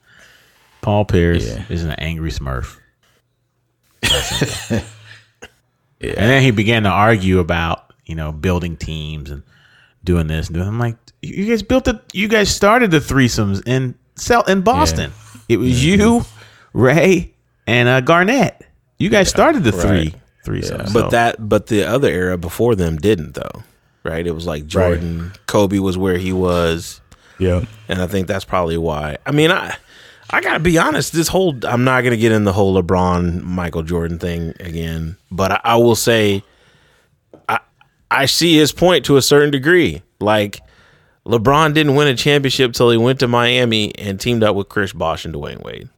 Paul 0.82 1.06
Pierce 1.06 1.48
Yeah. 1.48 1.64
is 1.70 1.84
an 1.86 1.92
angry 1.92 2.32
Smurf. 2.32 2.78
And 6.02 6.16
then 6.16 6.42
he 6.42 6.52
began 6.52 6.84
to 6.84 6.90
argue 6.90 7.40
about 7.40 7.94
you 8.06 8.16
know 8.16 8.32
building 8.32 8.78
teams 8.78 9.30
and 9.32 9.44
doing 10.06 10.28
this 10.28 10.48
and 10.48 10.56
doing. 10.56 10.68
I'm 10.68 10.80
like, 10.80 10.96
you 11.22 11.46
guys 11.46 11.62
built 11.62 11.84
the, 11.86 12.02
You 12.14 12.30
guys 12.30 12.50
started 12.56 12.90
the 12.92 13.00
threesomes 13.00 13.62
in 13.68 13.96
Cel- 14.16 14.44
in 14.46 14.62
Boston. 14.62 15.12
It 15.50 15.58
was 15.58 15.84
you, 15.86 16.24
Ray, 16.72 17.34
and 17.68 17.90
uh, 17.90 18.00
Garnett. 18.00 18.66
You 19.00 19.10
guys 19.10 19.30
started 19.30 19.64
the 19.64 19.72
three 19.72 20.14
threesomes. 20.46 20.94
But 20.94 21.06
so- 21.06 21.10
that, 21.10 21.50
but 21.50 21.68
the 21.68 21.86
other 21.86 22.10
era 22.10 22.38
before 22.38 22.76
them 22.76 22.98
didn't 22.98 23.34
though, 23.34 23.64
right? 24.04 24.26
It 24.26 24.32
was 24.32 24.46
like 24.46 24.68
Jordan, 24.68 25.32
Kobe 25.48 25.80
was 25.80 25.98
where 25.98 26.18
he 26.18 26.34
was, 26.34 27.02
yeah. 27.40 27.64
and 27.88 28.02
I 28.02 28.08
think 28.08 28.28
that's 28.28 28.46
probably 28.46 28.78
why. 28.78 29.18
I 29.26 29.32
mean, 29.32 29.52
I, 29.52 29.76
I 30.30 30.42
gotta 30.42 30.60
be 30.60 30.78
honest. 30.78 31.14
This 31.14 31.30
whole, 31.30 31.56
I'm 31.66 31.84
not 31.84 32.04
gonna 32.04 32.18
get 32.18 32.32
in 32.32 32.44
the 32.44 32.54
whole 32.54 32.82
LeBron, 32.82 33.42
Michael 33.44 33.84
Jordan 33.84 34.20
thing 34.20 34.54
again, 34.60 35.18
but 35.32 35.52
I, 35.54 35.62
I 35.64 35.76
will 35.78 35.96
say, 35.96 36.44
I, 37.48 37.60
I 38.12 38.26
see 38.26 38.58
his 38.58 38.72
point 38.72 39.06
to 39.06 39.18
a 39.18 39.22
certain 39.22 39.50
degree. 39.52 40.02
Like, 40.20 40.60
LeBron 41.26 41.74
didn't 41.74 41.96
win 41.96 42.08
a 42.10 42.16
championship 42.16 42.74
till 42.74 42.90
he 42.90 42.98
went 42.98 43.20
to 43.20 43.28
Miami 43.28 43.96
and 43.96 44.20
teamed 44.20 44.44
up 44.44 44.56
with 44.56 44.68
Chris 44.68 44.92
Bosh 44.92 45.24
and 45.26 45.34
Dwyane 45.34 45.64
Wade. 45.64 45.90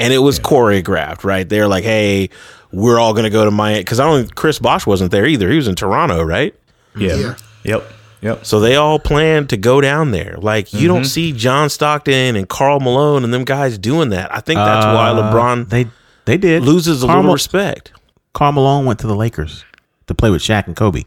And 0.00 0.12
it 0.12 0.18
was 0.18 0.38
choreographed, 0.40 1.24
right? 1.24 1.48
They're 1.48 1.68
like, 1.68 1.84
"Hey, 1.84 2.30
we're 2.72 2.98
all 2.98 3.12
gonna 3.14 3.30
go 3.30 3.44
to 3.44 3.50
Miami." 3.50 3.80
Because 3.80 4.00
I 4.00 4.04
don't. 4.06 4.34
Chris 4.34 4.58
Bosh 4.58 4.86
wasn't 4.86 5.10
there 5.10 5.26
either. 5.26 5.50
He 5.50 5.56
was 5.56 5.68
in 5.68 5.74
Toronto, 5.74 6.22
right? 6.22 6.54
Yeah. 6.96 7.14
Yeah. 7.16 7.34
Yep. 7.64 7.92
Yep. 8.22 8.44
So 8.46 8.60
they 8.60 8.76
all 8.76 8.98
planned 8.98 9.48
to 9.50 9.56
go 9.56 9.80
down 9.80 10.10
there. 10.10 10.36
Like 10.38 10.72
you 10.72 10.80
Mm-hmm. 10.80 10.88
don't 10.88 11.04
see 11.04 11.32
John 11.32 11.70
Stockton 11.70 12.36
and 12.36 12.48
Karl 12.48 12.80
Malone 12.80 13.24
and 13.24 13.32
them 13.32 13.44
guys 13.44 13.78
doing 13.78 14.10
that. 14.10 14.34
I 14.34 14.40
think 14.40 14.58
that's 14.58 14.84
why 14.86 15.08
Uh, 15.10 15.32
LeBron 15.32 15.68
they 15.70 15.86
they 16.26 16.36
did 16.36 16.62
loses 16.62 17.02
a 17.02 17.06
Karl 17.06 17.16
little 17.16 17.22
Mal- 17.28 17.32
respect. 17.34 17.92
Karl 18.34 18.52
Malone 18.52 18.84
went 18.84 18.98
to 19.00 19.06
the 19.06 19.16
Lakers 19.16 19.64
to 20.06 20.14
play 20.14 20.30
with 20.30 20.42
Shaq 20.42 20.66
and 20.66 20.76
Kobe. 20.76 21.04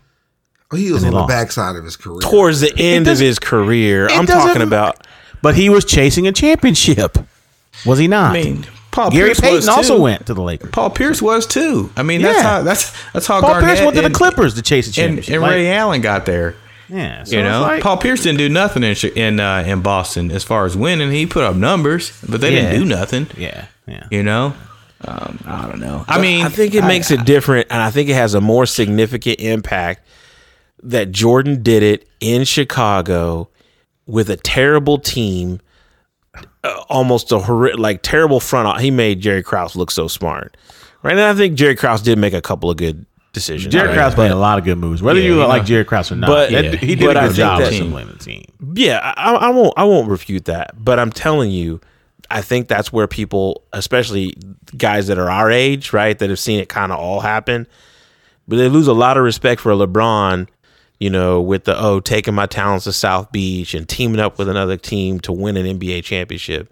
Oh, 0.71 0.75
he 0.75 0.91
was 0.91 1.03
And 1.03 1.09
on 1.09 1.13
the 1.13 1.19
lost. 1.21 1.29
backside 1.29 1.75
of 1.75 1.83
his 1.85 1.95
career. 1.95 2.19
Towards 2.21 2.61
the 2.61 2.73
end 2.79 3.07
of 3.07 3.19
his 3.19 3.37
career, 3.37 4.07
I'm 4.09 4.25
talking 4.25 4.61
about. 4.63 5.05
But 5.43 5.55
he 5.55 5.69
was 5.69 5.85
chasing 5.85 6.25
a 6.27 6.31
championship. 6.31 7.17
Was 7.85 7.99
he 7.99 8.07
not? 8.07 8.31
I 8.35 8.41
mean, 8.41 8.65
Paul 8.93 9.09
Gary 9.11 9.27
Pierce 9.29 9.41
Payton 9.41 9.55
was 9.57 9.67
also 9.67 9.99
went 9.99 10.27
to 10.27 10.33
the 10.33 10.41
Lakers. 10.41 10.69
Paul 10.71 10.89
Pierce 10.91 11.21
was 11.21 11.45
too. 11.45 11.91
I 11.97 12.03
mean, 12.03 12.21
that's 12.21 12.37
Yeah. 12.37 12.43
how 12.43 12.63
that's 12.63 12.93
that's 13.11 13.27
how 13.27 13.41
Paul 13.41 13.49
Garnett 13.55 13.67
Pierce 13.69 13.81
went 13.81 13.95
to 13.95 14.01
the 14.01 14.05
and- 14.05 14.15
Clippers 14.15 14.53
to 14.53 14.61
chase 14.61 14.87
a 14.87 14.91
championship. 14.93 15.33
and 15.33 15.41
Like, 15.41 15.51
Ray 15.51 15.71
Allen 15.73 15.99
got 16.01 16.25
there. 16.25 16.55
yeah, 16.87 17.23
so 17.23 17.35
You 17.35 17.43
know, 17.43 17.61
like- 17.61 17.81
Paul 17.83 17.97
Pierce 17.97 18.21
didn't 18.23 18.37
do 18.37 18.47
nothing 18.49 18.83
in 18.83 18.95
in 19.15 19.39
uh, 19.39 19.63
in 19.67 19.81
Boston 19.81 20.31
as 20.31 20.43
far 20.43 20.65
as 20.65 20.77
winning. 20.77 21.11
He 21.11 21.25
put 21.25 21.43
up 21.43 21.55
numbers, 21.55 22.13
but 22.27 22.39
they 22.39 22.53
Yeah. 22.53 22.69
didn't 22.71 22.79
do 22.79 22.85
nothing. 22.85 23.27
yeah, 23.35 23.65
yeah. 23.87 24.03
You 24.11 24.21
know, 24.23 24.53
um, 25.05 25.39
I 25.47 25.63
don't 25.63 25.79
know. 25.79 26.05
I 26.07 26.21
mean, 26.21 26.45
I 26.45 26.49
think 26.49 26.75
it 26.75 26.83
makes 26.83 27.09
it 27.11 27.25
different, 27.25 27.67
and 27.71 27.81
I 27.81 27.89
think 27.89 28.09
it 28.09 28.13
has 28.15 28.33
a 28.35 28.41
more 28.41 28.65
significant 28.65 29.39
impact 29.39 30.07
that 30.83 31.11
Jordan 31.11 31.63
did 31.63 31.81
it 31.81 32.07
in 32.19 32.43
Chicago 32.43 33.49
with 34.05 34.29
a 34.29 34.35
terrible 34.37 34.97
team, 34.99 35.61
uh, 36.63 36.81
almost 36.89 37.31
a 37.31 37.37
horri- 37.39 37.77
like 37.77 38.01
terrible 38.01 38.39
front. 38.39 38.67
o- 38.67 38.79
He 38.81 38.91
made 38.91 39.19
Jerry 39.19 39.43
Krause 39.43 39.75
look 39.75 39.91
so 39.91 40.07
smart, 40.07 40.55
right? 41.03 41.11
And 41.11 41.21
I 41.21 41.33
think 41.33 41.55
Jerry 41.55 41.75
Krause 41.75 42.01
did 42.01 42.17
make 42.17 42.33
a 42.33 42.41
couple 42.41 42.69
of 42.69 42.77
good 42.77 43.05
decisions. 43.33 43.71
Jerry 43.73 43.89
right? 43.89 43.95
Krause 43.97 44.17
made 44.17 44.31
a 44.31 44.35
lot 44.35 44.57
of 44.59 44.65
good 44.65 44.77
moves. 44.77 45.01
Whether 45.01 45.19
Yeah, 45.19 45.25
you 45.27 45.39
you 45.41 45.45
like 45.47 45.63
know. 45.63 45.67
Jerry 45.67 45.85
Krause 45.85 46.11
or 46.11 46.15
not, 46.15 46.27
But- 46.27 46.51
that- 46.51 46.75
he 46.79 46.95
did 46.95 47.05
but 47.05 47.17
a 47.17 47.21
I 47.21 47.27
good 47.27 47.35
job 47.35 47.59
that- 47.61 47.73
assembling 47.73 48.07
the 48.07 48.17
team. 48.17 48.45
Yeah, 48.75 49.13
I, 49.17 49.33
I 49.35 49.49
won't. 49.49 49.73
I 49.77 49.83
won't 49.83 50.09
refute 50.09 50.45
that. 50.45 50.71
But 50.77 50.99
I'm 50.99 51.11
telling 51.11 51.51
you, 51.51 51.79
I 52.31 52.41
think 52.41 52.67
that's 52.67 52.91
where 52.91 53.07
people, 53.07 53.63
especially 53.73 54.35
guys 54.77 55.07
that 55.07 55.19
are 55.19 55.29
our 55.29 55.51
age, 55.51 55.93
right, 55.93 56.17
that 56.17 56.29
have 56.29 56.39
seen 56.39 56.59
it 56.59 56.69
kind 56.69 56.91
of 56.91 56.97
all 56.99 57.19
happen, 57.19 57.67
but 58.47 58.55
they 58.55 58.69
lose 58.69 58.87
a 58.87 58.93
lot 58.93 59.17
of 59.17 59.23
respect 59.23 59.61
for 59.61 59.71
LeBron. 59.73 60.47
You 61.03 61.09
know, 61.09 61.41
with 61.41 61.65
the 61.65 61.75
oh, 61.77 61.99
taking 61.99 62.33
my 62.33 62.45
talents 62.45 62.85
to 62.85 62.93
South 62.93 63.29
Beach 63.33 63.73
and 63.73 63.89
teaming 63.89 64.21
up 64.21 64.37
with 64.39 64.47
another 64.47 64.77
team 64.77 65.19
to 65.21 65.33
win 65.33 65.57
an 65.57 65.65
NBA 65.77 66.01
championship. 66.05 66.71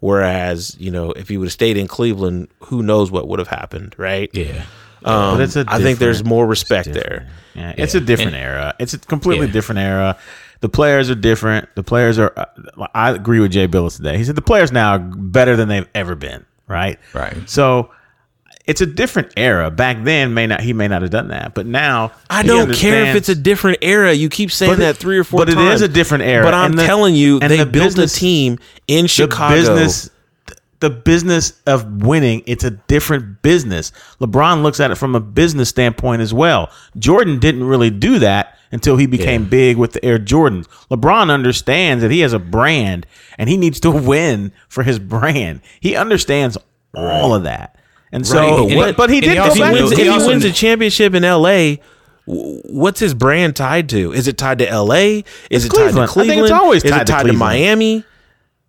Whereas, 0.00 0.76
you 0.78 0.90
know, 0.90 1.12
if 1.12 1.28
he 1.28 1.38
would 1.38 1.46
have 1.46 1.52
stayed 1.52 1.76
in 1.78 1.86
Cleveland, 1.88 2.48
who 2.64 2.82
knows 2.82 3.10
what 3.10 3.26
would 3.28 3.38
have 3.38 3.48
happened, 3.48 3.94
right? 3.98 4.28
yeah, 4.34 4.64
Um, 5.04 5.36
But 5.36 5.40
it's 5.40 5.56
a 5.56 5.64
I 5.68 5.80
think 5.82 5.98
there's 5.98 6.22
more 6.24 6.46
respect 6.46 6.92
different. 6.92 7.24
there. 7.24 7.28
Yeah, 7.54 7.74
it's 7.76 7.94
a 7.94 8.00
different 8.00 8.34
era. 8.34 8.74
It's 8.78 8.92
a 8.94 8.98
completely 8.98 9.46
Yeah. 9.46 9.52
different 9.54 9.78
era. 9.78 10.16
The 10.60 10.68
players 10.68 11.08
are 11.10 11.14
different. 11.14 11.68
The 11.74 11.82
players 11.82 12.18
are. 12.18 12.32
uh, 12.36 12.86
I 12.94 13.10
agree 13.12 13.40
with 13.40 13.50
Jay 13.52 13.66
Bilas 13.66 13.96
today. 13.96 14.18
He 14.18 14.24
said 14.24 14.36
the 14.36 14.42
players 14.42 14.70
now 14.72 14.90
are 14.96 14.98
better 14.98 15.56
than 15.56 15.68
they've 15.68 15.88
ever 15.94 16.14
been. 16.14 16.44
Right. 16.68 16.98
Right. 17.14 17.36
So 17.48 17.90
it's 18.70 18.80
a 18.80 18.86
different 18.86 19.32
era. 19.36 19.70
Back 19.70 20.04
then, 20.04 20.32
may 20.32 20.46
not 20.46 20.60
he 20.60 20.72
may 20.72 20.86
not 20.88 21.02
have 21.02 21.10
done 21.10 21.28
that, 21.28 21.54
but 21.54 21.66
now 21.66 22.12
I 22.30 22.42
don't 22.42 22.72
care 22.74 23.04
if 23.06 23.16
it's 23.16 23.28
a 23.28 23.34
different 23.34 23.78
era. 23.82 24.12
You 24.12 24.28
keep 24.28 24.50
saying 24.52 24.72
it- 24.74 24.76
that 24.76 24.96
three 24.96 25.18
or 25.18 25.24
four 25.24 25.40
but 25.40 25.48
it 25.50 25.54
times. 25.54 25.76
is 25.76 25.82
a 25.82 25.88
different 25.88 26.24
era. 26.24 26.44
But 26.44 26.54
I'm 26.54 26.72
the- 26.72 26.86
telling 26.86 27.14
you, 27.14 27.40
and 27.42 27.50
they 27.50 27.58
the 27.58 27.66
built 27.66 27.86
business- 27.96 28.16
a 28.16 28.20
team 28.20 28.58
in 28.86 29.02
the 29.04 29.08
Chicago. 29.08 29.54
business 29.56 30.10
the 30.80 30.88
business 30.88 31.52
of 31.66 31.84
winning, 32.04 32.42
it's 32.46 32.64
a 32.64 32.70
different 32.70 33.42
business. 33.42 33.92
LeBron 34.18 34.62
looks 34.62 34.80
at 34.80 34.90
it 34.90 34.94
from 34.94 35.14
a 35.14 35.20
business 35.20 35.68
standpoint 35.68 36.22
as 36.22 36.32
well. 36.32 36.70
Jordan 36.98 37.38
didn't 37.38 37.64
really 37.64 37.90
do 37.90 38.18
that 38.20 38.56
until 38.72 38.96
he 38.96 39.04
became 39.04 39.44
big 39.44 39.76
with 39.76 39.92
the 39.92 40.02
Air 40.02 40.18
Jordans. 40.18 40.64
LeBron 40.90 41.30
understands 41.30 42.00
that 42.02 42.10
he 42.10 42.20
has 42.20 42.32
a 42.32 42.38
brand 42.38 43.04
and 43.36 43.50
he 43.50 43.58
needs 43.58 43.78
to 43.80 43.90
win 44.12 44.52
for 44.70 44.82
his 44.82 44.98
brand. 44.98 45.60
He 45.80 45.96
understands 45.96 46.56
all 46.94 47.34
of 47.34 47.42
that. 47.42 47.76
And 48.12 48.26
so, 48.26 48.38
Right. 48.38 48.70
And 48.70 48.74
but, 48.76 48.86
he- 48.86 48.92
but 48.94 49.10
he 49.10 49.20
did 49.20 49.30
he 49.32 49.36
if 49.38 49.54
he 49.54 49.60
back. 49.60 49.72
knew- 49.74 49.80
wins, 49.82 49.90
to- 49.94 49.96
if 50.00 50.02
he 50.02 50.08
also 50.08 50.28
wins 50.28 50.44
a 50.44 50.52
championship 50.52 51.14
in 51.14 51.24
L.A., 51.24 51.80
what's 52.26 53.00
his 53.00 53.14
brand 53.14 53.56
tied 53.56 53.88
to? 53.90 54.12
Is 54.12 54.28
it 54.28 54.36
tied 54.38 54.58
to 54.58 54.68
L.A.? 54.68 55.24
Is 55.50 55.64
it 55.64 55.70
Cleveland. 55.70 55.98
I 55.98 56.06
tied 56.06 56.14
to 56.14 56.28
think 56.28 56.42
it's 56.42 56.50
always 56.50 56.84
Is 56.84 56.90
tied 56.90 57.02
it 57.02 57.06
to 57.06 57.12
tied 57.12 57.18
to 57.18 57.22
Cleveland. 57.30 57.38
Miami? 57.38 58.04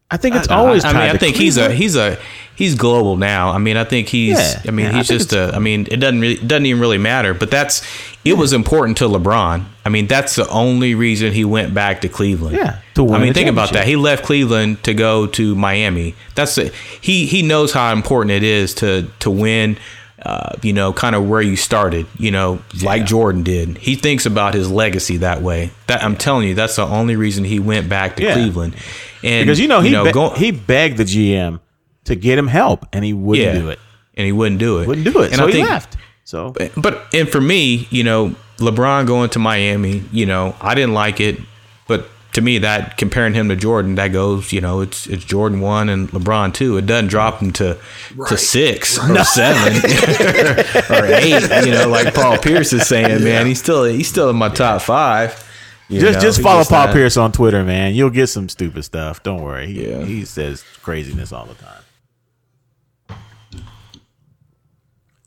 I 0.09 0.17
think 0.17 0.35
it's 0.35 0.47
always. 0.49 0.83
I 0.83 0.89
mean, 0.89 0.95
tied 0.97 1.09
I 1.09 1.13
to 1.13 1.17
think 1.19 1.35
he's 1.37 1.57
a 1.57 1.71
he's 1.71 1.95
a 1.95 2.17
he's 2.61 2.75
global 2.75 3.17
now. 3.17 3.49
I 3.49 3.57
mean, 3.57 3.75
I 3.75 3.83
think 3.83 4.07
he's. 4.07 4.37
Yeah. 4.37 4.61
I 4.67 4.71
mean, 4.71 4.85
Yeah, 4.85 4.91
he's 4.97 5.07
think 5.07 5.19
just 5.21 5.33
a. 5.33 5.51
I 5.55 5.57
mean, 5.59 5.87
it 5.89 5.97
doesn't 5.97 6.21
really 6.21 6.35
doesn't 6.37 6.67
even 6.67 6.79
really 6.79 6.99
matter. 6.99 7.33
But 7.33 7.49
that's 7.49 7.81
it 8.23 8.33
was 8.37 8.53
important 8.53 8.97
to 8.99 9.05
LeBron. 9.05 9.65
I 9.83 9.89
mean, 9.89 10.05
that's 10.05 10.35
the 10.35 10.47
only 10.49 10.93
reason 10.93 11.33
he 11.33 11.43
went 11.43 11.73
back 11.73 12.01
to 12.01 12.07
Cleveland. 12.09 12.55
Yeah, 12.55 12.77
to 12.93 13.03
win 13.03 13.15
I 13.15 13.23
mean, 13.23 13.33
think 13.33 13.49
about 13.49 13.73
that. 13.73 13.87
He 13.87 13.95
left 13.95 14.23
Cleveland 14.23 14.83
to 14.83 14.93
go 14.93 15.25
to 15.27 15.55
Miami. 15.55 16.13
That's 16.35 16.55
a, 16.59 16.69
he 17.01 17.25
he 17.25 17.41
knows 17.41 17.73
how 17.73 17.91
important 17.93 18.31
it 18.31 18.43
is 18.43 18.75
to 18.75 19.09
to 19.19 19.31
win. 19.31 19.77
Uh, 20.23 20.55
you 20.61 20.71
know, 20.71 20.93
kind 20.93 21.15
of 21.15 21.27
where 21.27 21.41
you 21.41 21.55
started. 21.55 22.05
You 22.19 22.29
know, 22.29 22.61
like 22.83 23.05
Jordan 23.07 23.41
did. 23.41 23.79
He 23.79 23.95
thinks 23.95 24.27
about 24.27 24.53
his 24.53 24.69
legacy 24.69 25.17
that 25.17 25.41
way. 25.41 25.71
That 25.87 26.03
I'm 26.03 26.15
telling 26.15 26.47
you, 26.47 26.53
that's 26.53 26.75
the 26.75 26.85
only 26.85 27.15
reason 27.15 27.43
he 27.43 27.57
went 27.57 27.89
back 27.89 28.17
to 28.17 28.23
Yeah. 28.23 28.33
Cleveland. 28.33 28.75
And 29.23 29.47
because 29.47 29.59
you 29.59 29.67
know 29.67 29.81
he 29.81 29.89
be- 29.89 30.11
go- 30.11 30.29
he 30.35 30.51
begged 30.51 30.97
the 30.97 31.05
GM 31.05 31.59
to 32.05 32.15
get 32.15 32.37
him 32.37 32.47
help, 32.47 32.85
and 32.93 33.03
he 33.05 33.13
wouldn't 33.13 33.45
Yeah. 33.55 33.59
do 33.59 33.69
it. 33.69 33.79
and 34.15 34.25
he 34.25 34.31
wouldn't 34.31 34.59
do 34.59 34.79
it. 34.79 34.87
Wouldn't 34.87 35.05
do 35.05 35.21
it. 35.21 35.27
And 35.27 35.35
so 35.37 35.43
I 35.45 35.47
he 35.47 35.53
think, 35.53 35.69
left. 35.69 35.97
So 36.25 36.53
But 36.77 37.01
and 37.13 37.27
for 37.29 37.39
me, 37.41 37.87
you 37.89 38.03
know, 38.03 38.35
LeBron 38.57 39.07
going 39.07 39.29
to 39.31 39.39
Miami, 39.39 40.03
you 40.11 40.25
know, 40.25 40.55
I 40.61 40.75
didn't 40.75 40.93
like 40.93 41.19
it, 41.21 41.39
but 41.87 42.07
to 42.33 42.41
me, 42.41 42.59
that 42.59 42.97
comparing 42.97 43.33
him 43.33 43.49
to 43.49 43.55
Jordan, 43.55 43.95
that 43.95 44.09
goes, 44.09 44.51
you 44.53 44.61
know, 44.61 44.81
it's 44.81 45.07
it's 45.07 45.23
Jordan 45.23 45.59
one 45.61 45.89
and 45.89 46.09
LeBron 46.11 46.53
two. 46.53 46.77
It 46.77 46.85
doesn't 46.85 47.07
drop 47.07 47.39
him 47.41 47.51
to 47.53 47.73
to 47.73 47.79
Right. 48.15 48.39
six 48.39 48.97
or 48.99 49.23
seven 49.23 49.73
or 50.89 51.05
eight. 51.05 51.65
You 51.65 51.71
know, 51.71 51.87
like 51.89 52.13
Paul 52.13 52.37
Pierce 52.37 52.71
is 52.73 52.87
saying, 52.87 53.23
man, 53.23 53.45
he's 53.47 53.59
still 53.59 53.83
he's 53.85 54.07
still 54.09 54.29
in 54.29 54.35
my 54.35 54.49
top 54.49 54.81
five. 54.81 55.43
You 55.89 55.99
just 55.99 56.15
know, 56.19 56.21
just 56.21 56.37
he 56.37 56.43
follow 56.43 56.63
Paul 56.63 56.87
not- 56.87 56.93
Pierce 56.93 57.17
on 57.17 57.31
Twitter, 57.33 57.63
man. 57.65 57.93
You'll 57.95 58.09
get 58.11 58.27
some 58.27 58.47
stupid 58.47 58.83
stuff. 58.83 59.23
Don't 59.23 59.41
worry. 59.41 59.67
He, 59.67 59.89
Yeah. 59.89 60.05
he 60.05 60.23
says 60.23 60.63
craziness 60.83 61.33
all 61.33 61.45
the 61.45 61.55
time. 61.55 61.80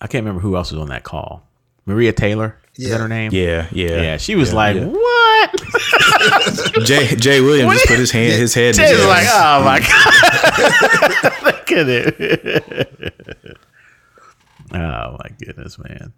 I 0.00 0.06
can't 0.06 0.22
remember 0.24 0.40
who 0.40 0.56
else 0.56 0.70
was 0.72 0.80
on 0.80 0.88
that 0.88 1.02
call. 1.04 1.46
Maria 1.86 2.12
Taylor. 2.12 2.58
Is 2.76 2.86
Yeah. 2.86 2.90
that 2.94 3.00
her 3.02 3.08
name? 3.08 3.30
Yeah, 3.32 3.68
yeah, 3.72 4.02
Yeah. 4.02 4.16
She 4.16 4.34
was 4.34 4.50
Yeah, 4.50 4.56
like, 4.56 4.76
yeah. 4.76 4.84
"What?" 4.86 5.60
Jay 6.84 7.06
Jay 7.16 7.40
Williams 7.40 7.72
just 7.74 7.86
put 7.86 7.98
his 7.98 8.10
hand 8.10 8.32
his 8.40 8.54
head. 8.54 8.76
in 8.76 8.82
his 8.84 8.98
was 8.98 9.06
like, 9.06 9.26
"Oh 9.30 9.62
my 9.64 9.80
god, 9.80 11.42
look 11.44 11.72
at 11.72 11.88
it." 11.88 13.58
oh 14.72 14.76
my 15.22 15.28
goodness, 15.38 15.78
man. 15.78 16.12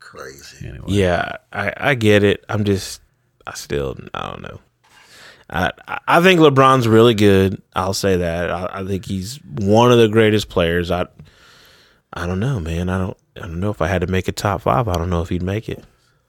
Crazy. 0.00 0.68
Anyway, 0.68 0.84
Yeah, 0.88 1.36
I, 1.52 1.72
I 1.76 1.94
get 1.94 2.22
it. 2.24 2.44
I'm 2.48 2.64
just, 2.64 3.00
I 3.46 3.54
still, 3.54 3.96
I 4.12 4.30
don't 4.30 4.42
know. 4.42 4.60
I 5.50 5.70
I 6.08 6.20
think 6.22 6.40
LeBron's 6.40 6.86
really 6.88 7.14
good. 7.14 7.60
I'll 7.74 7.94
say 7.94 8.16
that. 8.18 8.50
I, 8.50 8.80
I 8.80 8.84
think 8.86 9.06
he's 9.06 9.36
one 9.44 9.92
of 9.92 9.98
the 9.98 10.08
greatest 10.08 10.48
players. 10.48 10.90
I 10.90 11.06
I 12.14 12.26
don't 12.26 12.40
know, 12.40 12.60
man. 12.60 12.88
I 12.88 12.98
don't 12.98 13.16
I 13.36 13.40
don't 13.40 13.60
know 13.60 13.70
if 13.70 13.82
I 13.82 13.88
had 13.88 14.00
to 14.02 14.06
make 14.06 14.28
a 14.28 14.32
top 14.32 14.62
five. 14.62 14.86
I 14.88 14.94
don't 14.94 15.10
know 15.10 15.20
if 15.20 15.28
he'd 15.28 15.42
make 15.42 15.68
it. 15.68 15.84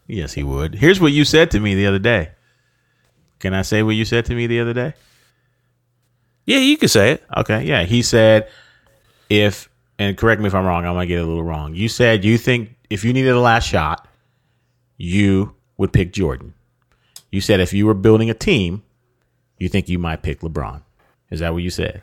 yes, 0.08 0.34
he 0.34 0.44
would. 0.44 0.76
Here's 0.76 1.00
what 1.00 1.12
you 1.12 1.24
said 1.24 1.52
to 1.52 1.60
me 1.60 1.76
the 1.76 1.86
other 1.86 2.00
day. 2.00 2.32
Can 3.40 3.54
I 3.54 3.62
say 3.62 3.84
what 3.84 3.96
you 3.96 4.06
said 4.06 4.26
to 4.26 4.36
me 4.36 4.48
the 4.48 4.60
other 4.60 4.74
day? 4.74 4.94
Yeah, 6.46 6.58
you 6.58 6.78
could 6.78 6.90
say 6.90 7.12
it. 7.12 7.24
Okay, 7.38 7.64
yeah. 7.64 7.84
He 7.84 8.02
said, 8.02 8.50
if, 9.30 9.70
and 9.98 10.18
correct 10.18 10.42
me 10.42 10.48
if 10.48 10.56
I'm 10.56 10.66
wrong, 10.66 10.86
I 10.86 10.94
might 10.94 11.08
get 11.08 11.22
a 11.22 11.26
little 11.26 11.44
wrong. 11.44 11.76
You 11.76 11.90
said 11.90 12.24
you 12.24 12.38
think 12.38 12.76
if 12.90 13.04
you 13.04 13.14
needed 13.14 13.32
a 13.32 13.40
last 13.40 13.68
shot, 13.68 14.08
you 14.98 15.56
would 15.78 15.92
pick 15.92 16.14
Jordan. 16.14 16.54
You 17.32 17.42
said 17.42 17.60
if 17.60 17.74
you 17.74 17.86
were 17.86 17.94
building 17.94 18.30
a 18.30 18.34
team, 18.34 18.84
you 19.58 19.70
think 19.70 19.90
you 19.90 20.00
might 20.00 20.24
pick 20.24 20.40
LeBron. 20.42 20.82
Is 21.32 21.40
that 21.40 21.54
what 21.54 21.64
you 21.64 21.70
said? 21.70 22.02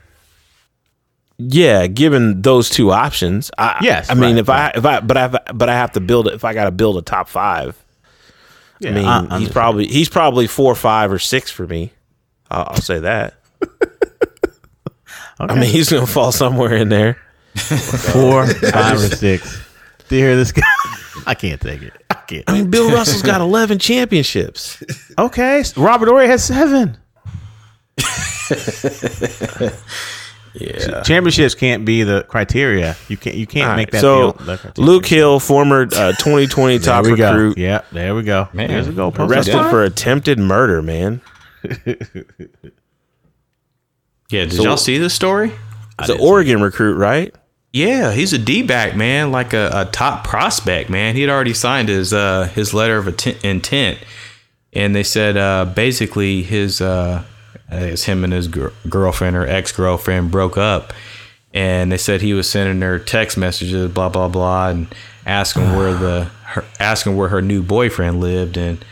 Yeah, 1.39 1.87
given 1.89 2.43
those 2.43 2.69
two 2.71 2.91
options, 2.93 3.51
I, 3.59 3.79
Yes, 3.83 4.11
I 4.11 4.15
mean, 4.15 4.35
right, 4.35 4.39
if 4.39 4.49
I 4.49 4.69
if 4.77 4.85
I 4.87 5.01
but 5.01 5.17
I 5.17 5.29
but 5.53 5.69
I 5.69 5.75
have 5.75 5.93
to 5.93 6.01
build 6.01 6.29
it. 6.29 6.35
If 6.35 6.45
I 6.45 6.55
got 6.55 6.65
to 6.65 6.71
build 6.71 6.97
a 6.99 7.03
top 7.03 7.29
five, 7.29 7.77
Yeah, 8.79 8.91
I 8.91 8.93
mean, 8.95 9.05
I- 9.07 9.27
I'm 9.31 9.41
he's 9.41 9.49
probably 9.51 9.87
he's 9.87 10.09
probably 10.09 10.47
four, 10.47 10.75
five, 10.75 11.11
or 11.11 11.19
six 11.19 11.51
for 11.51 11.67
me. 11.67 11.93
I'll, 12.51 12.67
I'll 12.71 12.77
say 12.81 13.01
that. 13.01 13.35
I 15.41 15.55
mean, 15.55 15.71
he's 15.71 15.91
gonna 15.91 16.07
fall 16.07 16.31
somewhere 16.33 16.77
in 16.77 16.89
there. 16.91 17.15
four, 17.57 18.47
five, 18.71 18.97
or 18.97 19.09
six. 19.17 19.61
Do 20.09 20.17
you 20.17 20.23
hear 20.25 20.37
this 20.37 20.53
guy? 20.53 20.63
I 21.27 21.35
can't 21.35 21.61
take 21.61 21.83
it. 21.83 21.93
I 22.11 22.15
can't. 22.15 22.45
I 22.49 22.53
mean, 22.53 22.71
Bill 22.71 22.93
Russell's 22.93 23.23
got 23.23 23.41
eleven 23.41 23.79
championships. 23.79 24.83
Okay, 25.19 25.65
Robert 25.77 26.09
Horry 26.09 26.27
has 26.29 26.45
seven. 26.45 26.97
Yeah. 30.55 31.03
Championships 31.03 31.55
can't 31.55 31.85
be 31.87 32.03
the 32.03 32.25
criteria. 32.25 32.95
You 33.09 33.17
can't. 33.17 33.37
You 33.37 33.47
can't 33.47 33.71
All 33.71 33.77
make 33.77 33.87
right, 33.87 33.93
that. 33.93 34.01
so 34.01 34.33
the- 34.33 34.73
the. 34.75 34.81
Luke 34.83 35.07
Hill, 35.07 35.41
former 35.41 35.83
uh, 35.85 36.13
2020 36.19 36.79
top 36.81 37.05
we 37.07 37.17
go. 37.17 37.31
recruit, 37.33 37.57
Yeah, 37.59 37.81
there 37.91 38.15
we 38.15 38.23
go. 38.23 38.49
Man, 38.53 38.69
There's 38.69 38.87
a 38.89 38.93
goal 38.93 39.15
arrested 39.19 39.55
That's 39.55 39.71
for 39.71 39.83
attempted 39.83 40.39
murder. 40.39 40.83
Man, 40.83 41.21
Yeah, 44.31 44.45
did 44.45 44.53
So- 44.55 44.63
y'all 44.65 44.77
see 44.77 44.99
this 44.99 45.15
story? 45.15 45.53
it's 45.99 46.09
an 46.09 46.19
Oregon 46.21 46.61
recruit, 46.63 46.95
right? 46.97 47.35
Yeah, 47.73 48.13
he's 48.13 48.33
a 48.33 48.39
D 48.39 48.63
back 48.63 48.97
man, 48.97 49.31
like 49.33 49.53
a, 49.55 49.71
a 49.73 49.85
top 49.87 50.25
prospect 50.27 50.91
man. 50.91 51.15
He 51.15 51.21
had 51.23 51.31
already 51.31 51.55
signed 51.55 51.89
his 51.89 52.13
uh, 52.13 52.49
his 52.55 52.75
letter 52.75 52.99
of 52.99 53.09
intent, 53.45 53.99
and 54.75 54.95
they 54.95 55.03
said 55.03 55.37
uh, 55.39 55.65
basically 55.67 56.43
his 56.43 56.81
uh, 56.83 57.23
I 57.73 57.91
guess 57.91 58.05
him 58.05 58.23
and 58.25 58.33
his 58.33 58.49
gir- 58.49 58.73
girlfriend 58.89 59.37
or 59.37 59.47
ex 59.47 59.73
girlfriend 59.73 60.31
broke 60.31 60.59
up, 60.59 60.93
and 61.55 61.91
they 61.91 61.97
said 61.97 62.21
he 62.21 62.35
was 62.35 62.49
sending 62.49 62.81
her 62.83 62.99
text 62.99 63.39
messages, 63.39 63.91
blah 63.91 64.11
blah 64.11 64.29
blah, 64.29 64.69
and 64.69 64.95
asking 65.25 65.75
where 65.75 65.95
the 65.95 66.25
her, 66.45 66.65
asking 66.79 67.17
where 67.17 67.29
her 67.29 67.41
new 67.41 67.63
boyfriend 67.63 68.21
lived, 68.21 68.57
and 68.57 68.85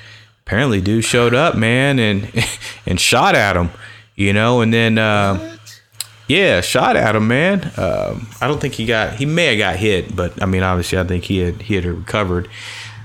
apparently 0.47 0.81
dude 0.81 1.05
showed 1.05 1.35
up, 1.35 1.57
man, 1.57 1.99
and 1.99 2.33
and 2.87 3.01
shot 3.01 3.35
at 3.35 3.57
him, 3.57 3.71
you 4.17 4.33
know, 4.33 4.61
and 4.61 4.73
then. 4.73 4.99
Uh, 4.99 5.57
yeah, 6.27 6.61
shot 6.61 6.95
at 6.95 7.17
him, 7.17 7.27
man. 7.27 7.73
Um, 7.77 8.29
I 8.41 8.47
don't 8.47 8.61
think 8.61 8.75
he 8.75 8.87
got. 8.87 9.15
He 9.15 9.27
may 9.27 9.47
have 9.47 9.59
got 9.59 9.75
hit, 9.75 10.15
but 10.15 10.41
I 10.41 10.47
mean, 10.47 10.63
obviously, 10.63 10.97
I 10.97 11.03
think 11.03 11.25
he 11.25 11.39
had 11.39 11.61
he 11.61 11.75
had 11.75 11.85
recovered. 11.85 12.45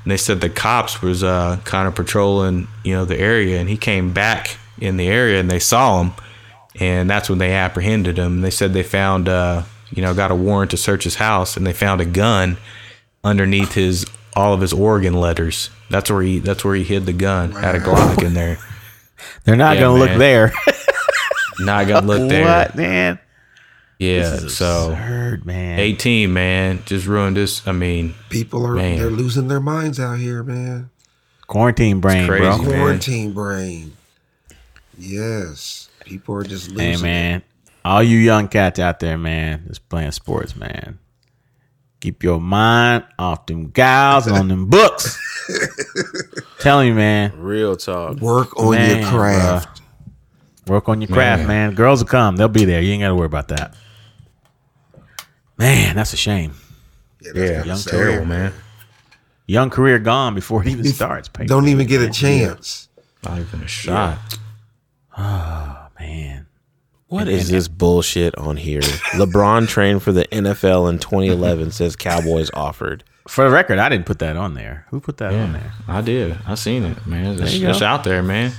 And 0.03 0.11
they 0.11 0.17
said 0.17 0.41
the 0.41 0.49
cops 0.49 1.01
was 1.01 1.23
uh, 1.23 1.57
kind 1.63 1.88
of 1.88 1.95
patrolling, 1.95 2.67
you 2.84 2.93
know, 2.93 3.03
the 3.03 3.19
area, 3.19 3.59
and 3.59 3.67
he 3.67 3.78
came 3.78 4.13
back 4.13 4.59
in 4.80 4.97
the 4.97 5.07
area, 5.07 5.39
and 5.39 5.49
they 5.49 5.59
saw 5.59 6.01
him, 6.03 6.13
and 6.80 7.09
that's 7.09 7.30
when 7.30 7.39
they 7.39 7.53
apprehended 7.53 8.17
him. 8.17 8.41
They 8.41 8.49
said 8.51 8.73
they 8.73 8.84
found, 8.84 9.28
uh, 9.30 9.63
you 9.91 10.01
know, 10.01 10.13
got 10.13 10.32
a 10.32 10.36
warrant 10.36 10.71
to 10.71 10.78
search 10.78 11.03
his 11.03 11.15
house, 11.15 11.55
and 11.57 11.65
they 11.65 11.73
found 11.73 12.01
a 12.01 12.05
gun 12.05 12.57
underneath 13.23 13.73
his 13.73 14.05
all 14.36 14.53
of 14.53 14.61
his 14.61 14.73
Oregon 14.73 15.13
letters. 15.13 15.69
That's 15.89 16.11
where 16.11 16.21
he 16.21 16.39
that's 16.39 16.65
where 16.65 16.76
he 16.76 16.84
hid 16.84 17.05
the 17.05 17.13
gun. 17.13 17.51
Had 17.51 17.76
a 17.76 17.80
Glock 17.80 18.21
in 18.23 18.34
there. 18.34 18.57
They're 19.45 19.55
not 19.55 19.76
Yeah, 19.76 19.84
gonna 19.84 19.99
look 19.99 20.09
man. 20.09 20.19
there. 20.19 20.53
Not 21.59 21.88
gonna 21.88 22.05
look 22.05 22.28
there. 22.30 22.43
What 22.43 22.76
man? 22.76 23.17
Yeah. 23.97 24.30
This 24.32 24.43
is 24.43 24.57
So. 24.57 24.91
absurd, 24.91 25.45
man. 25.45 25.80
18, 25.80 26.34
man, 26.34 26.84
just 26.86 27.07
ruined 27.07 27.38
this. 27.38 27.65
I 27.65 27.71
mean, 27.71 28.13
People 28.30 28.67
are 28.67 28.73
Man. 28.76 28.97
they're 28.97 29.09
losing 29.09 29.47
their 29.47 29.61
minds 29.61 29.97
out 29.97 30.19
here, 30.19 30.43
man. 30.43 30.89
Quarantine 31.47 32.01
brain, 32.01 32.28
crazy, 32.28 32.43
bro. 32.43 32.57
man. 32.57 32.65
Quarantine 32.80 33.32
brain. 33.34 33.93
Yes. 34.97 35.89
People 36.05 36.35
are 36.35 36.43
just 36.43 36.69
losing. 36.69 36.79
Hey 36.85 36.93
it. 36.93 37.01
man, 37.01 37.43
all 37.83 38.03
you 38.03 38.17
young 38.17 38.47
cats 38.47 38.79
out 38.79 38.99
there, 38.99 39.17
man, 39.17 39.65
just 39.67 39.87
playing 39.89 40.11
sports, 40.11 40.55
man. 40.55 40.99
Keep 41.99 42.21
your 42.23 42.39
mind 42.39 43.03
off 43.17 43.45
them 43.47 43.69
gals 43.71 44.27
and 44.27 44.35
on 44.37 44.47
them 44.47 44.67
books. 44.69 45.19
Telling 46.59 46.89
you, 46.89 46.93
man, 46.93 47.31
Real 47.39 47.75
talk. 47.75 48.17
Work 48.17 48.57
on 48.59 48.71
Man, 48.71 49.01
your 49.01 49.09
craft. 49.09 49.81
work 50.67 50.87
on 50.89 51.01
your 51.01 51.07
craft, 51.07 51.41
man. 51.47 51.47
Man. 51.69 51.73
Girls 51.75 52.01
will 52.03 52.07
come; 52.09 52.35
they'll 52.35 52.47
be 52.47 52.65
there. 52.65 52.81
You 52.81 52.93
ain't 52.93 53.01
got 53.01 53.07
to 53.09 53.15
worry 53.15 53.25
about 53.25 53.47
that. 53.49 53.75
Man, 55.57 55.95
that's 55.95 56.13
a 56.13 56.17
shame. 56.17 56.53
Yeah, 57.21 57.31
that's 57.33 57.49
kinda 57.51 57.67
young 57.67 57.77
sad. 57.77 57.91
terrible, 57.91 58.25
man. 58.25 58.53
Young 59.47 59.69
career 59.69 59.99
gone 59.99 60.35
before 60.35 60.61
it 60.63 60.67
even 60.69 60.85
starts. 60.85 61.27
Pay- 61.29 61.45
Don't 61.45 61.67
even 61.67 61.87
get 61.87 62.01
a 62.01 62.09
chance. 62.09 62.89
Not 63.23 63.39
even 63.39 63.61
a 63.63 63.67
shot. 63.67 64.17
Oh 65.18 65.88
man, 65.99 66.47
What 67.07 67.28
is 67.28 67.49
this 67.49 67.68
bullshit 67.68 68.36
on 68.38 68.57
here? 68.57 68.82
LeBron 69.13 69.68
trained 69.68 70.03
for 70.03 70.11
the 70.11 70.26
NFL 70.26 70.89
in 70.89 70.99
2011. 70.99 71.72
Says 71.72 71.95
Cowboys 71.95 72.49
offered. 72.53 73.03
For 73.28 73.43
the 73.45 73.49
record, 73.49 73.80
I 73.80 73.89
didn't 73.89 74.05
put 74.05 74.20
that 74.20 74.36
on 74.38 74.53
there. 74.53 74.86
Who 74.89 74.99
put 74.99 75.18
that 75.18 75.34
on 75.34 75.53
there? 75.53 75.72
I 75.88 76.01
did. 76.01 76.38
I 76.45 76.55
seen 76.55 76.84
it, 76.84 77.07
man. 77.07 77.41
It's, 77.41 77.53
you 77.55 77.68
it's 77.70 77.80
go. 77.80 77.86
out 77.86 78.03
there, 78.03 78.22
man. 78.22 78.51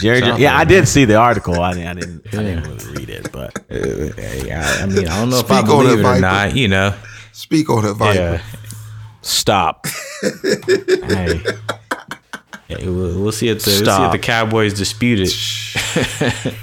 Jerry. 0.00 0.18
It's 0.18 0.26
yeah, 0.28 0.36
there, 0.36 0.50
I 0.52 0.58
man. 0.58 0.66
did 0.68 0.88
see 0.88 1.04
the 1.04 1.16
article. 1.16 1.60
I 1.60 1.74
didn't. 1.74 1.88
I 1.88 1.94
didn't. 1.94 2.26
I 2.28 2.42
didn't 2.42 2.62
really 2.64 2.94
read 2.96 3.10
it, 3.10 3.32
but 3.32 3.58
Hey, 3.68 4.50
I, 4.52 4.82
I 4.82 4.86
mean, 4.86 5.06
I 5.08 5.18
don't 5.20 5.28
know 5.30 5.40
if 5.40 5.50
I 5.50 5.58
Speak 5.60 5.70
on 5.70 5.84
believe 5.84 5.98
it, 5.98 6.00
it 6.02 6.04
or 6.04 6.12
Viper. 6.14 6.20
not. 6.20 6.56
You 6.56 6.68
know, 6.68 6.94
Speak 7.32 7.68
on 7.68 7.84
it, 7.84 7.92
Viper. 7.94 8.18
yeah. 8.18 8.42
Stop. 9.22 9.86
Hey, 10.22 11.40
Hey, 12.68 12.88
we'll, 12.88 13.20
we'll 13.20 13.32
see 13.32 13.48
if 13.48 13.64
the 13.64 13.82
we'll 13.84 13.96
see 13.96 14.04
if 14.04 14.12
the 14.12 14.18
Cowboys 14.18 14.72
dispute 14.74 15.18
it. 15.20 15.28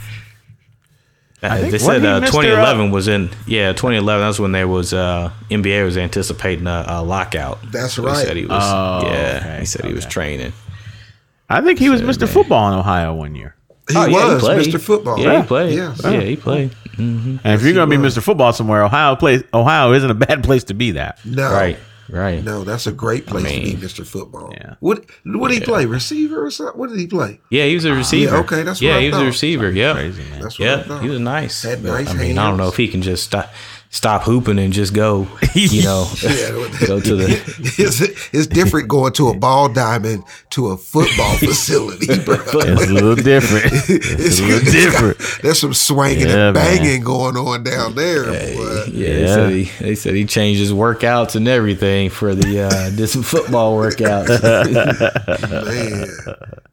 Uh, 1.44 1.62
they 1.70 1.78
said 1.78 2.04
uh, 2.04 2.20
2011 2.20 2.90
was 2.90 3.08
in 3.08 3.30
yeah 3.46 3.72
2011 3.72 4.26
that's 4.26 4.40
when 4.40 4.52
there 4.54 4.68
was 4.68 4.92
uh 4.92 5.32
NBA 5.52 5.86
was 5.86 5.96
anticipating 5.96 6.66
a, 6.66 6.84
a 6.88 7.04
lockout. 7.04 7.60
That's 7.72 7.94
So 7.94 8.02
He 8.02 8.08
right. 8.08 8.26
said 8.26 8.38
he 8.38 8.46
was 8.48 8.64
Oh, 8.66 9.02
yeah 9.04 9.40
okay, 9.44 9.60
he 9.60 9.66
said 9.68 9.86
he 9.86 9.94
was 9.94 10.08
training. 10.08 10.52
I 11.48 11.62
think 11.62 11.78
he 11.78 11.90
was 11.90 12.02
Mr. 12.02 12.22
man. 12.22 12.30
Football 12.30 12.74
in 12.74 12.80
Ohio 12.80 13.14
one 13.14 13.36
year. 13.36 13.56
He 13.88 13.96
Oh, 13.96 14.06
yeah, 14.08 14.34
was. 14.34 14.44
Mr. 14.44 14.82
Football. 14.82 15.20
Yeah, 15.20 15.42
he 15.42 15.48
played. 15.48 15.78
Yeah. 15.78 15.96
Yeah, 16.04 16.22
he 16.22 16.36
played. 16.38 16.76
And 16.98 17.40
if 17.46 17.62
you're 17.62 17.74
gonna 17.76 17.86
be. 17.88 17.98
Mr. 17.98 18.22
Football 18.24 18.52
somewhere, 18.52 18.84
Ohio 18.84 19.16
place 19.16 19.44
Ohio 19.54 19.94
isn't 19.94 20.10
a 20.10 20.16
bad 20.16 20.44
place 20.44 20.64
to 20.66 20.74
be 20.74 20.92
that. 20.92 21.24
No. 21.24 21.52
Right, 21.54 21.78
right. 22.10 22.44
No, 22.44 22.64
that's 22.64 22.88
a 22.88 22.92
great 22.92 23.26
place 23.26 23.44
mean, 23.44 23.72
to 23.72 23.78
be, 23.78 23.86
Mr. 23.86 24.06
Football. 24.06 24.52
yeah. 24.54 24.76
What 24.80 25.06
what 25.26 25.50
did 25.50 25.60
he 25.60 25.66
play? 25.66 25.86
Receiver 25.86 26.46
or 26.46 26.52
something? 26.52 26.80
What 26.80 26.90
did 26.90 27.00
he 27.00 27.08
play? 27.08 27.40
Yeah, 27.50 27.66
he 27.66 27.76
was 27.76 27.86
a 27.86 27.92
ah, 27.92 27.96
receiver. 27.96 28.36
Yeah, 28.36 28.42
okay, 28.42 28.64
that's 28.64 28.82
what 28.82 28.88
yeah, 28.88 28.96
I 28.98 29.00
he 29.02 29.08
was 29.08 29.16
thought. 29.16 29.24
a 29.24 29.26
receiver. 29.26 29.72
Yeah, 29.72 29.94
Crazy 29.94 30.24
man. 30.30 30.42
That's 30.42 30.60
what 30.60 30.68
I 30.68 30.72
yeah, 30.72 30.84
thought. 30.84 31.04
he 31.04 31.10
was 31.10 31.20
nice. 31.20 31.64
Had 31.64 31.84
But, 31.84 31.90
nice 31.90 32.10
I 32.10 32.14
mean, 32.14 32.38
I 32.38 32.48
don't 32.50 32.58
know 32.58 32.68
if 32.68 32.78
he 32.78 32.88
can 32.88 33.02
just 33.02 33.24
stop 33.24 33.52
stop 33.90 34.24
hooping 34.24 34.60
and 34.60 34.72
just 34.74 34.94
go. 34.94 35.28
You 35.58 35.82
know, 35.82 36.08
Yeah, 36.22 36.52
go 36.86 37.00
to 37.00 37.16
the. 37.16 37.30
it's, 37.80 38.00
it's 38.32 38.46
different 38.46 38.88
going 38.88 39.12
to 39.14 39.30
a 39.30 39.34
ball 39.36 39.70
diamond 39.70 40.24
to 40.52 40.68
a 40.68 40.78
football 40.78 41.36
facility, 41.38 42.06
bro. 42.24 42.36
It's 42.40 42.54
a 42.54 42.94
little 42.94 43.16
different. 43.16 43.66
It's 43.90 44.40
a 44.40 44.44
little 44.44 44.72
different. 44.72 45.18
There's 45.42 45.58
some 45.60 45.74
swinging 45.74 46.28
Yeah, 46.28 46.50
and 46.50 46.54
man. 46.54 46.78
banging 46.78 47.02
going 47.04 47.38
on 47.38 47.64
down 47.64 47.96
there, 47.96 48.26
boy. 48.26 48.84
Yeah, 48.92 49.08
They, 49.08 49.26
said 49.28 49.50
he, 49.52 49.64
they 49.84 49.96
said 49.96 50.14
he 50.14 50.26
changed 50.26 50.60
his 50.60 50.72
workouts 50.74 51.36
and 51.36 51.48
everything 51.48 52.12
for 52.12 52.36
the 52.36 52.62
uh, 52.62 52.90
did 52.92 53.08
some 53.08 53.24
football 53.24 53.76
workouts. 53.76 54.28
Man, 55.66 56.08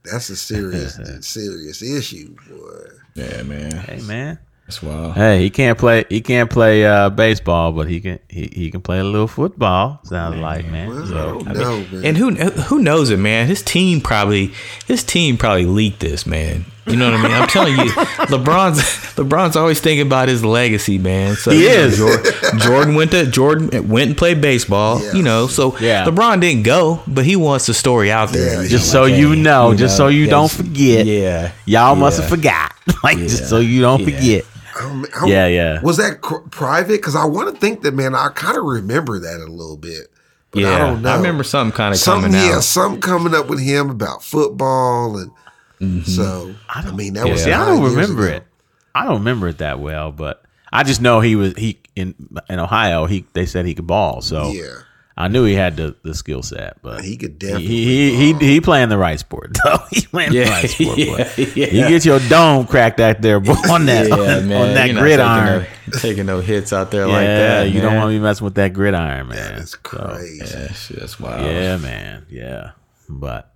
that's 0.05 0.29
a 0.29 0.37
serious, 0.37 0.99
serious 1.27 1.81
issue, 1.81 2.37
boy. 2.51 2.85
yeah, 3.15 3.43
man, 3.45 3.73
Hey 3.79 4.01
man. 4.03 4.39
That's 4.67 4.83
wild. 4.83 5.15
Hey, 5.15 5.41
he 5.43 5.51
can't 5.51 5.79
play. 5.79 6.05
He 6.09 6.21
can't 6.23 6.49
play 6.51 6.87
uh, 6.87 7.11
baseball, 7.11 7.73
but 7.73 7.89
he 7.89 8.01
can. 8.01 8.19
He, 8.29 8.51
he 8.53 8.71
can 8.71 8.81
play 8.81 8.99
a 8.99 9.05
little 9.05 9.29
football. 9.29 10.01
Sounds 10.05 10.37
like 10.41 10.67
man. 10.67 10.89
Well, 10.89 11.07
So, 11.07 11.41
I 11.47 11.53
don't 11.53 11.55
know, 11.55 11.85
man. 11.99 12.05
And 12.07 12.17
who 12.17 12.31
who 12.63 12.79
knows 12.79 13.11
it, 13.11 13.19
man? 13.19 13.47
His 13.47 13.63
team 13.63 14.01
probably 14.01 14.53
his 14.87 15.05
team 15.05 15.37
probably 15.37 15.67
leaked 15.67 16.01
this, 16.01 16.25
man. 16.27 16.65
You 16.87 16.97
know 16.97 17.11
what 17.11 17.21
I 17.21 17.23
mean? 17.23 17.33
I'm 17.33 17.49
telling 17.49 17.73
you, 17.77 17.85
LeBron's 18.29 18.81
LeBron's 19.17 19.57
always 19.57 19.81
thinking 19.81 20.07
about 20.07 20.29
his 20.29 20.45
legacy, 20.45 20.99
man. 20.99 21.35
So 21.37 21.51
He 21.51 21.63
you 21.63 21.69
know, 21.69 21.75
is. 21.75 21.97
Jordan, 21.97 22.59
Jordan 22.59 22.95
went 22.95 23.11
to 23.13 23.27
Jordan 23.27 23.89
went 23.89 24.09
and 24.09 24.17
played 24.19 24.41
baseball. 24.43 25.01
Yes. 25.01 25.15
You 25.15 25.23
know, 25.23 25.47
so 25.47 25.79
Yeah. 25.79 26.05
LeBron 26.05 26.41
didn't 26.43 26.63
go, 26.65 27.03
but 27.07 27.25
he 27.25 27.37
wants 27.37 27.65
the 27.67 27.75
story 27.75 28.11
out 28.13 28.31
there. 28.31 28.63
Yeah, 28.63 28.69
just 28.69 28.93
know, 28.93 29.01
so 29.01 29.03
like, 29.11 29.19
you 29.19 29.33
hey, 29.33 29.41
know, 29.41 29.75
just 29.75 29.97
so 29.97 30.09
you 30.09 30.27
don't 30.27 30.51
forget. 30.51 31.07
Yeah, 31.07 31.53
Y'all 31.65 31.97
must 31.97 32.21
have 32.21 32.29
forgot. 32.29 32.73
like 33.03 33.17
just 33.19 33.49
so 33.49 33.59
you 33.61 33.81
don't 33.81 34.01
Yeah. 34.01 34.05
forget. 34.17 34.45
I- 34.77 35.27
Yeah, 35.27 35.47
yeah. 35.47 35.81
Was 35.83 35.97
that 35.99 36.21
cr- 36.21 36.47
private? 36.51 36.97
Because 36.97 37.17
I 37.17 37.25
want 37.25 37.55
to 37.55 37.61
think 37.61 37.83
that, 37.83 37.95
man. 37.95 38.15
I 38.15 38.29
kind 38.29 38.57
of 38.57 38.65
remember 38.65 39.19
that 39.19 39.41
a 39.41 39.51
little 39.51 39.77
bit. 39.77 40.09
But 40.51 40.63
yeah. 40.63 40.75
I 40.75 40.79
don't 40.79 41.03
know. 41.03 41.11
I 41.11 41.17
remember 41.17 41.43
something 41.43 41.77
kind 41.77 41.93
of 41.93 41.99
something, 41.99 42.31
coming 42.31 42.47
yeah, 42.47 42.57
out. 42.57 42.63
something 42.63 43.01
coming 43.01 43.35
up 43.35 43.49
with 43.49 43.61
him 43.61 43.91
about 43.91 44.23
football, 44.23 45.19
and 45.19 45.33
mm-hmm. 45.81 46.03
so 46.03 46.55
I, 46.69 46.89
mean 46.93 47.15
that 47.15 47.29
was. 47.29 47.43
See, 47.43 47.51
I 47.51 47.67
don't 47.67 47.83
remember 47.83 48.29
ago. 48.29 48.37
it. 48.37 48.47
I 48.95 49.05
don't 49.05 49.19
remember 49.19 49.49
it 49.49 49.59
that 49.59 49.81
well, 49.81 50.13
but 50.13 50.45
I 50.73 50.85
just 50.85 51.01
know 51.01 51.21
he 51.21 51.35
was 51.35 51.55
he 51.57 51.81
in 51.97 52.15
in 52.49 52.61
Ohio. 52.61 53.07
He 53.07 53.27
they 53.33 53.47
said 53.47 53.67
he 53.67 53.75
could 53.75 53.89
ball, 53.89 54.21
so 54.21 54.53
Yeah, 54.53 54.83
I 55.17 55.29
knew 55.29 55.45
he 55.45 55.55
had 55.55 55.77
the, 55.77 55.95
the 56.03 56.13
skill 56.13 56.43
set. 56.43 56.83
But 56.83 57.05
he 57.05 57.17
could 57.17 57.33
he 57.33 57.39
definitely. 57.39 57.67
he 57.69 58.17
he, 58.17 58.33
he, 58.33 58.47
he 58.55 58.61
playing 58.61 58.89
the 58.89 58.99
right 58.99 59.19
sport 59.19 59.57
though. 59.65 59.79
he 59.93 60.01
playing 60.03 60.33
the 60.33 60.43
right 60.45 60.69
sport. 60.69 60.97
boy. 60.97 61.31
yeah, 61.37 61.47
yeah. 61.55 61.67
You 61.67 61.89
get 61.89 62.05
your 62.05 62.19
dome 62.29 62.67
cracked 62.67 62.99
out 62.99 63.23
there 63.23 63.39
boy, 63.39 63.53
on 63.71 63.87
that 63.87 64.09
yeah, 64.09 64.15
on, 64.15 64.49
man. 64.49 64.69
on 64.69 64.75
that 64.75 64.91
You're 64.91 65.01
gridiron. 65.01 65.61
Taking 65.63 65.71
no, 65.93 65.99
taking 66.01 66.27
no 66.27 66.41
hits 66.41 66.73
out 66.73 66.91
there 66.91 67.07
yeah, 67.07 67.13
like 67.13 67.27
that. 67.27 67.71
you 67.71 67.81
don't 67.81 67.95
want 67.95 68.09
to 68.11 68.19
be 68.19 68.21
messing 68.21 68.45
with 68.45 68.57
that 68.57 68.73
gridiron, 68.73 69.29
man. 69.29 69.55
That's 69.57 69.71
So, 69.73 69.79
crazy. 69.85 70.45
Yeah, 70.59 70.73
shit, 70.73 70.99
that's 70.99 71.21
wild. 71.21 71.47
yeah, 71.47 71.77
man. 71.77 72.27
Yeah, 72.29 72.73
but 73.09 73.54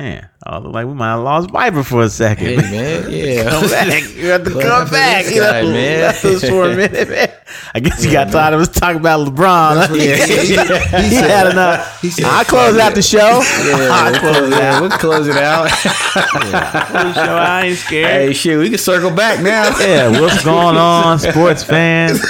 man, 0.00 0.28
I 0.44 0.58
look 0.58 0.72
like 0.74 0.86
we 0.86 0.94
might 0.94 1.10
have 1.12 1.20
lost 1.22 1.50
Viper 1.50 1.82
for 1.84 2.02
a 2.02 2.08
second. 2.08 2.46
Hey, 2.46 2.56
man. 2.56 3.10
Yeah. 3.12 3.50
come 3.50 3.68
back. 3.70 4.02
You 4.16 4.26
have 4.28 4.44
to 4.44 4.50
come 4.50 4.88
back. 4.90 5.26
You 5.26 5.40
guy, 5.40 5.62
know, 5.62 5.70
man? 5.72 6.00
left 6.00 6.24
us 6.24 6.48
for 6.48 6.64
a 6.70 6.76
minute, 6.76 7.08
man. 7.08 7.30
I 7.74 7.80
guess 7.80 8.04
you 8.04 8.10
got 8.10 8.32
tired 8.32 8.54
of 8.54 8.60
us 8.60 8.68
talking 8.68 8.98
about 8.98 9.28
LeBron. 9.28 9.88
He, 9.94 10.00
he, 10.00 10.06
he, 10.06 10.46
he 10.46 11.04
He 11.08 11.14
said. 11.14 11.30
had 11.30 11.46
enough. 11.52 12.00
He 12.00 12.10
said, 12.10 12.24
I 12.24 12.42
close 12.44 12.76
out 12.78 12.94
the 12.94 13.02
show. 13.02 13.40
I 13.42 14.10
we'll 14.20 14.20
close 14.20 14.48
it 14.48 14.50
yeah, 14.58 14.74
out. 14.74 14.80
we'll 14.80 14.90
close 14.90 15.28
it 15.28 15.36
out. 15.36 15.64
the 15.70 17.14
show. 17.14 17.36
I 17.36 17.62
ain't 17.66 17.78
scared. 17.78 18.06
hey, 18.28 18.32
shit, 18.32 18.58
we 18.58 18.70
can 18.70 18.78
circle 18.78 19.10
back 19.10 19.40
now. 19.40 19.76
Yeah, 19.78 20.20
what's 20.20 20.44
going 20.44 20.76
on, 20.76 21.18
sports 21.18 21.62
fans? 21.62 22.20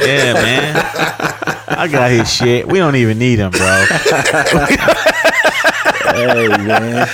Yeah, 0.00 0.34
man. 0.34 0.76
I 1.68 1.88
got 1.90 2.10
his 2.10 2.32
shit. 2.32 2.66
We 2.68 2.78
don't 2.78 2.96
even 2.96 3.18
need 3.18 3.38
him, 3.38 3.50
bro. 3.52 3.86
Hey, 6.16 6.48
man. 6.48 7.08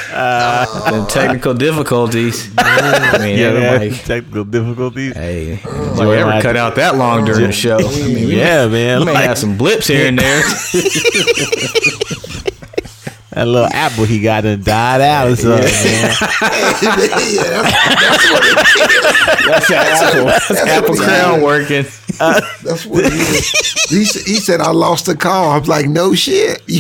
Them 0.93 1.07
technical 1.07 1.55
difficulties. 1.55 2.51
I 2.59 3.19
mean, 3.19 3.39
Yeah, 3.39 3.53
man. 3.53 3.63
everybody. 3.65 3.91
Technical 4.05 4.45
difficulties. 4.45 5.15
Hey, 5.15 5.61
Joey 5.63 5.97
Joey 5.97 6.17
ever 6.19 6.41
cut 6.43 6.57
out 6.57 6.75
that 6.77 6.97
long 6.97 7.25
during 7.25 7.47
the 7.47 7.53
show? 7.53 7.79
I 7.79 7.83
mean, 7.83 8.29
Yeah, 8.29 8.67
man. 8.69 9.01
we 9.01 9.05
may 9.07 9.13
Like, 9.13 9.25
have 9.25 9.39
some 9.39 9.57
blips 9.57 9.87
here 9.87 10.07
and 10.09 10.19
there. 10.19 10.43
that 13.35 13.47
little 13.47 13.69
apple 13.73 14.05
he 14.05 14.21
got 14.21 14.43
done 14.43 14.63
died 14.63 15.01
out 15.01 15.29
or 15.29 15.37
something, 15.37 15.65
man. 15.65 16.15
yeah, 17.33 17.63
that's, 19.47 19.69
That's 19.69 19.71
apple. 19.71 20.25
That's 20.27 20.51
apple 20.51 20.97
crown 20.97 21.41
working. 21.43 21.85
that's 22.19 22.85
what 22.85 23.11
he, 23.11 23.19
is. 23.19 23.51
he 23.89 24.05
said. 24.05 24.27
He 24.27 24.37
said 24.37 24.61
I 24.61 24.71
lost 24.71 25.07
the 25.07 25.17
call. 25.17 25.51
I'm 25.51 25.65
like, 25.65 25.87
no 25.89 26.15
shit. 26.15 26.63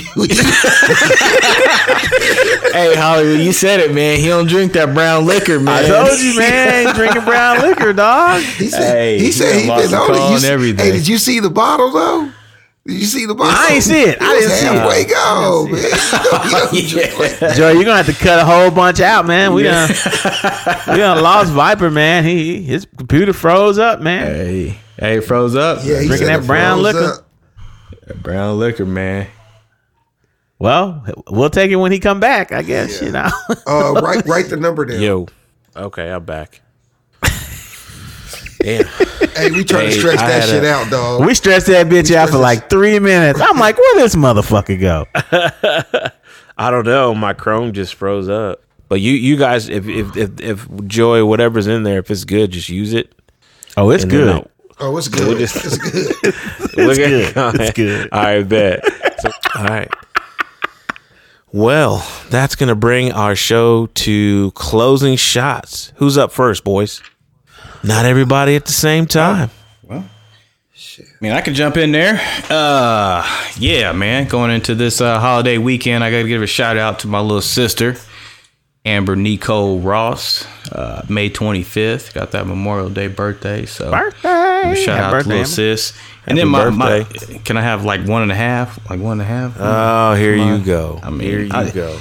Hey, 2.73 2.95
Hollywood, 2.97 3.41
you 3.41 3.53
said 3.53 3.81
it, 3.81 3.93
man. 3.93 4.19
He 4.19 4.29
don't 4.29 4.47
drink 4.47 4.73
that 4.73 4.95
brown 4.95 5.27
liquor, 5.27 5.61
man. 5.61 5.85
I 5.85 5.89
told 5.89 6.19
you, 6.19 6.39
man. 6.39 6.95
Drinking 6.95 7.25
brown 7.25 7.61
liquor, 7.61 7.93
dog. 7.93 8.41
he 8.43 8.69
said. 8.69 8.95
Hey, 8.95 9.19
he 9.19 9.27
he 9.27 9.33
said 9.33 9.61
he 9.61 9.67
done 9.67 9.69
lost 9.69 9.81
oh, 9.81 9.83
been 9.83 9.91
the 9.91 9.97
on 9.99 10.07
call 10.07 10.27
it. 10.27 10.31
You 10.31 10.37
and 10.37 10.45
everything. 10.47 10.87
Hey, 10.87 10.93
did 10.93 11.07
you 11.07 11.19
see 11.19 11.41
the 11.41 11.51
bottle 11.51 11.91
though? 11.91 12.33
Did 12.85 12.95
you 12.99 13.05
see 13.07 13.27
the 13.27 13.35
bottle? 13.35 13.55
I 13.57 13.75
ain't 13.75 13.83
see 13.85 14.03
it. 14.03 14.19
He 14.19 14.25
I 14.27 14.33
didn't 14.35 14.51
see 14.51 14.67
it. 14.67 14.73
halfway 14.73 15.05
gone, 15.05 15.71
man. 15.71 15.83
You 16.43 16.51
know, 16.51 16.71
you 16.73 16.83
don't 16.83 16.89
drink 17.17 17.41
like- 17.41 17.55
Joe, 17.55 17.71
you're 17.71 17.85
gonna 17.85 18.03
have 18.03 18.07
to 18.07 18.13
cut 18.25 18.41
a 18.41 18.45
whole 18.45 18.71
bunch 18.73 18.99
out, 19.01 19.25
man. 19.27 19.53
We 19.55 19.63
done 19.63 19.89
we 20.89 20.97
done 20.97 21.23
lost 21.23 21.53
Viper, 21.53 21.91
man. 21.91 22.25
He 22.25 22.63
his 22.63 22.87
computer 22.97 23.33
froze 23.33 23.79
up, 23.79 24.01
man. 24.01 24.27
Hey, 24.27 24.79
hey, 24.99 25.21
froze 25.21 25.55
up. 25.55 25.79
Yeah, 25.85 26.01
he 26.01 26.07
Drinking 26.09 26.27
said 26.27 26.39
that 26.41 26.45
it 26.45 26.47
brown 26.49 26.81
froze 26.83 26.95
liquor. 26.95 27.25
up. 28.11 28.23
brown 28.23 28.59
liquor, 28.59 28.85
man. 28.87 29.29
Well, 30.59 31.05
we'll 31.29 31.51
take 31.51 31.71
it 31.71 31.77
when 31.77 31.93
he 31.93 31.99
come 32.01 32.19
back, 32.21 32.51
I 32.53 32.63
guess. 32.63 33.01
You 33.03 33.13
know. 33.13 33.29
Uh, 33.67 33.93
write 34.03 34.27
write 34.27 34.47
the 34.49 34.57
number 34.57 34.85
down. 34.85 35.01
Yo. 35.01 35.27
Okay, 35.77 36.11
I'm 36.11 36.25
back. 36.25 36.62
Damn. 38.63 38.85
Hey, 39.35 39.51
we 39.51 39.65
trying 39.65 39.87
to 39.89 39.93
Hey, 39.95 39.99
stretch 39.99 40.19
I 40.19 40.29
that 40.29 40.49
shit 40.49 40.63
a- 40.65 40.71
out, 40.71 40.91
dog. 40.91 41.25
we 41.27 41.35
stretched 41.35 41.67
that 41.67 41.87
bitch 41.89 42.15
out 42.15 42.31
for 42.31 42.39
like 42.39 42.69
three 42.71 42.99
minutes. 42.99 43.41
I'm 43.43 43.59
like, 43.59 43.77
where 43.79 43.97
this 44.01 44.15
motherfucker 44.15 44.81
go? 44.81 45.07
I 46.59 46.71
don't 46.71 46.85
know. 46.85 47.15
My 47.15 47.33
Chrome 47.33 47.73
just 47.73 47.95
froze 47.95 48.29
up. 48.29 48.63
But 48.89 49.01
you, 49.01 49.13
you 49.13 49.37
guys, 49.37 49.69
if 49.71 49.89
if 49.89 50.17
if, 50.17 50.41
if 50.41 50.87
Joy, 50.87 51.25
whatever's 51.25 51.67
in 51.67 51.83
there, 51.83 51.99
if 51.99 52.11
it's 52.11 52.25
good, 52.25 52.51
just 52.51 52.69
use 52.69 52.93
it. 52.93 53.15
Oh, 53.77 53.91
it's 53.91 54.03
And 54.05 54.11
good. 54.13 54.49
Oh, 54.79 54.97
it's 54.99 55.09
good. 55.09 55.29
We'll 55.29 55.39
just- 55.39 55.57
it's 55.57 55.79
good. 55.79 56.35
Look 56.77 56.99
at 56.99 57.35
good. 57.35 57.61
It's 57.61 57.73
good. 57.73 58.09
All 58.13 58.23
right, 58.23 58.47
bet. 58.47 58.85
So, 59.21 59.31
all 59.57 59.65
right. 59.65 59.91
Well, 61.53 62.07
that's 62.31 62.55
going 62.55 62.69
to 62.69 62.75
bring 62.75 63.13
our 63.13 63.37
show 63.37 63.87
to 63.87 64.51
closing 64.53 65.17
shots. 65.17 65.93
Who's 65.97 66.17
up 66.17 66.33
first, 66.33 66.65
boys? 66.65 67.03
Not 67.85 68.05
everybody 68.07 68.55
at 68.57 68.65
the 68.67 68.73
same 68.73 69.07
time. 69.07 69.51
Well, 69.83 70.05
Shit. 70.75 71.07
I 71.07 71.17
mean, 71.21 71.33
I 71.33 71.41
could 71.41 71.55
jump 71.55 71.77
in 71.77 71.93
there. 71.93 72.21
Uh, 72.51 73.27
yeah, 73.59 73.93
man. 73.93 74.27
Going 74.29 74.51
into 74.51 74.75
this 74.75 75.01
uh, 75.01 75.19
holiday 75.21 75.59
weekend, 75.59 76.03
I 76.05 76.11
got 76.11 76.23
to 76.23 76.29
give 76.29 76.43
a 76.43 76.47
shout 76.47 76.77
out 76.77 77.01
to 77.01 77.07
my 77.09 77.21
little 77.21 77.41
sister. 77.41 77.97
Amber 78.85 79.15
Nicole 79.15 79.79
Ross, 79.79 80.45
uh, 80.73 81.03
May 81.09 81.31
25th. 81.31 82.13
Got 82.15 82.33
that 82.33 82.49
Memorial 82.49 82.91
Day 82.91 83.07
birthday. 83.07 83.65
So 83.65 83.91
Birthday! 83.93 84.75
shout 84.75 84.99
Happy 84.99 85.01
out 85.01 85.11
birthday, 85.13 85.23
to 85.23 85.29
little 85.29 85.37
Amber. 85.39 85.45
sis. 85.47 85.91
Happy 85.97 86.11
And 86.27 86.39
then 86.39 86.49
my, 86.49 86.71
my 86.71 87.05
can 87.45 87.57
I 87.57 87.63
have 87.63 87.85
like 87.85 88.05
one 88.09 88.23
and 88.23 88.33
a 88.33 88.37
half? 88.37 88.79
Like 88.91 88.99
one 88.99 89.21
and 89.21 89.23
a 89.23 89.25
half? 89.25 89.57
Oh, 89.59 90.15
here 90.15 90.37
Come 90.37 90.59
you 90.59 90.65
go. 90.65 90.99
I 91.01 91.11
mean, 91.11 91.21
here 91.21 91.41
you 91.43 91.51
I- 91.53 91.71
go. 91.71 91.97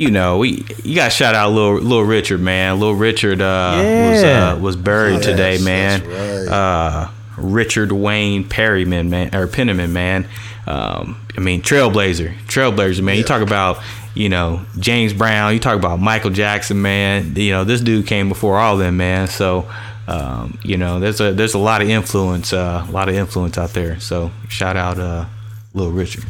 You 0.00 0.10
know, 0.10 0.38
we 0.38 0.64
you 0.82 0.94
got 0.94 1.04
to 1.04 1.10
shout 1.10 1.34
out 1.34 1.52
little 1.52 1.74
little 1.74 2.04
Richard, 2.04 2.40
man. 2.40 2.80
Little 2.80 2.94
Richard 2.94 3.42
uh, 3.42 3.74
was 3.76 4.24
uh, 4.24 4.58
was 4.58 4.74
buried 4.74 5.22
today, 5.22 5.58
man. 5.58 6.00
that's 6.00 6.48
right. 6.48 6.56
Uh, 6.56 7.10
Richard 7.36 7.92
Wayne 7.92 8.48
Perryman, 8.48 9.10
man, 9.10 9.34
or 9.34 9.46
Penniman, 9.46 9.92
man. 9.92 10.26
Um, 10.66 11.20
I 11.36 11.40
mean, 11.40 11.60
Trailblazer, 11.60 12.34
Trailblazer, 12.46 13.02
man. 13.02 13.18
You 13.18 13.24
talk 13.24 13.42
about 13.42 13.78
you 14.14 14.30
know 14.30 14.64
James 14.78 15.12
Brown. 15.12 15.52
You 15.52 15.60
talk 15.60 15.76
about 15.76 16.00
Michael 16.00 16.30
Jackson, 16.30 16.80
man. 16.80 17.36
You 17.36 17.50
know 17.50 17.64
this 17.64 17.82
dude 17.82 18.06
came 18.06 18.30
before 18.30 18.58
all 18.58 18.78
them, 18.78 18.96
man. 18.96 19.28
So. 19.28 19.70
Um, 20.08 20.58
you 20.64 20.76
know, 20.76 20.98
there's 20.98 21.20
a 21.20 21.32
there's 21.32 21.54
a 21.54 21.58
lot 21.58 21.82
of 21.82 21.88
influence, 21.88 22.52
uh, 22.52 22.84
a 22.88 22.90
lot 22.90 23.08
of 23.08 23.14
influence 23.14 23.56
out 23.56 23.74
there. 23.74 24.00
So 24.00 24.32
shout 24.48 24.76
out, 24.76 24.98
uh, 24.98 25.26
Little 25.72 25.92
Richard. 25.92 26.24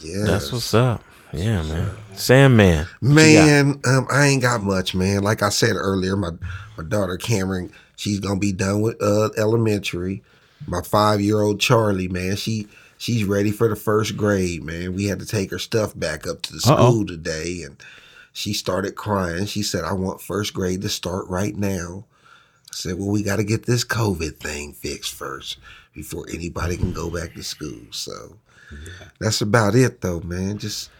Yeah. 0.00 0.24
That's 0.24 0.50
what's 0.50 0.74
up. 0.74 1.00
Yeah, 1.32 1.62
man. 1.62 1.90
Sandman. 2.14 2.86
Man, 3.00 3.80
um, 3.86 4.06
I 4.10 4.26
ain't 4.26 4.42
got 4.42 4.62
much, 4.62 4.94
man. 4.94 5.22
Like 5.22 5.42
I 5.42 5.48
said 5.48 5.76
earlier, 5.76 6.16
my 6.16 6.30
my 6.76 6.84
daughter 6.84 7.16
Cameron, 7.16 7.72
she's 7.96 8.20
gonna 8.20 8.38
be 8.38 8.52
done 8.52 8.82
with 8.82 9.02
uh, 9.02 9.30
elementary. 9.36 10.22
My 10.66 10.82
five 10.82 11.20
year 11.20 11.40
old 11.40 11.60
Charlie, 11.60 12.08
man, 12.08 12.36
she 12.36 12.68
she's 12.98 13.24
ready 13.24 13.50
for 13.50 13.68
the 13.68 13.76
first 13.76 14.16
grade, 14.16 14.62
man. 14.62 14.94
We 14.94 15.06
had 15.06 15.18
to 15.20 15.26
take 15.26 15.50
her 15.50 15.58
stuff 15.58 15.98
back 15.98 16.26
up 16.26 16.42
to 16.42 16.52
the 16.52 16.62
Uh-oh. 16.66 16.90
school 16.90 17.06
today, 17.06 17.62
and 17.64 17.76
she 18.32 18.52
started 18.52 18.94
crying. 18.94 19.46
She 19.46 19.62
said, 19.62 19.84
"I 19.84 19.92
want 19.92 20.20
first 20.20 20.52
grade 20.54 20.82
to 20.82 20.88
start 20.88 21.26
right 21.28 21.56
now." 21.56 22.04
I 22.70 22.74
said, 22.74 22.98
"Well, 22.98 23.08
we 23.08 23.22
got 23.22 23.36
to 23.36 23.44
get 23.44 23.66
this 23.66 23.84
COVID 23.84 24.36
thing 24.36 24.72
fixed 24.72 25.14
first 25.14 25.58
before 25.94 26.26
anybody 26.32 26.76
can 26.76 26.92
go 26.92 27.10
back 27.10 27.34
to 27.34 27.42
school." 27.42 27.80
So 27.90 28.36
that's 29.18 29.40
about 29.40 29.74
it, 29.74 30.00
though, 30.00 30.20
man. 30.20 30.58
Just 30.58 30.90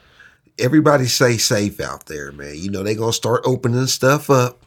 everybody 0.58 1.06
stay 1.06 1.36
safe 1.38 1.80
out 1.80 2.06
there, 2.06 2.32
man. 2.32 2.54
You 2.56 2.70
know 2.70 2.82
they 2.82 2.94
gonna 2.94 3.12
start 3.12 3.42
opening 3.44 3.86
stuff 3.86 4.30
up, 4.30 4.62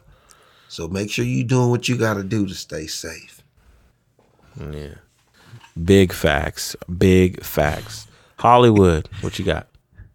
so 0.68 0.88
make 0.88 1.10
sure 1.10 1.24
you 1.24 1.44
doing 1.44 1.70
what 1.70 1.88
you 1.88 1.96
got 1.96 2.14
to 2.14 2.22
do 2.24 2.46
to 2.46 2.54
stay 2.54 2.86
safe. 2.86 3.42
Yeah. 4.72 4.94
Big 5.82 6.12
facts. 6.12 6.74
Big 6.98 7.42
facts. 7.42 8.06
Hollywood, 8.38 9.08
what 9.20 9.38
you 9.38 9.44
got? 9.44 9.68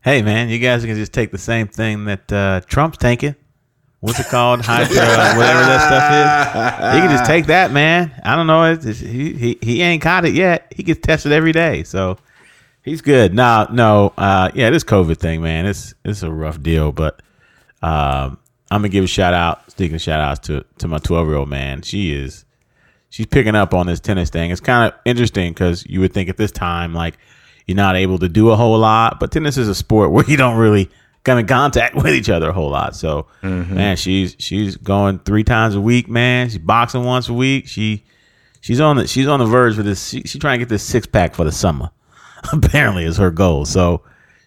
Hey 0.04 0.22
man, 0.24 0.50
you 0.50 0.58
guys 0.60 0.84
can 0.84 0.96
just 0.96 1.14
take 1.14 1.32
the 1.32 1.38
same 1.38 1.68
thing 1.68 2.06
that 2.06 2.32
uh, 2.34 2.62
Trump's 2.62 2.98
taking. 2.98 3.36
What's 4.00 4.20
it 4.20 4.26
called? 4.28 4.62
Hydra, 4.66 4.96
whatever 4.96 5.60
that 5.60 6.80
stuff 6.80 6.90
is. 6.90 6.96
He 6.96 7.02
can 7.02 7.12
just 7.16 7.26
take 7.30 7.46
that, 7.48 7.72
man. 7.72 8.12
I 8.24 8.36
don't 8.36 8.48
know. 8.48 8.64
It's, 8.72 8.84
it's- 8.86 9.00
he, 9.00 9.34
he 9.34 9.60
he 9.62 9.82
ain't 9.84 10.02
caught 10.02 10.26
it 10.26 10.34
yet. 10.34 10.72
He 10.76 10.82
gets 10.82 11.00
tested 11.02 11.32
every 11.32 11.52
day, 11.52 11.84
so 11.84 12.18
he's 12.84 13.02
good. 13.02 13.34
No, 13.34 13.68
no, 13.72 14.14
uh, 14.18 14.52
yeah, 14.54 14.70
this 14.70 14.84
COVID 14.84 15.18
thing, 15.18 15.42
man, 15.42 15.66
it's 15.66 15.94
it's 16.04 16.24
a 16.24 16.32
rough 16.32 16.62
deal. 16.62 16.92
But 16.92 17.22
um, 17.82 18.38
I'm 18.70 18.82
gonna 18.82 18.90
give 18.90 19.04
a 19.04 19.08
shout 19.08 19.34
out, 19.34 19.70
speaking 19.72 19.96
of 19.96 20.02
shout 20.02 20.20
outs 20.20 20.48
to 20.48 20.66
to 20.80 20.88
my 20.88 20.98
12 20.98 21.28
year 21.28 21.38
old 21.38 21.50
man. 21.50 21.82
She 21.82 22.14
is 22.14 22.46
she's 23.12 23.28
picking 23.28 23.56
up 23.56 23.76
on 23.76 23.86
this 23.86 24.00
tennis 24.00 24.32
thing. 24.32 24.50
It's 24.50 24.62
kind 24.62 24.92
of 24.92 25.00
interesting 25.06 25.54
because 25.54 25.86
you 25.86 26.00
would 26.00 26.14
think 26.14 26.30
at 26.30 26.38
this 26.38 26.52
time, 26.52 26.96
like, 26.96 27.20
you're 27.68 27.76
not 27.76 27.96
able 27.96 28.18
to 28.20 28.28
do 28.28 28.50
a 28.50 28.56
whole 28.56 28.80
lot, 28.80 29.20
but 29.20 29.32
tennis 29.32 29.58
is 29.58 29.68
a 29.68 29.76
sport 29.76 30.12
where 30.14 30.26
you 30.26 30.38
don't 30.38 30.58
really 30.58 30.90
come 31.24 31.38
in 31.38 31.46
contact 31.46 31.96
with 32.04 32.08
each 32.08 32.30
other 32.30 32.50
a 32.50 32.54
whole 32.54 32.72
lot. 32.72 32.96
So, 32.96 33.28
man, 33.76 33.96
she's 33.98 34.36
she's 34.40 34.78
going 34.78 35.20
three 35.20 35.44
times 35.44 35.76
a 35.76 35.82
week, 35.82 36.10
man. 36.10 36.50
She's 36.50 36.58
boxing 36.58 37.04
once 37.04 37.30
a 37.30 37.34
week. 37.34 37.68
She 37.68 38.04
she's 38.62 38.80
on 38.80 38.96
the 38.96 39.08
she's 39.08 39.28
on 39.28 39.40
the 39.40 39.46
verge 39.46 39.76
for 39.76 39.84
this. 39.84 40.10
She, 40.10 40.22
she's 40.22 40.42
trying 40.42 40.58
to 40.60 40.66
get 40.66 40.70
this 40.70 40.84
six 40.84 41.06
pack 41.06 41.36
for 41.36 41.44
the 41.44 41.52
summer. 41.52 41.92
Apparently, 42.54 43.06
is 43.06 43.18
her 43.18 43.32
goal. 43.32 43.66
So 43.66 44.02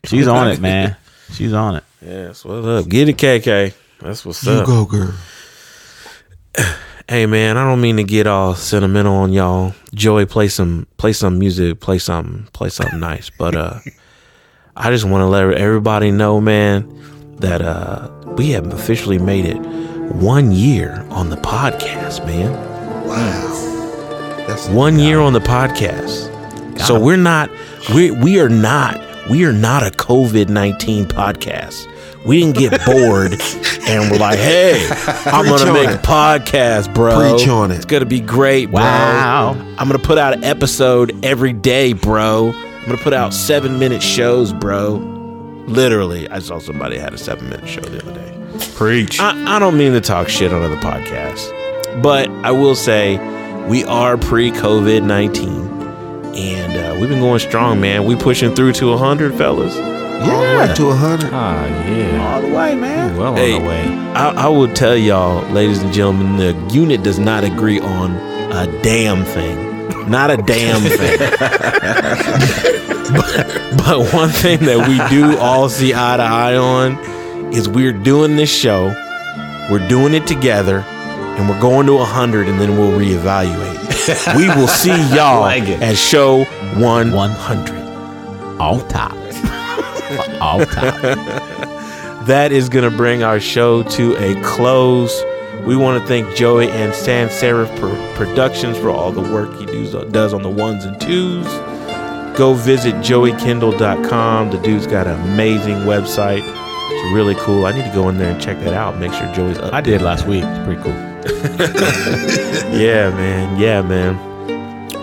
she's 0.04 0.26
on 0.26 0.48
it, 0.48 0.60
man. 0.60 0.96
She's 1.32 1.52
on 1.52 1.76
it. 1.76 1.84
Yes, 2.04 2.44
what's 2.44 2.66
up? 2.66 2.88
Get 2.88 3.08
it, 3.08 3.16
KK. 3.16 3.74
That's 4.00 4.24
what's 4.26 4.46
up. 4.46 4.66
You 4.66 4.74
go, 4.74 4.84
girl. 4.84 5.14
Hey 7.06 7.26
man, 7.26 7.58
I 7.58 7.68
don't 7.68 7.82
mean 7.82 7.96
to 7.98 8.04
get 8.04 8.26
all 8.26 8.54
sentimental 8.54 9.14
on 9.14 9.32
y'all. 9.32 9.74
Joey, 9.94 10.24
play 10.24 10.48
some 10.48 10.86
play 10.96 11.12
some 11.12 11.38
music, 11.38 11.80
play 11.80 11.98
something, 11.98 12.48
play 12.54 12.70
something 12.70 12.98
nice. 12.98 13.28
But 13.28 13.54
uh 13.54 13.78
I 14.76 14.90
just 14.90 15.04
want 15.04 15.20
to 15.20 15.26
let 15.26 15.52
everybody 15.52 16.10
know, 16.10 16.40
man, 16.40 17.36
that 17.40 17.60
uh 17.60 18.08
we 18.38 18.50
have 18.50 18.72
officially 18.72 19.18
made 19.18 19.44
it 19.44 19.58
one 20.14 20.50
year 20.50 21.06
on 21.10 21.28
the 21.28 21.36
podcast, 21.36 22.26
man. 22.26 22.52
Wow, 23.06 24.44
that's 24.46 24.68
One 24.68 24.98
year 24.98 25.20
on 25.20 25.34
the 25.34 25.40
podcast. 25.40 26.30
So 26.80 26.98
we're 26.98 27.16
not 27.18 27.50
we 27.94 28.10
we 28.10 28.40
are 28.40 28.48
not 28.48 29.00
we 29.28 29.44
are 29.44 29.52
not 29.52 29.82
a 29.86 29.90
COVID 29.90 30.48
nineteen 30.48 31.04
podcast. 31.06 31.90
We 32.24 32.40
didn't 32.40 32.56
get 32.56 32.84
bored 32.86 33.38
and 33.86 34.10
we're 34.10 34.18
like, 34.18 34.38
hey, 34.38 34.86
I'm 35.26 35.44
Preach 35.44 35.58
gonna 35.58 35.72
make 35.74 35.88
it. 35.90 35.96
a 35.96 35.98
podcast, 35.98 36.94
bro. 36.94 37.34
Preach 37.36 37.46
on 37.48 37.70
it. 37.70 37.76
It's 37.76 37.84
gonna 37.84 38.06
be 38.06 38.20
great, 38.20 38.70
bro. 38.70 38.80
Wow. 38.80 39.50
I'm 39.78 39.86
gonna 39.88 39.98
put 39.98 40.16
out 40.18 40.32
an 40.32 40.44
episode 40.44 41.24
every 41.24 41.52
day, 41.52 41.92
bro. 41.92 42.52
I'm 42.52 42.86
gonna 42.86 42.96
put 42.98 43.12
out 43.12 43.34
seven 43.34 43.78
minute 43.78 44.02
shows, 44.02 44.52
bro. 44.52 44.94
Literally, 45.66 46.28
I 46.30 46.38
saw 46.38 46.58
somebody 46.58 46.98
had 46.98 47.12
a 47.14 47.18
seven 47.18 47.48
minute 47.48 47.68
show 47.68 47.80
the 47.82 48.02
other 48.02 48.14
day. 48.14 48.30
Preach. 48.74 49.18
I, 49.20 49.56
I 49.56 49.58
don't 49.58 49.76
mean 49.76 49.92
to 49.92 50.00
talk 50.00 50.28
shit 50.28 50.52
on 50.52 50.62
other 50.62 50.76
podcasts, 50.76 51.50
but 52.02 52.28
I 52.44 52.50
will 52.52 52.74
say 52.74 53.16
we 53.66 53.84
are 53.84 54.16
pre 54.16 54.50
COVID 54.50 55.02
19 55.02 55.48
and 56.36 56.73
we've 56.98 57.08
been 57.08 57.20
going 57.20 57.38
strong, 57.40 57.80
man. 57.80 58.04
We 58.04 58.16
pushing 58.16 58.54
through 58.54 58.72
to 58.74 58.90
100, 58.90 59.34
fellas. 59.34 59.74
all 59.76 59.82
the 59.82 60.58
way 60.68 60.74
to 60.74 60.88
a 60.88 60.94
hundred. 60.94 61.30
Ah, 61.32 61.66
yeah. 61.88 62.34
All 62.34 62.40
the 62.42 62.48
way, 62.54 62.74
man. 62.74 63.16
Well 63.16 63.34
Hey. 63.34 63.54
on 63.56 63.62
the 63.62 63.68
way. 63.68 63.84
I, 64.14 64.30
I 64.44 64.48
will 64.48 64.72
tell 64.72 64.96
y'all, 64.96 65.42
ladies 65.50 65.82
and 65.82 65.92
gentlemen, 65.92 66.36
the 66.36 66.54
unit 66.74 67.02
does 67.02 67.18
not 67.18 67.44
agree 67.44 67.80
on 67.80 68.12
a 68.52 68.66
damn 68.82 69.24
thing. 69.24 69.72
Not 70.10 70.30
a 70.30 70.36
damn 70.36 70.80
thing. 70.98 71.18
but, 73.12 73.76
but 73.78 74.12
one 74.14 74.28
thing 74.30 74.60
that 74.60 74.86
we 74.88 74.96
do 75.16 75.36
all 75.38 75.68
see 75.68 75.94
eye 75.94 76.16
to 76.16 76.22
eye 76.22 76.56
on 76.56 76.98
is 77.52 77.68
we're 77.68 77.92
doing 77.92 78.36
this 78.36 78.50
show, 78.54 78.86
we're 79.70 79.86
doing 79.88 80.14
it 80.14 80.26
together, 80.26 80.84
and 81.36 81.48
we're 81.48 81.60
going 81.60 81.86
to 81.86 81.94
100 81.94 82.48
and 82.48 82.60
then 82.60 82.78
we'll 82.78 82.98
reevaluate. 82.98 83.82
we 84.36 84.48
will 84.48 84.68
see 84.68 84.90
y'all 85.14 85.40
Like 85.40 85.64
at 85.64 85.96
show 85.96 86.44
100. 86.44 88.58
All 88.60 88.80
top. 88.82 89.12
All 90.40 90.64
top. 90.64 90.94
that 92.26 92.50
is 92.52 92.68
going 92.68 92.88
to 92.88 92.96
bring 92.96 93.22
our 93.22 93.40
show 93.40 93.82
to 93.82 94.14
a 94.16 94.40
close. 94.42 95.22
We 95.66 95.76
want 95.76 96.00
to 96.00 96.06
thank 96.06 96.36
Joey 96.36 96.68
and 96.70 96.94
Sans 96.94 97.30
Serif 97.32 97.74
Pro- 97.78 98.14
Productions 98.14 98.76
for 98.76 98.90
all 98.90 99.10
the 99.12 99.22
work 99.22 99.54
he 99.58 99.64
does, 99.64 99.94
uh, 99.94 100.04
does 100.04 100.34
on 100.34 100.42
the 100.42 100.50
ones 100.50 100.84
and 100.84 101.00
twos. 101.00 101.46
Go 102.36 102.52
visit 102.52 102.94
joeykindle.com. 102.96 104.50
The 104.50 104.58
dude's 104.58 104.86
got 104.86 105.06
an 105.06 105.18
amazing 105.32 105.78
website. 105.78 106.42
It's 106.42 107.14
really 107.14 107.34
cool. 107.36 107.64
I 107.64 107.72
need 107.72 107.84
to 107.84 107.94
go 107.94 108.08
in 108.08 108.18
there 108.18 108.32
and 108.32 108.40
check 108.40 108.58
that 108.60 108.74
out. 108.74 108.98
Make 108.98 109.12
sure 109.12 109.32
Joey's 109.34 109.58
up. 109.58 109.72
I 109.72 109.80
did 109.80 110.02
last 110.02 110.26
week. 110.26 110.44
It's 110.44 110.64
pretty 110.66 110.82
cool. 110.82 111.13
Yeah, 112.74 113.10
man. 113.10 113.58
Yeah, 113.58 113.82
man. 113.82 114.18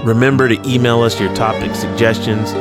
Remember 0.06 0.50
to 0.50 0.70
email 0.70 1.02
us 1.02 1.20
your 1.20 1.34
topic 1.36 1.74
suggestions. 1.74 2.52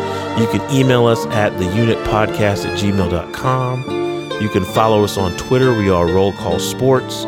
You 0.41 0.47
can 0.47 0.63
email 0.73 1.07
us 1.07 1.27
at 1.27 1.53
theunitpodcast 1.55 2.65
at 2.67 2.79
gmail.com. 2.79 4.41
You 4.41 4.49
can 4.49 4.65
follow 4.65 5.03
us 5.03 5.19
on 5.19 5.37
Twitter. 5.37 5.75
We 5.75 5.91
are 5.91 6.07
Roll 6.07 6.33
Call 6.35 6.59
Sports. 6.61 7.25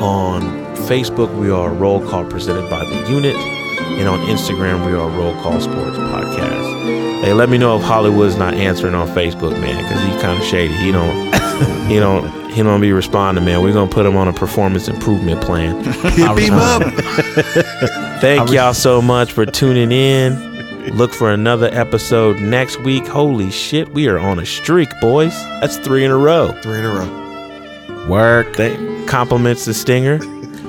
On 0.00 0.42
Facebook, 0.88 1.36
we 1.38 1.50
are 1.50 1.70
Roll 1.72 2.00
Call 2.08 2.24
presented 2.24 2.70
by 2.70 2.84
The 2.84 3.10
Unit. 3.10 3.36
And 3.36 4.08
on 4.08 4.20
Instagram, 4.20 4.86
we 4.86 4.92
are 4.92 5.08
Roll 5.10 5.34
Call 5.42 5.60
Sports 5.60 5.98
Podcast. 5.98 7.22
Hey, 7.22 7.34
let 7.34 7.50
me 7.50 7.58
know 7.58 7.76
if 7.76 7.82
Hollywood's 7.82 8.36
not 8.36 8.54
answering 8.54 8.94
on 8.94 9.06
Facebook, 9.08 9.52
man, 9.60 9.82
because 9.82 10.02
he's 10.02 10.22
kind 10.22 10.40
of 10.40 10.44
shady. 10.46 10.72
He 10.74 10.90
don't, 10.90 11.34
he 11.86 11.98
don't, 11.98 12.24
he 12.52 12.62
don't 12.62 12.80
be 12.80 12.92
responding, 12.92 13.44
man. 13.44 13.62
We're 13.62 13.72
gonna 13.72 13.90
put 13.90 14.06
him 14.06 14.16
on 14.16 14.28
a 14.28 14.32
performance 14.32 14.88
improvement 14.88 15.40
plan. 15.42 15.82
Hip 15.84 16.38
him 16.38 16.54
up. 16.54 16.82
Thank 18.20 18.50
y'all 18.50 18.74
so 18.74 19.00
much 19.00 19.32
for 19.32 19.46
tuning 19.46 19.92
in. 19.92 20.50
Look 20.96 21.12
for 21.12 21.30
another 21.30 21.68
episode 21.72 22.40
next 22.40 22.80
week. 22.80 23.06
Holy 23.06 23.50
shit, 23.50 23.90
we 23.90 24.08
are 24.08 24.18
on 24.18 24.38
a 24.38 24.46
streak, 24.46 24.88
boys. 25.00 25.34
That's 25.60 25.76
three 25.78 26.04
in 26.04 26.10
a 26.10 26.16
row. 26.16 26.52
Three 26.62 26.78
in 26.78 26.84
a 26.84 26.88
row. 26.88 28.06
Work. 28.08 28.56
They 28.56 29.04
compliments 29.06 29.64
the 29.64 29.74
stinger. 29.74 30.18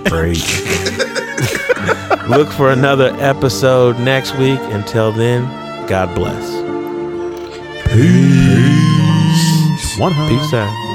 Preach. 0.05 0.61
Look 2.29 2.49
for 2.49 2.71
another 2.71 3.15
episode 3.19 3.99
next 3.99 4.35
week. 4.37 4.59
Until 4.59 5.11
then, 5.11 5.43
God 5.87 6.13
bless. 6.13 6.61
One 9.99 10.11
hundred. 10.13 10.39
Peace 10.39 10.53
out. 10.53 10.90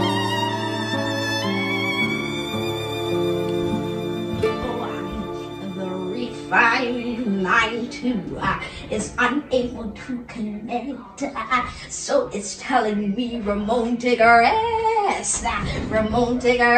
Uh, 8.12 8.62
is 8.90 9.14
unable 9.18 9.90
to 9.90 10.24
connect. 10.28 11.22
Uh, 11.22 11.66
so 11.88 12.28
it's 12.28 12.56
telling 12.56 13.14
me, 13.14 13.40
Ramon, 13.40 13.96
take 13.96 14.20
a 14.20 14.38
rest. 14.38 15.44
Uh, 15.44 15.64
Ramon, 15.88 16.38
take 16.38 16.60
a 16.60 16.74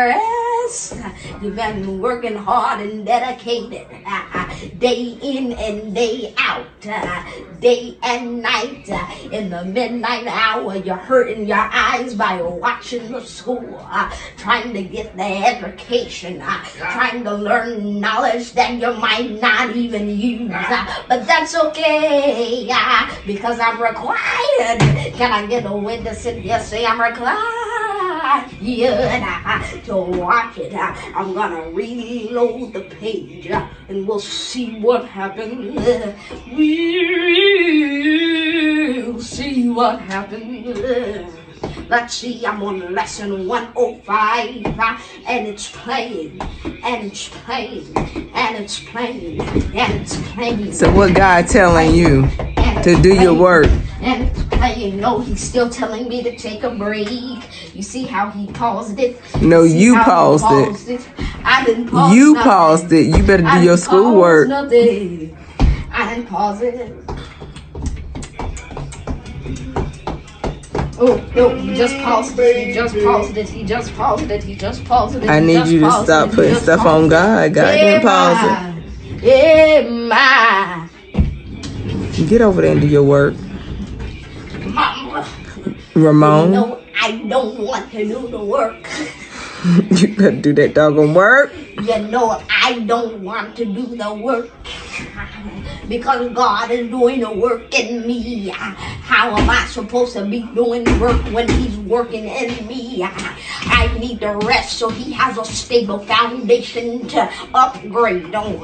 You've 0.68 1.56
been 1.56 1.98
working 1.98 2.36
hard 2.36 2.80
and 2.80 3.06
dedicated, 3.06 3.86
uh, 4.04 4.54
day 4.78 5.16
in 5.22 5.52
and 5.52 5.94
day 5.94 6.34
out, 6.36 6.66
uh, 6.86 7.24
day 7.58 7.96
and 8.02 8.42
night. 8.42 8.86
In 9.32 9.48
the 9.48 9.64
midnight 9.64 10.26
hour, 10.26 10.76
you're 10.76 10.94
hurting 10.96 11.46
your 11.46 11.56
eyes 11.72 12.14
by 12.14 12.42
watching 12.42 13.10
the 13.10 13.22
school, 13.22 13.80
uh, 13.90 14.14
trying 14.36 14.74
to 14.74 14.82
get 14.82 15.16
the 15.16 15.22
education, 15.24 16.42
trying 16.74 17.24
to 17.24 17.32
learn 17.32 17.98
knowledge 17.98 18.52
that 18.52 18.74
you 18.74 18.92
might 18.92 19.40
not 19.40 19.74
even 19.74 20.20
use. 20.20 20.52
But 21.08 21.26
that's 21.26 21.56
okay, 21.56 22.68
because 23.26 23.58
I'm 23.58 23.80
required. 23.80 24.80
Can 25.16 25.32
I 25.32 25.46
get 25.46 25.64
a 25.64 25.72
witness 25.72 26.26
in 26.26 26.42
here 26.42 26.60
say 26.60 26.84
I'm 26.84 27.00
required 27.00 27.97
uh, 28.20 29.82
to 29.84 29.96
watch 29.96 30.58
it? 30.58 30.74
I'm 30.74 31.32
gonna 31.34 31.70
reload 31.70 32.72
the 32.72 32.82
page 32.82 33.46
and 33.46 34.06
we'll 34.06 34.20
see 34.20 34.78
what 34.80 35.06
happens. 35.06 35.74
We'll 36.52 36.78
see 39.20 39.68
what 39.68 40.00
happens. 40.00 41.37
Let's 41.88 42.14
see, 42.14 42.44
I'm 42.44 42.62
on 42.62 42.92
lesson 42.94 43.48
105, 43.48 44.66
uh, 44.78 44.98
and 45.26 45.46
it's 45.46 45.70
playing, 45.70 46.38
and 46.84 47.06
it's 47.06 47.30
playing, 47.30 47.96
and 47.96 48.56
it's 48.56 48.78
playing, 48.80 49.40
and 49.40 50.02
it's 50.02 50.20
playing. 50.32 50.72
So 50.74 50.92
what 50.92 51.14
God 51.14 51.46
telling 51.48 51.94
you 51.94 52.28
to 52.82 52.98
do 53.00 53.14
your 53.14 53.32
work? 53.32 53.68
And 54.02 54.24
it's 54.24 54.42
playing. 54.54 55.00
No, 55.00 55.20
he's 55.20 55.40
still 55.42 55.70
telling 55.70 56.08
me 56.08 56.22
to 56.24 56.36
take 56.36 56.62
a 56.62 56.70
break. 56.70 57.08
You 57.74 57.82
see 57.82 58.02
how 58.02 58.28
he 58.30 58.48
paused 58.48 58.98
it? 58.98 59.18
No, 59.40 59.62
you 59.62 59.94
how 59.94 60.34
he 60.34 60.38
paused 60.40 60.88
it. 60.90 61.08
I 61.42 61.64
didn't 61.64 61.88
pause 61.88 62.14
You 62.14 62.34
nothing. 62.34 62.50
paused 62.50 62.92
it. 62.92 63.16
You 63.16 63.22
better 63.26 63.44
do 63.44 63.62
your 63.64 63.78
schoolwork. 63.78 64.50
I 64.50 66.14
didn't 66.14 66.26
pause 66.26 66.60
it. 66.60 66.94
Oh, 71.00 71.16
no, 71.34 71.54
he 71.54 71.74
just 71.74 71.96
paused 71.98 72.38
it. 72.38 72.66
He 72.66 72.72
just 72.74 72.94
paused 72.96 73.36
it. 73.36 73.48
He 73.48 73.64
just 73.64 73.94
paused 73.94 74.30
it. 74.30 74.42
He 74.42 74.54
just 74.56 74.84
paused 74.84 75.16
it. 75.16 75.28
I 75.28 75.40
need 75.40 75.66
you 75.68 75.80
to 75.80 75.90
stop 75.90 76.30
putting 76.32 76.54
stuff 76.56 76.80
on. 76.80 77.08
God. 77.08 77.54
God 77.54 77.72
didn't 77.72 78.02
pause 78.02 78.74
it. 79.22 80.88
Get 82.28 82.40
over 82.42 82.62
there 82.62 82.72
and 82.72 82.80
do 82.80 82.88
your 82.88 83.04
work. 83.04 83.34
Mama. 84.66 85.28
Ramon, 85.94 86.50
No, 86.50 86.80
I 87.00 87.12
don't 87.28 87.60
want 87.60 87.90
to 87.92 88.04
do 88.04 88.26
the 88.28 88.44
work. 88.44 88.88
you 89.90 90.14
better 90.16 90.36
do 90.36 90.52
that 90.54 90.74
doggone 90.74 91.14
work. 91.14 91.52
You 91.82 91.98
know, 92.08 92.42
I 92.50 92.80
don't 92.86 93.22
want 93.22 93.56
to 93.56 93.64
do 93.64 93.96
the 93.96 94.12
work 94.12 94.50
because 95.88 96.28
God 96.34 96.70
is 96.72 96.90
doing 96.90 97.20
the 97.20 97.32
work 97.32 97.72
in 97.72 98.06
me. 98.06 98.48
How 98.48 99.36
am 99.36 99.48
I 99.48 99.64
supposed 99.66 100.14
to 100.14 100.24
be 100.24 100.42
doing 100.54 100.84
work 100.98 101.22
when 101.32 101.48
He's 101.48 101.76
working 101.78 102.24
in 102.24 102.66
me? 102.66 103.02
I 103.04 103.96
need 103.98 104.20
to 104.20 104.36
rest 104.44 104.78
so 104.78 104.90
He 104.90 105.12
has 105.12 105.38
a 105.38 105.44
stable 105.44 106.00
foundation 106.00 107.06
to 107.08 107.30
upgrade 107.54 108.34
on. 108.34 108.58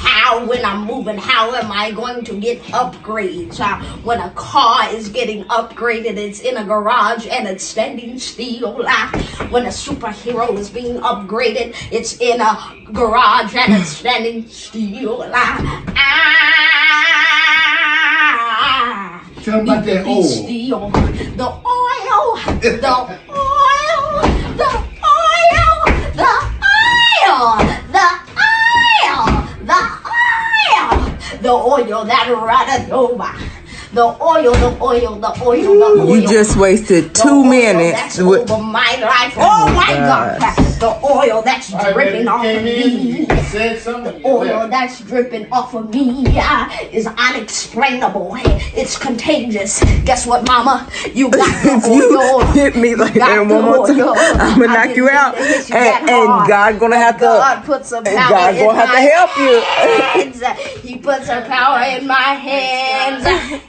How, 0.00 0.46
when 0.46 0.64
I'm 0.64 0.86
moving, 0.86 1.18
how 1.18 1.52
am 1.54 1.72
I 1.72 1.90
going 1.90 2.24
to 2.24 2.38
get 2.38 2.62
upgrades? 2.64 3.58
When 4.04 4.20
a 4.20 4.30
car 4.30 4.88
is 4.94 5.08
getting 5.08 5.44
upgraded, 5.44 6.16
it's 6.16 6.40
in 6.40 6.56
a 6.56 6.64
garage 6.64 7.26
and 7.26 7.48
it's 7.48 7.64
standing 7.64 8.18
still. 8.18 8.74
When 9.50 9.66
a 9.66 9.70
superhero 9.70 10.56
is 10.56 10.70
being 10.70 10.98
upgraded, 11.00 11.74
it's 11.90 12.20
in 12.20 12.27
a 12.36 12.92
garage 12.92 13.54
and 13.56 13.72
it's 13.74 13.88
standing 13.90 14.46
still. 14.48 15.22
Uh, 15.22 15.30
Ah, 17.90 19.22
Tell 19.42 19.60
'em 19.60 19.68
about 19.68 19.84
that 19.84 20.06
oil. 20.06 20.22
still. 20.22 20.90
The 20.90 21.48
oil, 21.48 22.36
the 22.56 22.70
oil, 22.84 22.84
the 22.84 22.94
oil, 23.30 24.02
the 24.56 24.70
oil, 25.00 25.64
the 27.88 28.04
oil, 28.44 29.20
the 29.64 29.80
oil, 30.12 30.88
the 31.40 31.50
oil 31.50 32.04
that 32.04 32.26
runneth 32.30 32.90
over. 32.92 33.30
The 33.98 34.04
oil, 34.22 34.52
the 34.52 34.78
oil, 34.80 35.16
the 35.16 35.42
oil, 35.42 35.60
the 35.60 36.02
oil. 36.02 36.16
You 36.20 36.28
just 36.28 36.56
wasted 36.56 37.16
two 37.16 37.28
oil 37.28 37.42
minutes 37.42 37.98
That's 37.98 38.18
with 38.20 38.48
over 38.48 38.62
my 38.62 38.94
life. 39.00 39.34
Oh, 39.36 39.66
oh 39.66 39.74
my 39.74 39.92
God. 39.92 40.38
gosh. 40.38 40.78
The 40.78 41.00
oil 41.04 41.42
that's 41.42 41.70
dripping 41.70 42.28
off 42.28 42.46
of 42.46 42.62
me. 42.62 43.26
Said. 43.48 43.80
The 43.80 44.22
oil 44.24 44.68
that's 44.68 45.00
dripping 45.00 45.50
off 45.50 45.74
of 45.74 45.92
me 45.92 46.24
is 46.92 47.08
unexplainable. 47.08 48.36
It's 48.36 48.96
contagious. 48.96 49.82
Guess 50.04 50.28
what, 50.28 50.46
Mama? 50.46 50.88
You 51.12 51.28
got 51.32 51.64
the 51.64 51.72
if 51.72 51.86
you 51.86 52.20
oil. 52.20 52.46
hit 52.52 52.76
me 52.76 52.94
like 52.94 53.14
that 53.14 53.40
one 53.40 53.64
more 53.64 53.84
time. 53.88 53.98
I'm 54.38 54.60
gonna 54.60 54.72
knock 54.74 54.96
you 54.96 55.08
out, 55.08 55.34
mean 55.34 55.42
to 55.42 55.48
hit 55.48 55.68
you 55.70 55.74
and, 55.74 55.84
that 55.84 56.02
and. 56.02 56.48
God 56.48 56.78
gonna 56.78 56.96
have 56.96 57.16
to. 57.16 57.24
God 57.24 57.64
puts 57.64 57.88
some 57.88 58.04
power 58.04 58.14
God 58.14 58.54
gonna 58.54 58.78
have 58.78 58.92
to 58.94 59.00
help 59.00 59.36
you. 59.38 60.82
He 60.82 60.98
puts 60.98 61.28
a 61.28 61.42
power 61.42 61.82
in 61.96 62.06
my 62.06 62.14
hands, 62.14 63.24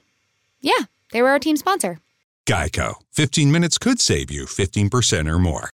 Yeah, 0.61 0.85
they 1.11 1.21
were 1.21 1.29
our 1.29 1.39
team 1.39 1.57
sponsor. 1.57 1.97
Geico. 2.45 2.95
15 3.11 3.51
minutes 3.51 3.77
could 3.77 3.99
save 3.99 4.29
you 4.31 4.45
15% 4.45 5.27
or 5.27 5.39
more. 5.39 5.69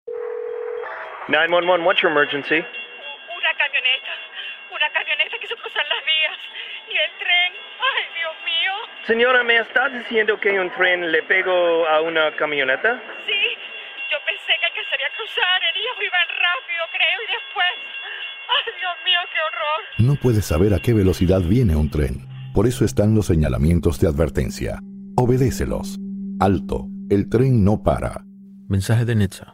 911, 1.28 1.84
what's 1.84 2.02
your 2.02 2.12
emergency? 2.12 2.60
Una 2.60 3.52
camioneta, 3.56 4.12
una 4.68 4.88
camioneta 4.92 5.38
que 5.40 5.48
se 5.48 5.56
puso 5.56 5.78
las 5.80 6.04
vías 6.04 6.38
y 6.92 6.96
el 7.00 7.10
tren, 7.16 7.50
ay 7.80 8.02
Dios 8.12 8.36
mío. 8.44 8.72
Señora, 9.06 9.42
¿me 9.42 9.56
estás 9.56 9.92
diciendo 9.92 10.38
que 10.38 10.60
un 10.60 10.70
tren 10.72 11.10
le 11.10 11.22
pegó 11.22 11.86
a 11.88 12.02
una 12.02 12.36
camioneta? 12.36 13.00
Sí, 13.24 13.40
yo 14.12 14.18
pensé 14.26 14.52
que 14.60 14.84
quería 14.84 15.08
cruzar, 15.16 15.60
ellos 15.74 15.96
iban 15.96 16.28
rápido 16.28 16.84
creo 16.92 17.18
y 17.24 17.32
después, 17.32 17.72
ay 18.52 18.72
Dios 18.78 18.96
mío, 19.04 19.20
qué 19.32 19.40
horror. 19.48 19.80
No 20.08 20.14
puedes 20.16 20.44
saber 20.44 20.74
a 20.74 20.78
qué 20.78 20.92
velocidad 20.92 21.40
viene 21.40 21.74
un 21.74 21.88
tren. 21.88 22.33
Por 22.54 22.68
eso 22.68 22.84
están 22.84 23.16
los 23.16 23.26
señalamientos 23.26 23.98
de 23.98 24.06
advertencia. 24.06 24.80
Obedécelos. 25.16 25.98
Alto. 26.38 26.88
El 27.10 27.28
tren 27.28 27.64
no 27.64 27.82
para. 27.82 28.24
Mensaje 28.68 29.04
de 29.04 29.16
Netza. 29.16 29.53